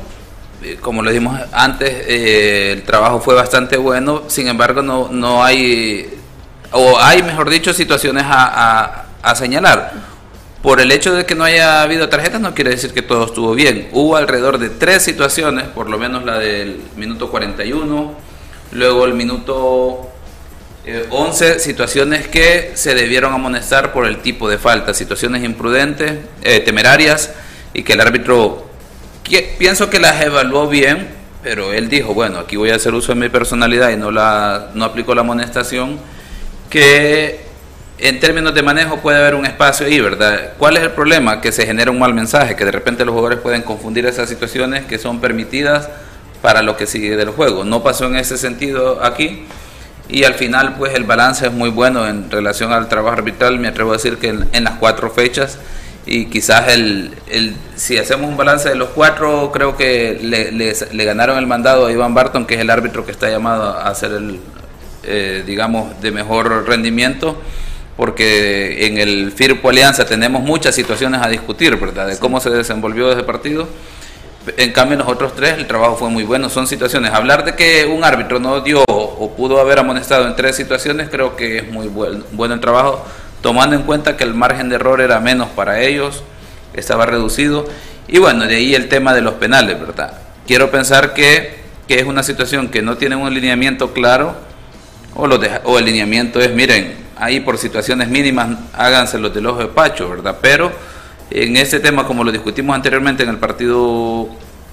como 0.81 1.03
lo 1.03 1.11
dijimos 1.11 1.39
antes, 1.53 1.91
eh, 2.07 2.73
el 2.73 2.83
trabajo 2.83 3.21
fue 3.21 3.35
bastante 3.35 3.77
bueno, 3.77 4.25
sin 4.29 4.49
embargo 4.49 4.83
no, 4.83 5.09
no 5.11 5.45
hay, 5.45 6.09
o 6.73 6.99
hay 6.99 7.23
mejor 7.23 7.51
dicho, 7.51 7.73
situaciones 7.73 8.25
a, 8.27 8.45
a- 8.91 9.05
a 9.23 9.35
señalar. 9.35 9.93
Por 10.63 10.81
el 10.81 10.91
hecho 10.93 11.15
de 11.15 11.27
que 11.27 11.35
no 11.35 11.45
haya 11.45 11.83
habido 11.83 12.09
tarjetas 12.09 12.41
no 12.41 12.55
quiere 12.55 12.71
decir 12.71 12.93
que 12.95 13.03
todo 13.03 13.27
estuvo 13.27 13.55
bien. 13.55 13.89
Hubo 13.93 14.17
alrededor 14.17 14.57
de 14.59 14.71
tres 14.71 15.03
situaciones, 15.03 15.65
por 15.65 15.91
lo 15.91 15.99
menos 15.99 16.25
la 16.25 16.39
del 16.39 16.81
minuto 16.97 17.31
41, 17.31 18.15
luego 18.73 19.05
el 19.05 19.13
minuto 19.15 20.09
eh, 20.87 21.07
11 21.11 21.59
situaciones 21.61 22.29
que 22.29 22.73
se 22.75 22.95
debieron 22.95 23.33
amonestar 23.35 23.93
por 23.93 24.07
el 24.07 24.19
tipo 24.19 24.49
de 24.49 24.57
falta, 24.59 24.95
situaciones 24.95 25.45
imprudentes, 25.45 26.15
eh, 26.43 26.61
temerarias, 26.61 27.33
y 27.75 27.83
que 27.83 27.93
el 27.95 28.01
árbitro 28.01 28.71
que- 29.25 29.55
pienso 29.59 29.91
que 29.91 29.99
las 29.99 30.23
evaluó 30.23 30.69
bien, 30.69 31.09
pero 31.43 31.73
él 31.73 31.89
dijo, 31.89 32.15
bueno, 32.15 32.39
aquí 32.39 32.57
voy 32.57 32.71
a 32.71 32.77
hacer 32.77 32.95
uso 32.95 33.13
de 33.15 33.21
mi 33.21 33.29
personalidad 33.29 33.91
y 33.91 33.97
no, 33.97 34.11
la, 34.11 34.71
no 34.75 34.85
aplicó 34.85 35.15
la 35.15 35.23
amonestación, 35.23 35.99
que 36.71 37.41
en 37.99 38.19
términos 38.21 38.55
de 38.55 38.63
manejo 38.63 38.99
puede 38.99 39.19
haber 39.19 39.35
un 39.35 39.47
espacio 39.47 39.87
ahí, 39.87 40.01
¿verdad? 40.01 40.53
¿Cuál 40.59 40.77
es 40.77 40.83
el 40.83 40.91
problema? 40.91 41.41
Que 41.41 41.53
se 41.53 41.67
genera 41.67 41.91
un 41.91 41.99
mal 41.99 42.15
mensaje, 42.15 42.57
que 42.57 42.65
de 42.65 42.73
repente 42.73 43.05
los 43.05 43.13
jugadores 43.13 43.39
pueden 43.41 43.63
confundir 43.63 44.07
esas 44.07 44.29
situaciones 44.29 44.85
que 44.87 44.99
son 44.99 45.21
permitidas 45.21 45.89
para 46.43 46.63
lo 46.63 46.77
que 46.77 46.87
sigue 46.87 47.17
del 47.17 47.31
juego. 47.31 47.65
No 47.65 47.83
pasó 47.83 48.07
en 48.07 48.17
ese 48.17 48.37
sentido 48.37 49.03
aquí 49.05 49.45
y 50.09 50.25
al 50.25 50.35
final 50.35 50.75
pues 50.77 50.95
el 50.95 51.05
balance 51.05 51.47
es 51.47 51.53
muy 51.53 51.71
bueno 51.71 52.07
en 52.07 52.31
relación 52.31 52.73
al 52.73 52.89
trabajo 52.89 53.17
arbitral, 53.17 53.59
me 53.59 53.69
atrevo 53.69 53.91
a 53.91 53.95
decir 53.95 54.19
que 54.19 54.29
en, 54.29 54.49
en 54.53 54.65
las 54.65 54.75
cuatro 54.75 55.11
fechas 55.11 55.59
y 56.07 56.27
quizás 56.27 56.69
el, 56.69 57.13
el- 57.29 57.55
si 57.77 57.97
hacemos 57.97 58.29
un 58.29 58.37
balance 58.37 58.69
de 58.69 58.75
los 58.75 58.91
cuatro 58.91 59.51
creo 59.53 59.77
que 59.77 60.19
le, 60.23 60.53
le- 60.53 60.75
le 60.93 61.05
ganaron 61.05 61.39
el 61.39 61.47
mandado 61.47 61.87
a 61.87 61.93
Iván 61.93 62.15
Barton 62.15 62.45
que 62.47 62.55
es 62.55 62.61
el 62.61 62.71
árbitro 62.71 63.05
que 63.07 63.13
está 63.13 63.31
llamado 63.31 63.65
a 63.71 63.89
hacer 63.89 64.13
el 64.13 64.39
eh, 65.05 65.43
digamos 65.47 66.01
de 66.03 66.11
mejor 66.13 66.67
rendimiento 66.69 67.41
porque 67.97 68.87
en 68.87 68.99
el 68.99 69.33
Firpo 69.33 69.71
Alianza 69.71 70.05
tenemos 70.05 70.43
muchas 70.43 70.75
situaciones 70.75 71.23
a 71.23 71.29
discutir, 71.29 71.77
¿verdad? 71.77 72.09
De 72.09 72.19
cómo 72.19 72.41
se 72.41 72.51
desenvolvió 72.51 73.13
ese 73.13 73.23
partido. 73.23 73.69
En 74.57 74.73
cambio, 74.73 74.99
los 74.99 75.07
otros 75.07 75.35
tres 75.37 75.55
el 75.59 75.67
trabajo 75.69 75.95
fue 75.97 76.11
muy 76.11 76.25
bueno. 76.25 76.49
Son 76.51 76.67
situaciones. 76.67 77.13
Hablar 77.13 77.45
de 77.45 77.55
que 77.55 77.87
un 77.87 78.03
árbitro 78.03 78.41
no 78.41 78.61
dio 78.63 78.83
o 78.89 79.31
pudo 79.37 79.61
haber 79.61 79.79
amonestado 79.79 80.27
en 80.27 80.35
tres 80.35 80.57
situaciones, 80.57 81.09
creo 81.09 81.37
que 81.37 81.59
es 81.59 81.71
muy 81.71 81.87
buen- 81.87 82.25
bueno 82.33 82.55
el 82.55 82.61
trabajo, 82.61 83.05
tomando 83.45 83.77
en 83.77 83.83
cuenta 83.83 84.17
que 84.17 84.25
el 84.25 84.33
margen 84.33 84.71
de 84.71 84.77
error 84.77 85.03
era 85.03 85.21
menos 85.21 85.49
para 85.51 85.83
ellos, 85.83 86.23
estaba 86.73 87.05
reducido. 87.05 87.67
Y 88.09 88.17
bueno, 88.19 88.47
de 88.47 88.57
ahí 88.57 88.75
el 88.75 88.89
tema 88.89 89.13
de 89.13 89.21
los 89.21 89.35
penales, 89.35 89.79
¿verdad? 89.79 90.15
Quiero 90.47 90.71
pensar 90.71 91.13
que, 91.13 91.59
que 91.87 91.99
es 92.01 92.07
una 92.07 92.23
situación 92.23 92.69
que 92.69 92.81
no 92.81 92.97
tiene 92.97 93.17
un 93.17 93.35
lineamiento 93.35 93.93
claro, 93.93 94.35
o, 95.15 95.27
lo 95.27 95.37
deja- 95.37 95.61
o 95.65 95.79
el 95.79 95.85
lineamiento 95.85 96.41
es, 96.41 96.55
miren, 96.55 96.95
ahí 97.17 97.41
por 97.41 97.59
situaciones 97.59 98.09
mínimas 98.09 98.49
háganse 98.73 99.19
los 99.19 99.35
del 99.35 99.45
ojo 99.45 99.59
de 99.59 99.67
Pacho, 99.67 100.09
¿verdad? 100.09 100.39
Pero 100.41 100.73
en 101.31 101.59
este 101.59 101.81
tema, 101.81 102.07
como 102.07 102.25
lo 102.25 102.33
discutimos 102.33 102.75
anteriormente 102.75 103.25
en 103.25 103.29
el 103.29 103.37
partido 103.37 104.27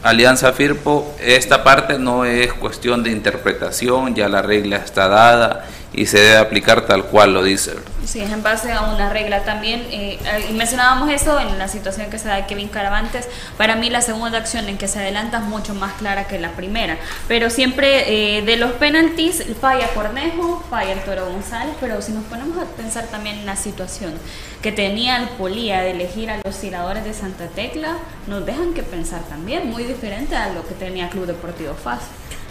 Alianza 0.03 0.51
Firpo, 0.51 1.15
esta 1.19 1.63
parte 1.63 1.99
no 1.99 2.25
es 2.25 2.51
cuestión 2.53 3.03
de 3.03 3.11
interpretación, 3.11 4.15
ya 4.15 4.29
la 4.29 4.41
regla 4.41 4.77
está 4.77 5.07
dada 5.07 5.65
y 5.93 6.05
se 6.05 6.19
debe 6.19 6.37
aplicar 6.37 6.87
tal 6.87 7.03
cual 7.03 7.33
lo 7.33 7.43
dice. 7.43 7.73
Sí, 8.05 8.21
es 8.21 8.31
en 8.31 8.41
base 8.41 8.71
a 8.71 8.81
una 8.81 9.09
regla 9.09 9.43
también. 9.43 9.85
eh, 9.91 10.17
mencionábamos 10.53 11.11
eso 11.11 11.39
en 11.39 11.59
la 11.59 11.67
situación 11.67 12.09
que 12.09 12.17
se 12.17 12.27
da 12.29 12.37
de 12.37 12.45
Kevin 12.45 12.69
Caravantes. 12.69 13.27
Para 13.57 13.75
mí 13.75 13.89
la 13.89 14.01
segunda 14.01 14.37
acción 14.37 14.67
en 14.69 14.77
que 14.77 14.87
se 14.87 14.99
adelanta 14.99 15.37
es 15.37 15.43
mucho 15.43 15.75
más 15.75 15.93
clara 15.93 16.27
que 16.27 16.39
la 16.39 16.51
primera. 16.51 16.97
Pero 17.27 17.49
siempre 17.49 18.37
eh, 18.37 18.41
de 18.41 18.57
los 18.57 18.71
penaltis 18.71 19.43
falla 19.59 19.87
Cornejo, 19.93 20.63
falla 20.69 20.93
el 20.93 20.99
Toro 21.01 21.29
González. 21.29 21.75
Pero 21.79 22.01
si 22.01 22.11
nos 22.13 22.23
ponemos 22.23 22.57
a 22.57 22.65
pensar 22.75 23.05
también 23.07 23.39
en 23.39 23.45
la 23.45 23.55
situación 23.55 24.13
que 24.61 24.71
tenía 24.71 25.17
el 25.17 25.29
Polía 25.29 25.81
de 25.81 25.91
elegir 25.91 26.29
a 26.29 26.39
los 26.43 26.55
tiradores 26.55 27.03
de 27.03 27.13
Santa 27.13 27.47
Tecla, 27.47 27.97
nos 28.27 28.45
dejan 28.45 28.73
que 28.73 28.83
pensar 28.83 29.21
también, 29.27 29.67
muy 29.67 29.83
diferente 29.83 30.35
a 30.35 30.53
lo 30.53 30.65
que 30.67 30.75
tenía 30.75 31.09
Club 31.09 31.25
Deportivo 31.25 31.73
FAS. 31.73 32.01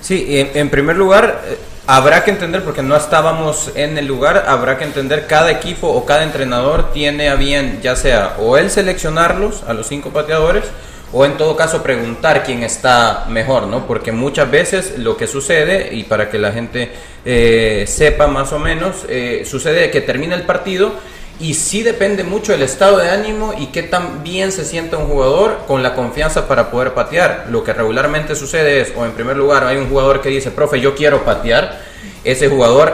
Sí, 0.00 0.24
en, 0.28 0.70
primer 0.70 0.96
lugar, 0.96 1.42
eh, 1.46 1.58
habrá 1.86 2.24
que 2.24 2.30
entender, 2.30 2.64
porque 2.64 2.82
no 2.82 2.96
estábamos 2.96 3.70
en 3.74 3.98
el 3.98 4.06
lugar, 4.06 4.44
habrá 4.48 4.78
que 4.78 4.84
entender 4.84 5.26
cada 5.26 5.50
equipo 5.50 5.88
o 5.88 6.06
cada 6.06 6.24
entrenador 6.24 6.92
tiene 6.92 7.28
a 7.28 7.34
bien, 7.34 7.80
ya 7.82 7.94
sea 7.96 8.36
o 8.38 8.56
él 8.56 8.70
seleccionarlos 8.70 9.62
a 9.64 9.74
los 9.74 9.86
cinco 9.86 10.10
pateadores, 10.10 10.64
o 11.12 11.24
en 11.24 11.36
todo 11.36 11.56
caso 11.56 11.82
preguntar 11.82 12.44
quién 12.44 12.62
está 12.62 13.26
mejor, 13.28 13.66
¿no? 13.66 13.86
Porque 13.86 14.10
muchas 14.10 14.50
veces 14.50 14.98
lo 14.98 15.16
que 15.16 15.26
sucede, 15.26 15.90
y 15.92 16.04
para 16.04 16.30
que 16.30 16.38
la 16.38 16.52
gente 16.52 16.92
eh, 17.24 17.84
sepa 17.86 18.26
más 18.26 18.52
o 18.52 18.58
menos, 18.58 19.04
eh, 19.08 19.42
sucede 19.44 19.90
que 19.90 20.00
termina 20.00 20.34
el 20.34 20.42
partido 20.42 20.94
y 21.40 21.54
sí 21.54 21.82
depende 21.82 22.22
mucho 22.22 22.52
del 22.52 22.62
estado 22.62 22.98
de 22.98 23.08
ánimo 23.10 23.54
y 23.58 23.66
qué 23.68 23.82
tan 23.82 24.22
bien 24.22 24.52
se 24.52 24.64
sienta 24.64 24.98
un 24.98 25.06
jugador 25.06 25.60
con 25.66 25.82
la 25.82 25.94
confianza 25.94 26.46
para 26.46 26.70
poder 26.70 26.92
patear. 26.94 27.46
Lo 27.50 27.64
que 27.64 27.72
regularmente 27.72 28.34
sucede 28.36 28.80
es, 28.82 28.92
o 28.96 29.04
en 29.06 29.12
primer 29.12 29.36
lugar, 29.36 29.64
hay 29.64 29.76
un 29.78 29.88
jugador 29.88 30.20
que 30.20 30.28
dice, 30.28 30.50
profe, 30.50 30.80
yo 30.80 30.94
quiero 30.94 31.24
patear. 31.24 31.80
Ese 32.24 32.48
jugador 32.48 32.92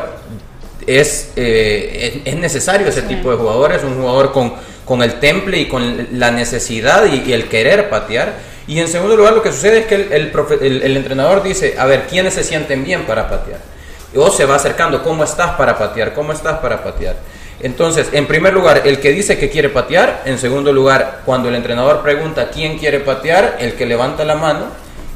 es, 0.87 1.33
eh, 1.37 2.23
es, 2.25 2.33
es 2.35 2.41
necesario 2.41 2.87
ese 2.87 3.03
tipo 3.03 3.31
de 3.31 3.37
jugadores, 3.37 3.83
un 3.83 3.97
jugador 3.97 4.33
con, 4.33 4.55
con 4.85 5.03
el 5.03 5.15
temple 5.19 5.59
y 5.59 5.69
con 5.69 6.09
la 6.13 6.31
necesidad 6.31 7.05
y, 7.07 7.29
y 7.29 7.33
el 7.33 7.49
querer 7.49 7.89
patear. 7.91 8.35
Y 8.69 8.79
en 8.81 8.89
segundo 8.89 9.17
lugar, 9.17 9.33
lo 9.35 9.43
que 9.43 9.53
sucede 9.53 9.81
es 9.81 9.87
que 9.87 9.95
el, 9.97 10.13
el 10.13 10.33
profe- 10.33 10.59
el- 10.61 10.83
el 10.83 10.97
entrenador 10.97 11.43
dice, 11.43 11.75
a 11.79 11.87
ver, 11.87 12.07
¿quiénes 12.09 12.35
se 12.35 12.45
sienten 12.45 12.85
bien 12.85 13.05
para 13.07 13.29
patear? 13.29 13.61
O 14.15 14.31
se 14.31 14.45
va 14.45 14.55
acercando, 14.55 15.03
¿cómo 15.03 15.25
estás 15.25 15.53
para 15.57 15.77
patear? 15.77 16.15
¿Cómo 16.15 16.33
estás 16.33 16.59
para 16.59 16.83
patear? 16.83 17.17
Entonces, 17.61 18.09
en 18.13 18.27
primer 18.27 18.53
lugar, 18.53 18.83
el 18.85 19.01
que 19.01 19.11
dice 19.11 19.39
que 19.39 19.49
quiere 19.49 19.69
patear. 19.69 20.23
En 20.27 20.39
segundo 20.39 20.73
lugar, 20.73 21.23
cuando 21.25 21.49
el 21.49 21.55
entrenador 21.55 22.03
pregunta 22.03 22.51
quién 22.51 22.79
quiere 22.79 23.01
patear, 23.01 23.57
el 23.61 23.75
que 23.75 23.87
levanta 23.87 24.25
la 24.25 24.35
mano. 24.35 24.67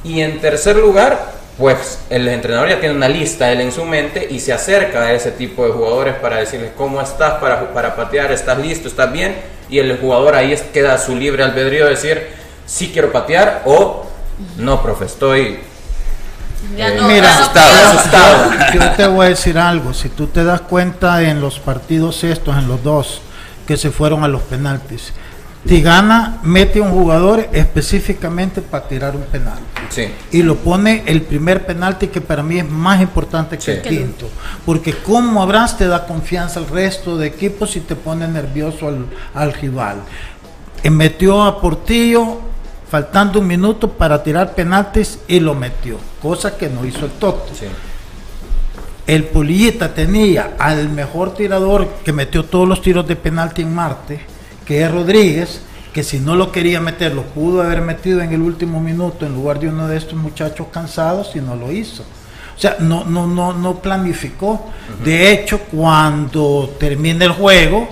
Y 0.05 0.20
en 0.20 0.41
tercer 0.41 0.76
lugar, 0.76 1.32
pues 1.59 1.99
el 2.09 2.26
entrenador 2.28 2.70
ya 2.70 2.80
tiene 2.80 2.95
una 2.95 3.09
lista 3.09 3.53
él 3.53 3.61
en 3.61 3.70
su 3.70 3.84
mente 3.84 4.26
y 4.30 4.41
se 4.41 4.53
acerca 4.53 5.03
a 5.03 5.12
ese 5.12 5.30
tipo 5.32 5.66
de 5.66 5.72
jugadores 5.72 6.14
para 6.14 6.38
decirles 6.38 6.70
cómo 6.74 7.03
estás 7.03 7.34
para, 7.34 7.74
para 7.74 7.95
patear, 7.95 8.32
estás 8.32 8.59
listo, 8.59 8.88
estás 8.88 9.12
bien. 9.12 9.36
Y 9.68 9.78
el 9.78 9.99
jugador 9.99 10.34
ahí 10.34 10.59
queda 10.72 10.97
su 10.97 11.14
libre 11.14 11.43
albedrío 11.43 11.84
de 11.84 11.91
decir, 11.91 12.28
sí 12.64 12.91
quiero 12.93 13.12
patear 13.12 13.62
o 13.66 14.07
no, 14.57 14.82
profe, 14.82 15.05
estoy 15.05 15.59
Mira, 16.76 17.52
yo 18.74 18.90
te 18.92 19.06
voy 19.06 19.26
a 19.26 19.28
decir 19.30 19.58
algo. 19.58 19.94
Si 19.94 20.08
tú 20.08 20.26
te 20.26 20.44
das 20.44 20.61
cuenta 20.61 21.22
en 21.22 21.40
los 21.40 21.58
partidos 21.58 22.22
estos, 22.24 22.56
en 22.56 22.68
los 22.68 22.82
dos 22.82 23.22
que 23.66 23.76
se 23.76 23.90
fueron 23.90 24.24
a 24.24 24.28
los 24.28 24.42
penaltis, 24.42 25.12
Tigana 25.66 26.38
mete 26.42 26.80
un 26.80 26.90
jugador 26.90 27.48
específicamente 27.52 28.62
para 28.62 28.88
tirar 28.88 29.14
un 29.14 29.22
penalti. 29.22 29.62
Y 30.30 30.42
lo 30.42 30.56
pone 30.56 31.02
el 31.06 31.22
primer 31.22 31.66
penalti 31.66 32.08
que 32.08 32.20
para 32.20 32.42
mí 32.42 32.58
es 32.58 32.68
más 32.68 33.00
importante 33.00 33.58
que 33.58 33.72
el 33.72 33.82
quinto. 33.82 34.28
Porque 34.64 34.94
como 34.94 35.42
Abrams 35.42 35.76
te 35.76 35.86
da 35.86 36.06
confianza 36.06 36.61
al 36.61 36.68
resto 36.68 37.18
de 37.18 37.26
equipos 37.26 37.76
y 37.76 37.80
te 37.80 37.96
pone 37.96 38.26
nervioso 38.26 38.88
al, 38.88 39.06
al 39.34 39.52
rival. 39.52 39.98
Y 40.82 40.88
eh, 40.88 40.90
metió 40.90 41.42
a 41.42 41.61
Portillo 41.61 42.49
faltando 42.91 43.38
un 43.38 43.47
minuto 43.47 43.88
para 43.91 44.22
tirar 44.22 44.55
penaltis 44.55 45.20
y 45.28 45.41
lo 45.41 45.55
metió. 45.55 45.97
Cosa 46.20 46.57
que 46.57 46.68
no 46.68 46.84
hizo 46.84 47.07
el 47.07 47.12
Toto. 47.12 47.53
El 49.07 49.24
Pulillita 49.24 49.95
tenía 49.95 50.55
al 50.59 50.88
mejor 50.88 51.34
tirador 51.34 51.88
que 52.05 52.12
metió 52.12 52.45
todos 52.45 52.68
los 52.68 52.82
tiros 52.82 53.07
de 53.07 53.16
penalti 53.16 53.62
en 53.62 53.74
Marte 53.74 54.20
que 54.70 54.84
es 54.84 54.93
Rodríguez, 54.93 55.62
que 55.93 56.05
si 56.05 56.20
no 56.20 56.36
lo 56.36 56.53
quería 56.53 56.80
meter, 56.80 57.12
lo 57.12 57.24
pudo 57.24 57.61
haber 57.61 57.80
metido 57.80 58.20
en 58.20 58.32
el 58.32 58.41
último 58.41 58.78
minuto 58.78 59.26
en 59.26 59.34
lugar 59.34 59.59
de 59.59 59.66
uno 59.66 59.88
de 59.88 59.97
estos 59.97 60.14
muchachos 60.16 60.68
cansados 60.72 61.34
y 61.34 61.41
no 61.41 61.57
lo 61.57 61.72
hizo. 61.72 62.05
O 62.57 62.61
sea, 62.61 62.76
no, 62.78 63.05
no, 63.05 63.26
no, 63.26 63.53
no 63.53 63.80
planificó. 63.80 64.70
De 65.05 65.32
hecho, 65.32 65.59
cuando 65.72 66.72
termina 66.78 67.24
el 67.24 67.32
juego, 67.32 67.88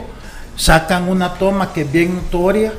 sacan 0.55 1.09
una 1.09 1.35
toma 1.35 1.73
que 1.73 1.81
es 1.81 1.91
bien 1.91 2.15
notoria, 2.15 2.73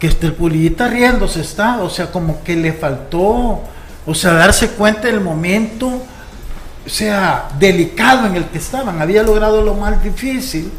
que 0.00 0.06
este 0.08 0.26
el 0.26 0.32
pulillita 0.32 0.88
riéndose 0.88 1.42
está, 1.42 1.80
o 1.82 1.90
sea, 1.90 2.10
como 2.10 2.42
que 2.42 2.56
le 2.56 2.72
faltó, 2.72 3.60
o 4.06 4.14
sea, 4.14 4.32
darse 4.32 4.70
cuenta 4.70 5.02
del 5.02 5.20
momento, 5.20 5.86
o 5.86 6.88
sea, 6.88 7.50
delicado 7.58 8.26
en 8.26 8.34
el 8.34 8.46
que 8.46 8.58
estaban. 8.58 9.00
Había 9.00 9.22
logrado 9.22 9.62
lo 9.62 9.74
más 9.74 10.02
difícil 10.02 10.72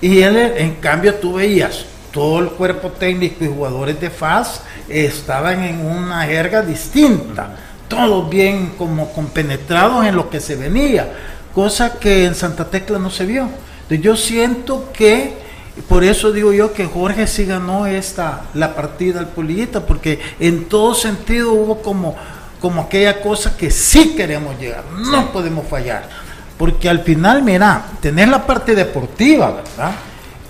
y 0.00 0.20
él, 0.20 0.36
en 0.36 0.74
cambio, 0.76 1.14
tú 1.14 1.34
veías 1.34 1.86
todo 2.12 2.40
el 2.40 2.50
cuerpo 2.50 2.90
técnico 2.90 3.44
y 3.44 3.48
jugadores 3.48 4.00
de 4.00 4.10
FAS 4.10 4.62
estaban 4.88 5.62
en 5.64 5.84
una 5.84 6.22
jerga 6.24 6.62
distinta, 6.62 7.56
todos 7.88 8.28
bien 8.28 8.74
como 8.76 9.12
compenetrados 9.12 10.06
en 10.06 10.14
lo 10.14 10.28
que 10.28 10.40
se 10.40 10.56
venía, 10.56 11.10
cosa 11.54 11.98
que 11.98 12.26
en 12.26 12.34
Santa 12.34 12.66
Tecla 12.66 12.98
no 12.98 13.10
se 13.10 13.24
vio. 13.24 13.48
Entonces 13.82 14.00
yo 14.00 14.16
siento 14.16 14.90
que, 14.92 15.47
por 15.88 16.04
eso 16.04 16.32
digo 16.32 16.52
yo 16.52 16.72
que 16.72 16.86
Jorge 16.86 17.26
sí 17.26 17.44
ganó 17.44 17.86
esta, 17.86 18.42
la 18.54 18.74
partida 18.74 19.20
al 19.20 19.28
Polillita, 19.28 19.86
porque 19.86 20.20
en 20.40 20.64
todo 20.64 20.94
sentido 20.94 21.52
hubo 21.52 21.82
como, 21.82 22.16
como 22.60 22.82
aquella 22.82 23.20
cosa 23.20 23.56
que 23.56 23.70
sí 23.70 24.14
queremos 24.16 24.58
llegar, 24.58 24.84
no 24.90 25.32
podemos 25.32 25.66
fallar. 25.66 26.08
Porque 26.56 26.88
al 26.88 27.00
final, 27.00 27.42
mira, 27.42 27.86
tener 28.00 28.28
la 28.28 28.44
parte 28.44 28.74
deportiva, 28.74 29.52
¿verdad? 29.52 29.92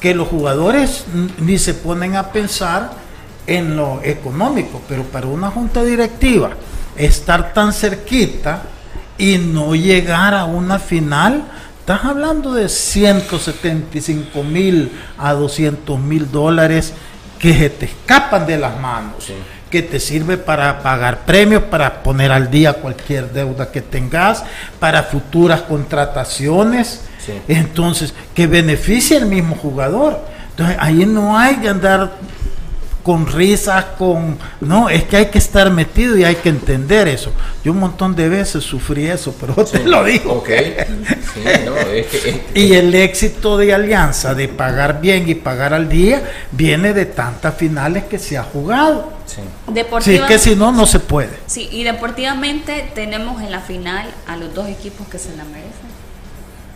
Que 0.00 0.14
los 0.14 0.28
jugadores 0.28 1.04
ni 1.38 1.58
se 1.58 1.74
ponen 1.74 2.16
a 2.16 2.32
pensar 2.32 2.90
en 3.46 3.76
lo 3.76 4.00
económico, 4.02 4.80
pero 4.88 5.02
para 5.04 5.26
una 5.26 5.50
junta 5.50 5.82
directiva, 5.82 6.50
estar 6.96 7.52
tan 7.52 7.72
cerquita 7.72 8.62
y 9.18 9.38
no 9.38 9.74
llegar 9.74 10.34
a 10.34 10.44
una 10.44 10.78
final, 10.78 11.44
estás 11.88 12.04
hablando 12.04 12.52
de 12.52 12.68
175 12.68 14.42
mil 14.42 14.92
a 15.16 15.32
200 15.32 15.98
mil 15.98 16.30
dólares 16.30 16.92
que 17.38 17.54
se 17.54 17.70
te 17.70 17.86
escapan 17.86 18.46
de 18.46 18.58
las 18.58 18.78
manos 18.78 19.32
que 19.70 19.80
te 19.80 19.98
sirve 19.98 20.36
para 20.36 20.82
pagar 20.82 21.20
premios, 21.24 21.62
para 21.62 22.02
poner 22.02 22.30
al 22.30 22.50
día 22.50 22.74
cualquier 22.74 23.32
deuda 23.32 23.70
que 23.70 23.80
tengas, 23.80 24.44
para 24.78 25.02
futuras 25.02 25.62
contrataciones. 25.62 27.04
Entonces, 27.48 28.12
que 28.34 28.46
beneficie 28.46 29.16
al 29.16 29.26
mismo 29.26 29.56
jugador. 29.56 30.20
Entonces, 30.50 30.76
ahí 30.80 31.06
no 31.06 31.38
hay 31.38 31.56
que 31.56 31.68
andar 31.70 32.12
con 33.08 33.26
risas, 33.26 33.86
con... 33.96 34.36
No, 34.60 34.90
es 34.90 35.04
que 35.04 35.16
hay 35.16 35.26
que 35.28 35.38
estar 35.38 35.70
metido 35.70 36.18
y 36.18 36.24
hay 36.24 36.34
que 36.34 36.50
entender 36.50 37.08
eso. 37.08 37.32
Yo 37.64 37.72
un 37.72 37.78
montón 37.78 38.14
de 38.14 38.28
veces 38.28 38.62
sufrí 38.62 39.06
eso, 39.06 39.34
pero 39.40 39.54
te 39.64 39.82
lo 39.82 40.04
digo. 40.04 40.44
y 42.52 42.74
el 42.74 42.94
éxito 42.94 43.56
de 43.56 43.72
Alianza 43.72 44.34
de 44.34 44.48
pagar 44.48 45.00
bien 45.00 45.26
y 45.26 45.34
pagar 45.34 45.72
al 45.72 45.88
día 45.88 46.22
viene 46.52 46.92
de 46.92 47.06
tantas 47.06 47.54
finales 47.56 48.04
que 48.04 48.18
se 48.18 48.36
ha 48.36 48.42
jugado. 48.42 49.10
Sí, 50.02 50.20
que 50.28 50.38
si 50.38 50.54
no, 50.54 50.70
no 50.70 50.84
se 50.84 51.00
puede. 51.00 51.30
Sí, 51.46 51.66
y 51.72 51.84
deportivamente 51.84 52.90
tenemos 52.94 53.40
en 53.40 53.50
la 53.50 53.60
final 53.60 54.06
a 54.26 54.36
los 54.36 54.52
dos 54.52 54.68
equipos 54.68 55.08
que 55.08 55.18
se 55.18 55.34
la 55.34 55.44
merecen. 55.44 55.88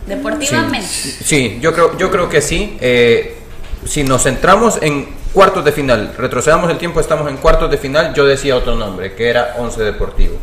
Deportivamente. 0.07 0.87
Sí, 0.87 1.59
yo, 1.61 1.73
creo, 1.73 1.95
yo 1.95 2.09
creo 2.09 2.27
que 2.27 2.41
sí. 2.41 2.75
Eh, 2.81 3.42
si 3.85 4.03
nos 4.03 4.23
centramos 4.23 4.79
en 4.81 5.07
cuartos 5.33 5.65
de 5.65 5.71
final. 5.71 6.13
Retrocedamos 6.17 6.69
el 6.69 6.77
tiempo, 6.77 6.99
estamos 6.99 7.29
en 7.29 7.37
cuartos 7.37 7.69
de 7.69 7.77
final. 7.77 8.13
Yo 8.13 8.25
decía 8.25 8.55
otro 8.55 8.75
nombre, 8.75 9.13
que 9.13 9.29
era 9.29 9.55
Once 9.57 9.81
Deportivo. 9.81 10.37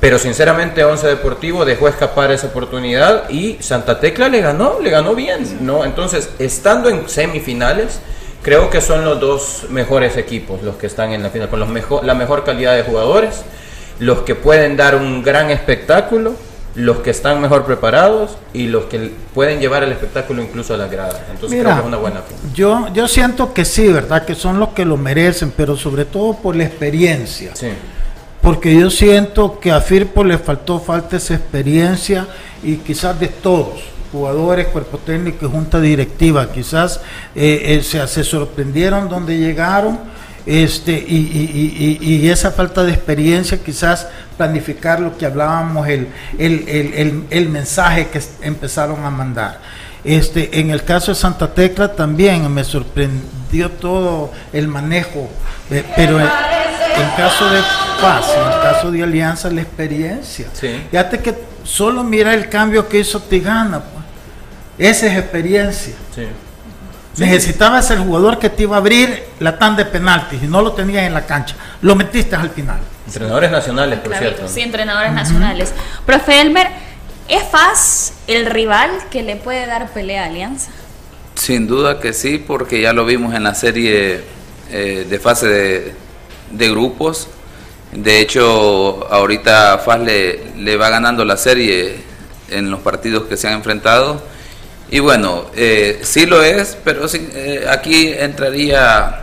Pero 0.00 0.18
sinceramente 0.18 0.82
Once 0.84 1.06
Deportivo 1.06 1.64
dejó 1.64 1.88
escapar 1.88 2.30
esa 2.30 2.46
oportunidad 2.46 3.28
y 3.28 3.58
Santa 3.60 4.00
Tecla 4.00 4.28
le 4.28 4.40
ganó, 4.40 4.80
le 4.80 4.90
ganó 4.90 5.14
bien, 5.14 5.58
¿no? 5.60 5.84
Entonces, 5.84 6.30
estando 6.38 6.88
en 6.88 7.06
semifinales, 7.08 8.00
creo 8.42 8.70
que 8.70 8.80
son 8.80 9.04
los 9.04 9.20
dos 9.20 9.66
mejores 9.68 10.16
equipos 10.16 10.62
los 10.62 10.76
que 10.76 10.86
están 10.86 11.12
en 11.12 11.22
la 11.22 11.28
final, 11.28 11.50
con 11.50 11.60
los 11.60 11.68
mejor, 11.68 12.04
la 12.04 12.14
mejor 12.14 12.44
calidad 12.44 12.74
de 12.76 12.82
jugadores, 12.82 13.44
los 13.98 14.20
que 14.20 14.34
pueden 14.34 14.78
dar 14.78 14.94
un 14.96 15.22
gran 15.22 15.50
espectáculo 15.50 16.34
los 16.74 16.98
que 16.98 17.10
están 17.10 17.40
mejor 17.40 17.64
preparados 17.64 18.36
y 18.52 18.68
los 18.68 18.84
que 18.84 19.12
pueden 19.34 19.60
llevar 19.60 19.82
el 19.82 19.92
espectáculo 19.92 20.42
incluso 20.42 20.74
a 20.74 20.76
la 20.76 20.86
grada. 20.86 21.26
Entonces 21.32 21.60
creo 21.60 21.74
que 21.74 21.80
es 21.80 21.86
una 21.86 21.96
buena 21.96 22.22
Yo, 22.54 22.88
yo 22.92 23.08
siento 23.08 23.52
que 23.52 23.64
sí, 23.64 23.88
¿verdad? 23.88 24.24
Que 24.24 24.34
son 24.34 24.60
los 24.60 24.70
que 24.70 24.84
lo 24.84 24.96
merecen, 24.96 25.52
pero 25.56 25.76
sobre 25.76 26.04
todo 26.04 26.34
por 26.34 26.54
la 26.54 26.64
experiencia. 26.64 27.54
Sí. 27.54 27.68
Porque 28.40 28.74
yo 28.74 28.88
siento 28.90 29.60
que 29.60 29.70
a 29.70 29.80
Firpo 29.80 30.24
le 30.24 30.38
faltó 30.38 30.80
falta 30.80 31.16
esa 31.16 31.34
experiencia 31.34 32.26
y 32.62 32.76
quizás 32.76 33.18
de 33.20 33.28
todos, 33.28 33.80
jugadores, 34.12 34.68
cuerpo 34.68 34.98
técnico 34.98 35.46
y 35.46 35.48
junta 35.50 35.80
directiva, 35.80 36.50
quizás 36.50 37.00
eh, 37.34 37.62
eh, 37.64 37.82
se, 37.82 38.06
se 38.06 38.24
sorprendieron 38.24 39.08
donde 39.08 39.36
llegaron 39.36 39.98
este, 40.46 40.92
y, 40.92 41.98
y, 42.00 42.28
esa 42.28 42.50
falta 42.50 42.82
de 42.82 42.92
experiencia, 42.92 43.58
quizás 43.58 44.06
planificar 44.36 44.98
lo 45.00 45.16
que 45.16 45.26
hablábamos, 45.26 45.86
el, 45.86 46.08
el, 46.38 47.48
mensaje 47.48 48.08
que 48.08 48.22
empezaron 48.42 49.04
a 49.04 49.10
mandar. 49.10 49.60
Este, 50.02 50.58
en 50.58 50.70
el 50.70 50.82
caso 50.82 51.12
de 51.12 51.16
Santa 51.16 51.52
Tecla 51.52 51.92
también 51.92 52.52
me 52.52 52.64
sorprendió 52.64 53.70
todo 53.70 54.32
el 54.52 54.66
manejo, 54.66 55.28
eh, 55.70 55.84
pero 55.94 56.18
en, 56.18 56.26
caso 57.16 57.50
de 57.50 57.60
Paz, 58.00 58.26
en 58.34 58.52
el 58.52 58.60
caso 58.62 58.90
de 58.90 59.02
Alianza, 59.02 59.50
la 59.50 59.60
experiencia. 59.60 60.46
Fíjate 60.90 61.18
que 61.18 61.34
solo 61.64 62.02
mira 62.02 62.32
el 62.32 62.48
cambio 62.48 62.88
que 62.88 63.00
hizo 63.00 63.20
Tigana, 63.20 63.80
pues. 63.80 64.90
esa 64.90 65.06
es 65.06 65.18
experiencia. 65.18 65.94
Sí. 66.14 66.26
Necesitabas 67.20 67.90
el 67.90 67.98
jugador 67.98 68.38
que 68.38 68.48
te 68.48 68.62
iba 68.62 68.76
a 68.76 68.78
abrir 68.78 69.24
la 69.40 69.58
tanda 69.58 69.84
de 69.84 69.90
penaltis 69.90 70.42
y 70.42 70.46
no 70.46 70.62
lo 70.62 70.72
tenías 70.72 71.04
en 71.04 71.12
la 71.12 71.26
cancha. 71.26 71.54
Lo 71.82 71.94
metiste 71.94 72.34
al 72.34 72.50
final. 72.50 72.80
Entrenadores 73.06 73.50
nacionales, 73.50 73.98
por 73.98 74.14
cierto. 74.14 74.48
Sí, 74.48 74.62
entrenadores 74.62 75.12
nacionales. 75.12 75.72
Profe 76.06 76.40
Elmer, 76.40 76.68
¿es 77.28 77.42
FAS 77.44 78.14
el 78.26 78.46
rival 78.46 78.90
que 79.10 79.22
le 79.22 79.36
puede 79.36 79.66
dar 79.66 79.90
pelea 79.90 80.24
a 80.24 80.26
Alianza? 80.26 80.70
Sin 81.34 81.66
duda 81.66 82.00
que 82.00 82.12
sí, 82.12 82.38
porque 82.38 82.80
ya 82.80 82.92
lo 82.92 83.04
vimos 83.04 83.34
en 83.34 83.44
la 83.44 83.54
serie 83.54 84.22
eh, 84.70 85.06
de 85.08 85.18
fase 85.18 85.46
de, 85.46 85.94
de, 86.52 86.70
grupos. 86.70 87.28
De 87.92 88.20
hecho, 88.20 89.12
ahorita 89.12 89.78
FAS 89.78 90.00
le, 90.00 90.54
le 90.56 90.76
va 90.76 90.88
ganando 90.88 91.24
la 91.24 91.36
serie 91.36 91.96
en 92.48 92.70
los 92.70 92.80
partidos 92.80 93.24
que 93.24 93.36
se 93.36 93.48
han 93.48 93.54
enfrentado 93.54 94.22
y 94.90 94.98
bueno, 94.98 95.46
eh, 95.54 96.00
sí 96.02 96.26
lo 96.26 96.42
es, 96.42 96.76
pero 96.84 97.06
eh, 97.12 97.66
aquí 97.68 98.08
entraría 98.08 99.22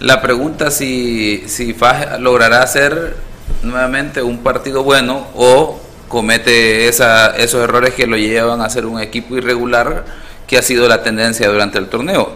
la 0.00 0.20
pregunta 0.20 0.70
si, 0.70 1.44
si 1.46 1.74
Faj 1.74 2.18
logrará 2.18 2.62
hacer 2.62 3.14
nuevamente 3.62 4.22
un 4.22 4.38
partido 4.38 4.82
bueno 4.82 5.28
o 5.34 5.80
comete 6.08 6.88
esa, 6.88 7.36
esos 7.36 7.62
errores 7.62 7.94
que 7.94 8.06
lo 8.06 8.16
llevan 8.16 8.60
a 8.62 8.70
ser 8.70 8.86
un 8.86 9.00
equipo 9.00 9.36
irregular 9.36 10.04
que 10.46 10.58
ha 10.58 10.62
sido 10.62 10.88
la 10.88 11.02
tendencia 11.02 11.48
durante 11.48 11.78
el 11.78 11.86
torneo. 11.86 12.32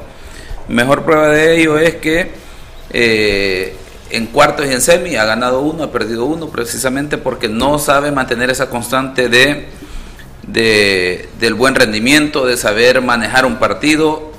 Mejor 0.68 1.04
prueba 1.04 1.28
de 1.28 1.60
ello 1.60 1.76
es 1.78 1.96
que 1.96 2.30
eh, 2.90 3.76
en 4.10 4.26
cuartos 4.26 4.66
y 4.66 4.72
en 4.72 4.80
semi 4.80 5.16
ha 5.16 5.24
ganado 5.24 5.60
uno, 5.60 5.82
ha 5.82 5.90
perdido 5.90 6.24
uno, 6.24 6.48
precisamente 6.48 7.18
porque 7.18 7.48
no 7.48 7.80
sabe 7.80 8.12
mantener 8.12 8.50
esa 8.50 8.70
constante 8.70 9.28
de 9.28 9.66
de, 10.46 11.28
del 11.38 11.54
buen 11.54 11.74
rendimiento, 11.74 12.46
de 12.46 12.56
saber 12.56 13.00
manejar 13.00 13.46
un 13.46 13.56
partido 13.56 14.32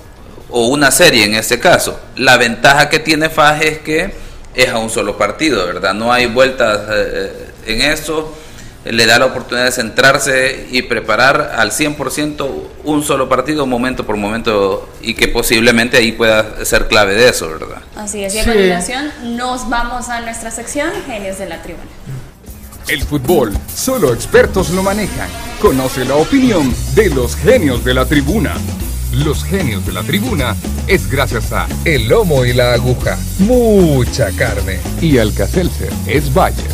o 0.50 0.68
una 0.68 0.92
serie 0.92 1.26
en 1.26 1.36
este 1.36 1.60
caso. 1.60 2.00
La 2.16 2.38
ventaja 2.38 2.90
que 2.90 3.00
tiene 3.00 3.30
Faje 3.30 3.68
es 3.68 3.78
que 3.80 4.14
es 4.54 4.70
a 4.70 4.78
un 4.78 4.90
solo 4.90 5.18
partido, 5.18 5.66
¿verdad? 5.66 5.94
No 5.94 6.12
hay 6.14 6.28
vueltas 6.28 6.80
eh, 6.90 7.52
en 7.66 7.82
eso. 7.82 8.34
le 8.86 9.06
da 9.06 9.18
la 9.20 9.26
oportunidad 9.26 9.66
de 9.66 9.72
centrarse 9.72 10.68
y 10.72 10.84
preparar 10.84 11.56
al 11.58 11.72
100% 11.72 12.48
un 12.84 13.04
solo 13.04 13.28
partido 13.28 13.66
momento 13.66 14.06
por 14.06 14.16
momento 14.16 14.88
y 15.02 15.16
que 15.16 15.28
posiblemente 15.28 15.98
ahí 15.98 16.12
pueda 16.12 16.64
ser 16.64 16.88
clave 16.88 17.16
de 17.16 17.30
eso, 17.30 17.50
¿verdad? 17.50 17.82
Así 17.96 18.24
es, 18.24 18.34
y 18.36 18.40
a 18.40 18.46
continuación 18.46 19.12
nos 19.36 19.70
vamos 19.70 20.10
a 20.10 20.22
nuestra 20.22 20.52
sección 20.52 20.92
Genios 21.08 21.40
de 21.40 21.48
la 21.48 21.62
Tribuna. 21.64 21.90
El 22.88 23.02
fútbol, 23.02 23.52
solo 23.74 24.14
expertos 24.14 24.70
lo 24.70 24.84
manejan. 24.84 25.28
Conoce 25.60 26.06
la 26.06 26.16
opinión 26.16 26.72
de 26.94 27.10
los 27.10 27.36
genios 27.36 27.84
de 27.84 27.96
la 27.96 28.06
tribuna. 28.06 28.54
Los 29.12 29.44
genios 29.44 29.84
de 29.88 29.94
la 29.94 30.04
tribuna 30.04 30.56
es 30.86 31.10
gracias 31.10 31.52
a 31.52 31.68
El 31.84 32.08
Lomo 32.08 32.46
y 32.46 32.54
la 32.54 32.74
Aguja. 32.74 33.18
Mucha 33.40 34.32
carne. 34.34 34.80
Y 35.02 35.18
Alcacelser 35.18 35.92
es 36.06 36.32
Bayer. 36.32 36.70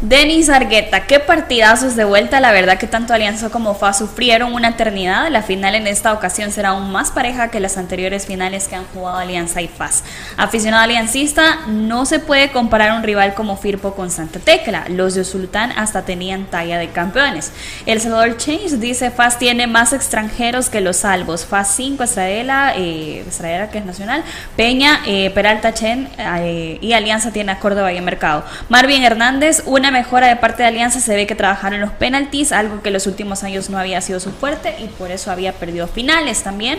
Denis 0.00 0.48
Argueta, 0.48 1.06
qué 1.06 1.18
partidazos 1.18 1.96
de 1.96 2.04
vuelta. 2.04 2.38
La 2.38 2.52
verdad 2.52 2.78
que 2.78 2.86
tanto 2.86 3.14
Alianza 3.14 3.50
como 3.50 3.74
FA 3.74 3.92
sufrieron 3.92 4.54
una 4.54 4.68
eternidad. 4.68 5.28
La 5.28 5.42
final 5.42 5.74
en 5.74 5.88
esta 5.88 6.12
ocasión 6.12 6.52
será 6.52 6.68
aún 6.68 6.92
más 6.92 7.10
pareja 7.10 7.50
que 7.50 7.58
las 7.58 7.76
anteriores 7.76 8.24
finales 8.24 8.68
que 8.68 8.76
han 8.76 8.84
jugado 8.94 9.18
Alianza 9.18 9.60
y 9.60 9.66
FAS. 9.66 10.04
Aficionado 10.36 10.84
aliancista, 10.84 11.66
no 11.66 12.06
se 12.06 12.20
puede 12.20 12.52
comparar 12.52 12.92
un 12.92 13.02
rival 13.02 13.34
como 13.34 13.56
Firpo 13.56 13.94
con 13.94 14.12
Santa 14.12 14.38
Tecla. 14.38 14.84
Los 14.88 15.16
de 15.16 15.24
Sultán 15.24 15.72
hasta 15.72 16.02
tenían 16.02 16.44
talla 16.44 16.78
de 16.78 16.90
campeones. 16.90 17.50
El 17.84 18.00
Salvador 18.00 18.36
Change 18.36 18.76
dice 18.76 19.10
FAS 19.10 19.40
tiene 19.40 19.66
más 19.66 19.92
extranjeros 19.92 20.68
que 20.70 20.80
los 20.80 20.98
salvos. 20.98 21.44
FAS 21.44 21.74
5, 21.74 22.04
Estradela, 22.04 22.72
eh, 22.76 23.24
que 23.72 23.78
es 23.78 23.84
nacional, 23.84 24.22
Peña, 24.54 25.00
eh, 25.06 25.30
Peralta 25.30 25.74
Chen 25.74 26.08
eh, 26.18 26.78
y 26.80 26.92
Alianza 26.92 27.32
tiene 27.32 27.50
a 27.50 27.58
Córdoba 27.58 27.92
y 27.92 28.00
Mercado. 28.00 28.44
Marvin 28.68 29.02
Hernández, 29.02 29.64
una 29.66 29.87
mejora 29.90 30.28
de 30.28 30.36
parte 30.36 30.62
de 30.62 30.68
Alianza 30.68 31.00
se 31.00 31.14
ve 31.14 31.26
que 31.26 31.34
trabajaron 31.34 31.80
los 31.80 31.90
penaltis, 31.92 32.52
algo 32.52 32.82
que 32.82 32.88
en 32.88 32.94
los 32.94 33.06
últimos 33.06 33.42
años 33.44 33.70
no 33.70 33.78
había 33.78 34.00
sido 34.00 34.20
su 34.20 34.30
fuerte 34.30 34.76
y 34.80 34.86
por 34.86 35.10
eso 35.10 35.30
había 35.30 35.52
perdido 35.52 35.86
finales 35.86 36.42
también. 36.42 36.78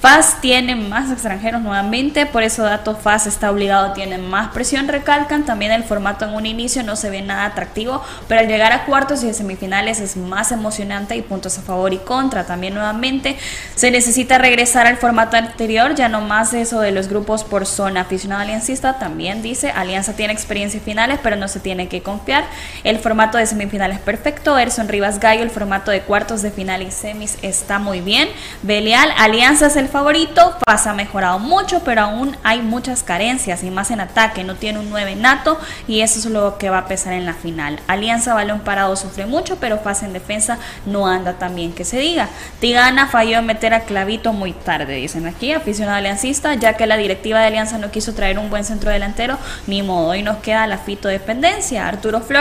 FAS 0.00 0.40
tiene 0.40 0.76
más 0.76 1.10
extranjeros 1.10 1.62
nuevamente, 1.62 2.26
por 2.26 2.42
eso 2.42 2.62
Dato 2.62 2.96
FAS 2.96 3.26
está 3.26 3.50
obligado, 3.50 3.92
tiene 3.92 4.18
más 4.18 4.48
presión, 4.48 4.88
recalcan. 4.88 5.44
También 5.44 5.72
el 5.72 5.84
formato 5.84 6.24
en 6.24 6.34
un 6.34 6.46
inicio 6.46 6.82
no 6.82 6.96
se 6.96 7.10
ve 7.10 7.22
nada 7.22 7.46
atractivo, 7.46 8.02
pero 8.26 8.40
al 8.40 8.48
llegar 8.48 8.72
a 8.72 8.84
cuartos 8.84 9.22
y 9.22 9.32
semifinales 9.32 10.00
es 10.00 10.16
más 10.16 10.52
emocionante 10.52 11.16
y 11.16 11.22
puntos 11.22 11.58
a 11.58 11.62
favor 11.62 11.92
y 11.92 11.98
contra. 11.98 12.44
También 12.44 12.74
nuevamente 12.74 13.36
se 13.74 13.90
necesita 13.90 14.38
regresar 14.38 14.86
al 14.86 14.96
formato 14.96 15.36
anterior, 15.36 15.94
ya 15.94 16.08
no 16.08 16.20
más 16.20 16.54
eso 16.54 16.80
de 16.80 16.92
los 16.92 17.08
grupos 17.08 17.44
por 17.44 17.66
zona. 17.66 18.02
Aficionado 18.02 18.42
aliancista 18.42 18.98
también 18.98 19.42
dice, 19.42 19.70
Alianza 19.70 20.14
tiene 20.14 20.32
experiencia 20.32 20.78
en 20.78 20.84
finales, 20.84 21.20
pero 21.22 21.36
no 21.36 21.48
se 21.48 21.60
tiene 21.60 21.88
que 21.88 22.02
confiar. 22.02 22.44
El 22.84 22.98
formato 22.98 23.38
de 23.38 23.46
semifinales 23.46 23.98
perfecto. 23.98 24.58
Erson 24.58 24.88
Rivas 24.88 25.20
Gallo, 25.20 25.42
el 25.42 25.50
formato 25.50 25.90
de 25.90 26.02
cuartos 26.02 26.42
de 26.42 26.50
final 26.50 26.82
y 26.82 26.90
semis 26.90 27.38
está 27.42 27.78
muy 27.78 28.00
bien. 28.00 28.28
Belial, 28.62 29.12
Alianza 29.18 29.66
es 29.66 29.76
el 29.76 29.88
favorito. 29.88 30.56
FAS 30.66 30.86
ha 30.86 30.94
mejorado 30.94 31.38
mucho, 31.38 31.82
pero 31.84 32.02
aún 32.02 32.36
hay 32.42 32.62
muchas 32.62 33.02
carencias 33.02 33.62
y 33.62 33.70
más 33.70 33.90
en 33.90 34.00
ataque. 34.00 34.44
No 34.44 34.54
tiene 34.54 34.78
un 34.78 34.90
9 34.90 35.16
nato 35.16 35.58
y 35.86 36.00
eso 36.00 36.18
es 36.18 36.26
lo 36.26 36.58
que 36.58 36.70
va 36.70 36.78
a 36.78 36.86
pesar 36.86 37.12
en 37.12 37.26
la 37.26 37.34
final. 37.34 37.80
Alianza 37.86 38.34
balón 38.34 38.60
parado 38.60 38.96
sufre 38.96 39.26
mucho, 39.26 39.58
pero 39.60 39.78
FAS 39.78 40.02
en 40.02 40.12
defensa 40.12 40.58
no 40.86 41.06
anda 41.06 41.34
tan 41.34 41.54
bien 41.54 41.72
que 41.72 41.84
se 41.84 41.98
diga. 41.98 42.28
Tigana 42.60 43.06
falló 43.08 43.38
en 43.38 43.46
meter 43.46 43.74
a 43.74 43.80
Clavito 43.80 44.32
muy 44.32 44.52
tarde, 44.52 44.94
dicen 44.94 45.26
aquí, 45.26 45.52
aficionado 45.52 45.98
aliancista, 45.98 46.54
ya 46.54 46.74
que 46.74 46.86
la 46.86 46.96
directiva 46.96 47.40
de 47.40 47.46
Alianza 47.46 47.78
no 47.78 47.90
quiso 47.90 48.14
traer 48.14 48.38
un 48.38 48.50
buen 48.50 48.64
centro 48.64 48.90
delantero, 48.90 49.38
ni 49.66 49.82
modo. 49.82 50.08
Hoy 50.08 50.22
nos 50.22 50.38
queda 50.38 50.66
la 50.66 50.78
fito 50.78 51.08
dependencia. 51.08 51.86
Arturo 51.86 52.20
Flores 52.20 52.37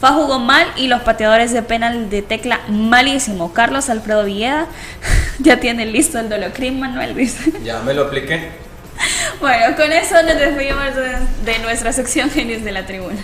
Fa 0.00 0.12
jugó 0.12 0.38
mal 0.38 0.66
y 0.76 0.88
los 0.88 1.02
pateadores 1.02 1.52
de 1.52 1.62
penal 1.62 2.08
de 2.08 2.22
tecla 2.22 2.60
malísimo. 2.68 3.52
Carlos 3.52 3.90
Alfredo 3.90 4.24
Villeda 4.24 4.66
ya 5.38 5.60
tiene 5.60 5.86
listo 5.86 6.18
el 6.18 6.28
Dolocrim, 6.28 6.78
Manuel 6.78 7.14
dice. 7.14 7.52
Ya 7.62 7.80
me 7.80 7.94
lo 7.94 8.04
apliqué. 8.04 8.64
Bueno, 9.40 9.76
con 9.76 9.92
eso 9.92 10.14
nos 10.22 10.38
despedimos 10.38 10.84
de, 11.44 11.58
nuestra 11.58 11.92
sección 11.92 12.30
Genios 12.30 12.62
de 12.64 12.72
la 12.72 12.86
Tribuna. 12.86 13.18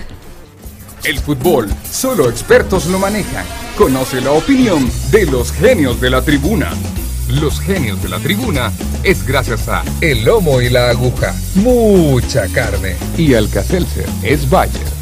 El 1.04 1.18
fútbol, 1.18 1.68
solo 1.90 2.28
expertos 2.28 2.86
lo 2.86 2.98
manejan. 2.98 3.46
Conoce 3.78 4.20
la 4.20 4.32
opinión 4.32 4.90
de 5.10 5.24
los 5.26 5.50
genios 5.52 6.00
de 6.00 6.10
la 6.10 6.20
tribuna. 6.20 6.72
Los 7.28 7.60
genios 7.60 8.02
de 8.02 8.10
la 8.10 8.18
tribuna 8.18 8.70
es 9.02 9.24
gracias 9.24 9.68
a 9.68 9.82
El 10.02 10.24
Lomo 10.24 10.60
y 10.60 10.68
la 10.68 10.90
Aguja. 10.90 11.34
Mucha 11.54 12.48
carne. 12.48 12.96
Y 13.16 13.32
Alcacelser 13.32 14.06
es 14.22 14.50
Bayer. 14.50 14.99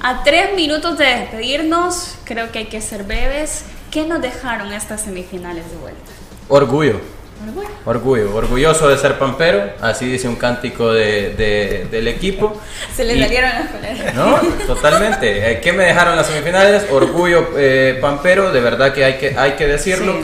A 0.00 0.22
tres 0.22 0.54
minutos 0.54 0.96
de 0.96 1.06
despedirnos, 1.06 2.14
creo 2.22 2.52
que 2.52 2.60
hay 2.60 2.64
que 2.66 2.80
ser 2.80 3.02
breves. 3.02 3.64
¿Qué 3.90 4.04
nos 4.06 4.22
dejaron 4.22 4.72
estas 4.72 5.02
semifinales 5.02 5.68
de 5.70 5.76
vuelta? 5.76 6.12
Orgullo. 6.48 7.00
Orgullo. 7.84 8.34
Orgulloso 8.34 8.88
de 8.88 8.96
ser 8.96 9.18
pampero, 9.18 9.72
así 9.80 10.06
dice 10.06 10.28
un 10.28 10.36
cántico 10.36 10.92
de, 10.92 11.86
del 11.90 12.06
equipo. 12.06 12.60
Se 12.96 13.02
le 13.02 13.18
salieron 13.18 13.50
las 13.50 13.68
palabras. 13.68 14.14
No, 14.14 14.38
totalmente. 14.66 15.52
Eh, 15.52 15.60
¿Qué 15.60 15.72
me 15.72 15.84
dejaron 15.84 16.14
las 16.14 16.28
semifinales? 16.28 16.86
Orgullo 16.92 17.48
eh, 17.56 17.98
pampero, 18.00 18.52
de 18.52 18.60
verdad 18.60 18.92
que 18.92 19.04
hay 19.04 19.14
que, 19.14 19.36
hay 19.36 19.52
que 19.52 19.66
decirlo. 19.66 20.14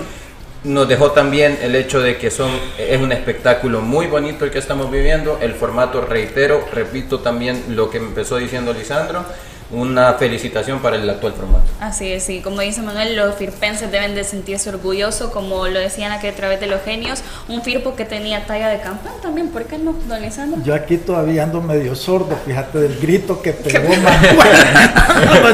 Nos 0.62 0.88
dejó 0.88 1.10
también 1.10 1.58
el 1.62 1.74
hecho 1.74 2.00
de 2.00 2.16
que 2.16 2.30
son, 2.30 2.50
es 2.78 2.98
un 3.00 3.12
espectáculo 3.12 3.80
muy 3.80 4.06
bonito 4.06 4.44
el 4.44 4.52
que 4.52 4.58
estamos 4.58 4.90
viviendo. 4.90 5.38
El 5.42 5.54
formato, 5.54 6.00
reitero, 6.00 6.64
repito 6.72 7.20
también 7.20 7.64
lo 7.70 7.90
que 7.90 7.98
empezó 7.98 8.36
diciendo 8.36 8.72
Lisandro 8.72 9.24
una 9.70 10.12
felicitación 10.14 10.80
para 10.80 10.96
el 10.96 11.08
actual 11.08 11.32
formato. 11.32 11.64
Así 11.80 12.12
es, 12.12 12.22
sí, 12.22 12.40
como 12.40 12.60
dice 12.60 12.82
Manuel, 12.82 13.16
los 13.16 13.34
firpenses 13.34 13.90
deben 13.90 14.14
de 14.14 14.24
sentirse 14.24 14.68
orgullosos, 14.68 15.30
como 15.30 15.66
lo 15.66 15.80
decían 15.80 16.12
aquí 16.12 16.26
a 16.26 16.34
través 16.34 16.60
de 16.60 16.66
los 16.66 16.82
genios, 16.82 17.22
un 17.48 17.62
firpo 17.62 17.96
que 17.96 18.04
tenía 18.04 18.46
talla 18.46 18.68
de 18.68 18.80
campeón 18.80 19.14
también, 19.22 19.48
¿por 19.48 19.64
qué 19.64 19.78
no, 19.78 19.94
don 20.06 20.20
Lisandro? 20.20 20.62
Yo 20.62 20.74
aquí 20.74 20.98
todavía 20.98 21.44
ando 21.44 21.60
medio 21.62 21.94
sordo, 21.94 22.38
fíjate 22.44 22.78
del 22.78 22.98
grito 23.00 23.40
que 23.40 23.52
pegó 23.52 23.88
Manuel. 23.96 24.36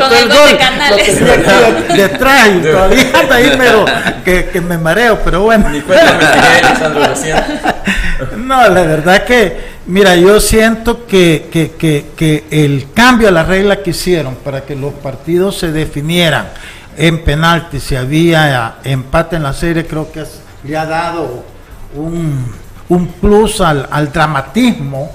Con 0.01 0.13
el 0.13 0.29
gol 0.29 0.51
de 0.51 0.59
canales. 0.59 1.21
Detrás 1.97 2.49
y 2.49 2.61
todavía 2.61 3.11
anda 3.15 3.37
ahí, 3.37 3.55
pero 3.57 3.85
que, 4.25 4.47
que 4.47 4.61
me 4.61 4.77
mareo, 4.77 5.21
pero 5.25 5.43
bueno. 5.43 5.69
Ni 5.71 5.81
cuenta 5.81 6.15
me 6.15 6.71
Lisandro, 6.71 7.01
lo 7.01 8.37
No, 8.37 8.69
la 8.69 8.83
verdad 8.83 9.25
que 9.25 9.71
Mira, 9.91 10.15
yo 10.15 10.39
siento 10.39 11.05
que, 11.05 11.49
que, 11.51 12.45
el 12.51 12.93
cambio 12.95 13.27
a 13.27 13.31
la 13.33 13.43
regla 13.43 13.83
que 13.83 13.93
hicieron 14.01 14.37
para 14.37 14.63
que 14.63 14.75
los 14.75 14.95
partidos 14.95 15.59
se 15.59 15.73
definieran 15.73 16.49
en 16.97 17.23
penalti, 17.23 17.81
si 17.81 17.97
había 17.97 18.77
empate 18.83 19.37
en 19.37 19.43
la 19.43 19.53
serie, 19.53 19.87
creo 19.87 20.11
que 20.11 20.25
le 20.65 20.77
ha 20.77 20.87
dado 20.87 21.45
un, 21.95 22.47
un 22.89 23.07
plus 23.09 23.61
al, 23.61 23.87
al 23.91 24.11
dramatismo, 24.11 25.11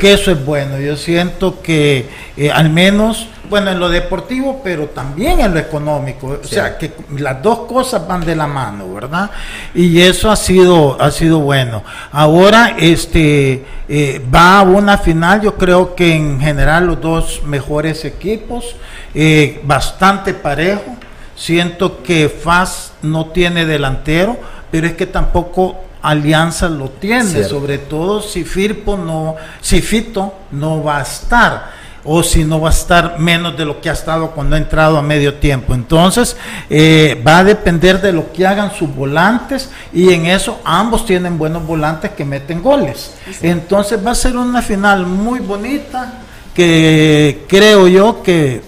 que 0.00 0.12
eso 0.12 0.30
es 0.30 0.44
bueno. 0.44 0.78
Yo 0.78 0.96
siento 0.96 1.60
que 1.60 2.08
eh, 2.36 2.50
al 2.50 2.70
menos 2.70 3.28
bueno, 3.48 3.70
en 3.70 3.80
lo 3.80 3.88
deportivo, 3.88 4.60
pero 4.62 4.86
también 4.86 5.40
en 5.40 5.54
lo 5.54 5.60
económico. 5.60 6.38
O 6.42 6.46
sea, 6.46 6.76
que 6.78 6.92
las 7.16 7.42
dos 7.42 7.60
cosas 7.60 8.06
van 8.06 8.24
de 8.24 8.36
la 8.36 8.46
mano, 8.46 8.92
¿verdad? 8.92 9.30
Y 9.74 10.00
eso 10.00 10.30
ha 10.30 10.36
sido, 10.36 11.00
ha 11.00 11.10
sido 11.10 11.40
bueno. 11.40 11.82
Ahora, 12.12 12.76
este, 12.78 13.64
eh, 13.88 14.22
va 14.34 14.60
a 14.60 14.62
una 14.62 14.98
final, 14.98 15.40
yo 15.40 15.56
creo 15.56 15.94
que 15.94 16.14
en 16.14 16.40
general 16.40 16.86
los 16.86 17.00
dos 17.00 17.42
mejores 17.44 18.04
equipos, 18.04 18.76
eh, 19.14 19.60
bastante 19.64 20.34
parejo. 20.34 20.96
Siento 21.34 22.02
que 22.02 22.28
FAS 22.28 22.92
no 23.02 23.26
tiene 23.26 23.64
delantero, 23.64 24.36
pero 24.70 24.86
es 24.88 24.94
que 24.94 25.06
tampoco 25.06 25.76
Alianza 26.02 26.68
lo 26.68 26.90
tiene, 26.90 27.44
sobre 27.44 27.78
todo 27.78 28.22
si 28.22 28.44
Firpo 28.44 28.96
no, 28.96 29.36
si 29.60 29.80
Fito 29.80 30.34
no 30.52 30.82
va 30.82 30.98
a 30.98 31.02
estar 31.02 31.70
o 32.04 32.22
si 32.22 32.44
no 32.44 32.60
va 32.60 32.70
a 32.70 32.72
estar 32.72 33.18
menos 33.18 33.56
de 33.56 33.64
lo 33.64 33.80
que 33.80 33.90
ha 33.90 33.92
estado 33.92 34.30
cuando 34.30 34.56
ha 34.56 34.58
entrado 34.58 34.98
a 34.98 35.02
medio 35.02 35.34
tiempo. 35.34 35.74
Entonces, 35.74 36.36
eh, 36.70 37.22
va 37.26 37.38
a 37.38 37.44
depender 37.44 38.00
de 38.00 38.12
lo 38.12 38.32
que 38.32 38.46
hagan 38.46 38.72
sus 38.72 38.94
volantes 38.94 39.70
y 39.92 40.12
en 40.12 40.26
eso 40.26 40.60
ambos 40.64 41.04
tienen 41.04 41.38
buenos 41.38 41.66
volantes 41.66 42.12
que 42.12 42.24
meten 42.24 42.62
goles. 42.62 43.14
Entonces, 43.42 44.04
va 44.04 44.12
a 44.12 44.14
ser 44.14 44.36
una 44.36 44.62
final 44.62 45.06
muy 45.06 45.40
bonita 45.40 46.14
que 46.54 47.44
creo 47.48 47.88
yo 47.88 48.22
que 48.22 48.62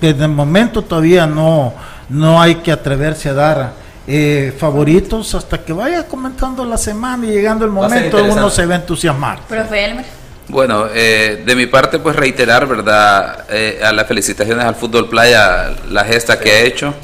desde 0.00 0.24
el 0.24 0.30
momento 0.30 0.82
todavía 0.82 1.26
no, 1.26 1.74
no 2.08 2.40
hay 2.40 2.56
que 2.56 2.72
atreverse 2.72 3.30
a 3.30 3.34
dar. 3.34 3.84
Eh, 4.06 4.54
favoritos 4.58 5.34
hasta 5.34 5.64
que 5.64 5.72
vaya 5.72 6.06
comentando 6.06 6.62
la 6.66 6.76
semana 6.76 7.24
y 7.24 7.30
llegando 7.30 7.64
el 7.64 7.70
momento 7.70 8.22
uno 8.22 8.50
se 8.50 8.66
va 8.66 8.74
a 8.74 8.76
entusiasmar. 8.76 9.40
Profe 9.48 9.82
Elmer. 9.82 10.23
Bueno, 10.48 10.88
eh, 10.92 11.42
de 11.44 11.56
mi 11.56 11.66
parte, 11.66 11.98
pues 11.98 12.16
reiterar, 12.16 12.66
¿verdad? 12.66 13.44
Eh, 13.48 13.80
a 13.82 13.92
las 13.92 14.06
felicitaciones 14.06 14.64
al 14.64 14.74
Fútbol 14.74 15.08
Playa, 15.08 15.74
la 15.90 16.04
gesta 16.04 16.38
que 16.38 16.52
ha 16.52 16.60
hecho. 16.60 16.94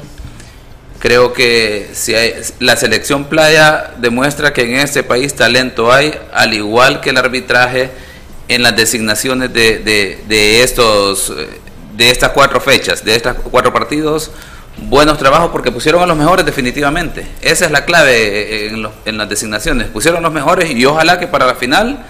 Creo 0.99 1.33
que 1.33 1.89
si 1.93 2.13
hay, 2.13 2.35
la 2.59 2.75
selección 2.75 3.25
Playa 3.25 3.91
demuestra 3.97 4.53
que 4.53 4.61
en 4.61 4.75
este 4.75 5.01
país 5.01 5.33
talento 5.33 5.91
hay, 5.91 6.13
al 6.31 6.53
igual 6.53 7.01
que 7.01 7.09
el 7.09 7.17
arbitraje 7.17 7.89
en 8.47 8.61
las 8.61 8.75
designaciones 8.75 9.51
de, 9.51 9.79
de, 9.79 10.61
estos 10.61 11.33
de 11.95 12.11
estas 12.11 12.29
cuatro 12.29 12.61
fechas, 12.61 13.03
de 13.03 13.15
estas 13.15 13.35
cuatro 13.49 13.73
partidos, 13.73 14.29
buenos 14.77 15.17
trabajos 15.17 15.49
porque 15.51 15.71
pusieron 15.71 16.03
a 16.03 16.05
los 16.05 16.17
mejores 16.17 16.45
definitivamente. 16.45 17.25
Esa 17.41 17.65
es 17.65 17.71
la 17.71 17.85
clave 17.85 18.67
en, 18.67 18.87
en 19.05 19.17
las 19.17 19.27
designaciones. 19.27 19.87
Pusieron 19.87 20.19
a 20.19 20.21
los 20.21 20.33
mejores 20.33 20.69
y 20.69 20.85
ojalá 20.85 21.19
que 21.19 21.27
para 21.27 21.47
la 21.47 21.55
final 21.55 22.05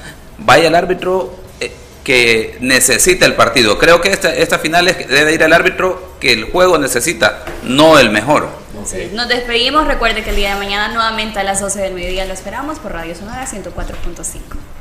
vaya 0.46 0.68
el 0.68 0.76
árbitro 0.76 1.34
eh, 1.60 1.72
que 2.04 2.58
necesita 2.60 3.26
el 3.26 3.36
partido. 3.36 3.78
Creo 3.78 4.02
que 4.02 4.10
esta, 4.12 4.34
esta 4.34 4.60
final 4.60 4.88
es, 4.88 5.08
debe 5.08 5.34
ir 5.34 5.44
al 5.44 5.54
árbitro 5.54 6.16
que 6.20 6.34
el 6.34 6.46
juego 6.46 6.78
necesita, 6.78 7.44
no 7.64 7.98
el 8.00 8.10
mejor. 8.10 8.50
nos 9.14 9.28
despedimos. 9.28 9.88
Recuerde 9.88 10.24
que 10.24 10.32
el 10.32 10.36
día 10.36 10.54
de 10.54 10.60
mañana 10.60 10.94
nuevamente 10.94 11.40
a 11.40 11.44
las 11.44 11.60
12 11.62 11.82
del 11.82 11.94
mediodía 11.94 12.26
lo 12.26 12.34
esperamos 12.34 12.80
por 12.80 12.94
Radio 12.94 13.16
Sonora 13.16 13.46
104.5. 13.46 14.81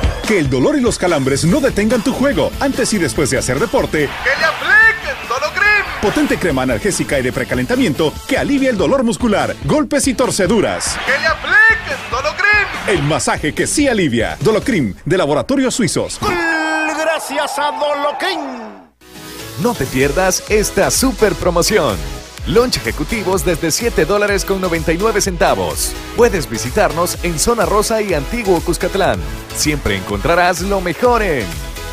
Que 0.31 0.39
el 0.39 0.49
dolor 0.49 0.77
y 0.77 0.79
los 0.79 0.97
calambres 0.97 1.43
no 1.43 1.59
detengan 1.59 2.01
tu 2.01 2.13
juego 2.13 2.53
antes 2.61 2.93
y 2.93 2.97
después 2.97 3.29
de 3.31 3.37
hacer 3.37 3.59
deporte. 3.59 4.07
Que 4.23 4.39
le 4.39 4.45
apliquen 4.45 5.27
Dolocrim. 5.27 6.01
Potente 6.01 6.37
crema 6.37 6.61
analgésica 6.61 7.19
y 7.19 7.21
de 7.21 7.33
precalentamiento 7.33 8.13
que 8.29 8.37
alivia 8.37 8.69
el 8.69 8.77
dolor 8.77 9.03
muscular, 9.03 9.53
golpes 9.65 10.07
y 10.07 10.13
torceduras. 10.13 10.97
Que 11.05 11.19
le 11.19 11.27
apliquen. 11.27 11.57
El 12.87 13.03
masaje 13.03 13.53
que 13.53 13.67
sí 13.67 13.89
alivia. 13.89 14.37
Dolocrim, 14.39 14.95
de 15.03 15.17
Laboratorios 15.17 15.75
Suizos. 15.75 16.17
Gracias 16.21 17.59
a 17.59 17.71
Dolocrim. 17.71 18.39
No 19.61 19.73
te 19.73 19.85
pierdas 19.85 20.45
esta 20.49 20.89
super 20.91 21.33
promoción. 21.33 21.97
Lunch 22.47 22.77
ejecutivos 22.77 23.45
desde 23.45 23.69
7 23.71 24.05
dólares 24.05 24.45
con 24.45 24.61
99 24.61 25.21
centavos. 25.21 25.93
Puedes 26.17 26.49
visitarnos 26.49 27.23
en 27.23 27.37
Zona 27.37 27.65
Rosa 27.65 28.01
y 28.01 28.13
Antiguo 28.13 28.59
Cuscatlán. 28.61 29.19
Siempre 29.55 29.97
encontrarás 29.97 30.61
lo 30.61 30.81
mejor 30.81 31.21
en 31.21 31.45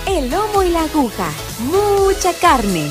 El 0.07 0.31
lomo 0.31 0.63
y 0.63 0.71
la 0.71 0.85
aguja. 0.85 1.29
Mucha 1.61 2.33
carne. 2.33 2.91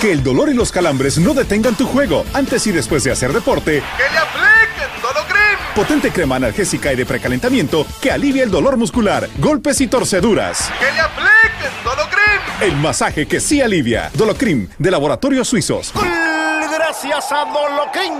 Que 0.00 0.12
el 0.12 0.22
dolor 0.22 0.48
y 0.48 0.54
los 0.54 0.70
calambres 0.70 1.18
no 1.18 1.34
detengan 1.34 1.74
tu 1.74 1.84
juego 1.84 2.24
antes 2.32 2.66
y 2.68 2.72
después 2.72 3.02
de 3.02 3.10
hacer 3.10 3.32
deporte. 3.32 3.82
Que 3.96 4.12
le 4.12 4.18
apliquen 4.18 5.02
Dolocrim. 5.02 5.74
Potente 5.74 6.12
crema 6.12 6.36
analgésica 6.36 6.92
y 6.92 6.96
de 6.96 7.04
precalentamiento 7.04 7.84
que 8.00 8.12
alivia 8.12 8.44
el 8.44 8.50
dolor 8.50 8.76
muscular, 8.76 9.28
golpes 9.38 9.80
y 9.80 9.88
torceduras. 9.88 10.70
Que 10.78 10.92
le 10.92 11.00
apliquen 11.00 11.72
Dolocrim. 11.82 12.40
El 12.60 12.76
masaje 12.76 13.26
que 13.26 13.40
sí 13.40 13.60
alivia. 13.60 14.10
Dolocrim, 14.14 14.68
de 14.78 14.90
Laboratorios 14.90 15.48
Suizos. 15.48 15.92
Gracias 15.92 17.32
a 17.32 17.44
Dolocrim. 17.46 18.14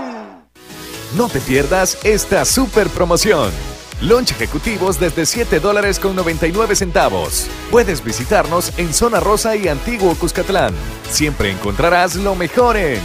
No 1.15 1.29
te 1.29 1.39
pierdas 1.39 1.97
esta 2.03 2.43
super 2.43 2.87
promoción. 2.89 3.51
Lunch 4.01 4.31
ejecutivos 4.31 4.97
desde 4.97 5.25
7 5.25 5.59
dólares 5.59 5.99
con 5.99 6.15
99 6.15 6.75
centavos. 6.75 7.47
Puedes 7.69 8.03
visitarnos 8.03 8.71
en 8.77 8.93
Zona 8.93 9.19
Rosa 9.19 9.57
y 9.57 9.67
Antiguo 9.67 10.15
Cuscatlán. 10.15 10.73
Siempre 11.09 11.51
encontrarás 11.51 12.15
lo 12.15 12.33
mejor 12.33 12.77
en 12.77 13.01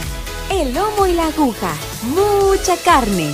El 0.49 0.73
lomo 0.73 1.05
y 1.05 1.13
la 1.13 1.27
aguja. 1.27 1.73
Mucha 2.03 2.77
carne. 2.77 3.33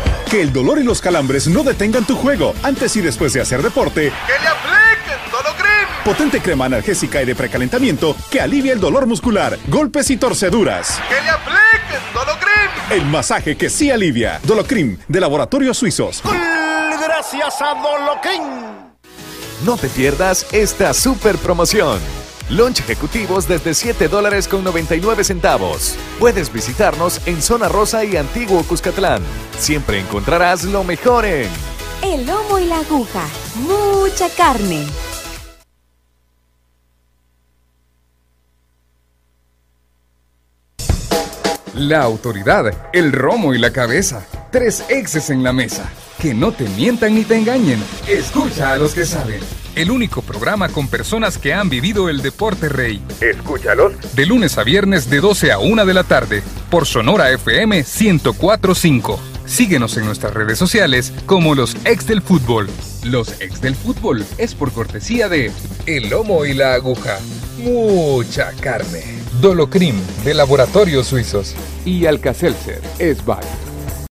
Que 0.31 0.41
el 0.41 0.53
dolor 0.53 0.79
y 0.79 0.83
los 0.85 1.01
calambres 1.01 1.49
no 1.49 1.61
detengan 1.61 2.05
tu 2.05 2.15
juego 2.15 2.55
antes 2.63 2.95
y 2.95 3.01
después 3.01 3.33
de 3.33 3.41
hacer 3.41 3.61
deporte. 3.61 4.13
Que 4.25 4.39
le 4.41 4.47
apliquen 4.47 5.29
Dolocrim. 5.29 6.03
Potente 6.05 6.39
crema 6.39 6.63
analgésica 6.67 7.21
y 7.21 7.25
de 7.25 7.35
precalentamiento 7.35 8.15
que 8.29 8.39
alivia 8.39 8.71
el 8.71 8.79
dolor 8.79 9.07
muscular, 9.07 9.59
golpes 9.67 10.09
y 10.09 10.15
torceduras. 10.15 11.01
Que 11.09 11.21
le 11.21 11.29
apliquen 11.29 12.13
Dolocrim. 12.13 12.91
El 12.91 13.05
masaje 13.07 13.57
que 13.57 13.69
sí 13.69 13.91
alivia. 13.91 14.39
Dolocrim, 14.43 14.99
de 15.09 15.19
Laboratorios 15.19 15.77
Suizos. 15.77 16.23
Gracias 16.23 17.61
a 17.61 17.73
Dolocrim. 17.81 18.43
No 19.65 19.75
te 19.75 19.89
pierdas 19.89 20.47
esta 20.53 20.93
super 20.93 21.35
promoción. 21.39 21.99
Lunch 22.51 22.81
ejecutivos 22.81 23.47
desde 23.47 23.73
7 23.73 24.09
dólares 24.09 24.45
con 24.45 24.65
99 24.65 25.23
centavos. 25.23 25.95
Puedes 26.19 26.51
visitarnos 26.51 27.25
en 27.25 27.41
Zona 27.41 27.69
Rosa 27.69 28.03
y 28.03 28.17
Antiguo 28.17 28.63
Cuscatlán. 28.63 29.21
Siempre 29.57 29.99
encontrarás 29.99 30.65
lo 30.65 30.83
mejor 30.83 31.23
en 31.23 31.47
El 32.03 32.27
lomo 32.27 32.59
y 32.59 32.65
la 32.65 32.79
aguja. 32.79 33.25
Mucha 33.55 34.27
carne. 34.35 34.85
La 41.73 42.01
autoridad, 42.01 42.89
el 42.91 43.13
romo 43.13 43.53
y 43.53 43.59
la 43.59 43.71
cabeza. 43.71 44.27
Tres 44.51 44.83
exes 44.89 45.29
en 45.29 45.41
la 45.41 45.53
mesa. 45.53 45.89
Que 46.19 46.33
no 46.33 46.51
te 46.51 46.67
mientan 46.67 47.15
ni 47.15 47.23
te 47.23 47.37
engañen. 47.37 47.81
Escucha 48.09 48.73
a 48.73 48.77
los 48.77 48.93
que 48.93 49.05
saben. 49.05 49.60
El 49.75 49.89
único 49.89 50.21
programa 50.21 50.67
con 50.67 50.89
personas 50.89 51.37
que 51.37 51.53
han 51.53 51.69
vivido 51.69 52.09
el 52.09 52.21
deporte 52.21 52.67
rey. 52.67 53.01
Escúchalos. 53.21 53.93
De 54.15 54.25
lunes 54.25 54.57
a 54.57 54.63
viernes 54.63 55.09
de 55.09 55.21
12 55.21 55.51
a 55.53 55.59
1 55.59 55.85
de 55.85 55.93
la 55.93 56.03
tarde. 56.03 56.43
Por 56.69 56.85
Sonora 56.85 57.31
FM 57.31 57.77
1045. 57.77 59.19
Síguenos 59.45 59.95
en 59.95 60.05
nuestras 60.05 60.33
redes 60.33 60.57
sociales 60.57 61.13
como 61.25 61.55
los 61.55 61.75
ex 61.85 62.05
del 62.05 62.21
fútbol. 62.21 62.69
Los 63.03 63.39
ex 63.39 63.61
del 63.61 63.75
fútbol 63.75 64.25
es 64.37 64.55
por 64.55 64.73
cortesía 64.73 65.29
de 65.29 65.51
El 65.85 66.09
Lomo 66.09 66.45
y 66.45 66.53
la 66.53 66.73
Aguja. 66.73 67.19
Mucha 67.59 68.51
carne. 68.59 69.03
Dolocrim 69.39 69.95
de 70.25 70.33
Laboratorios 70.33 71.07
Suizos. 71.07 71.55
Y 71.85 72.05
Alcacelser 72.07 72.81
es 72.99 73.23
válido. 73.25 73.70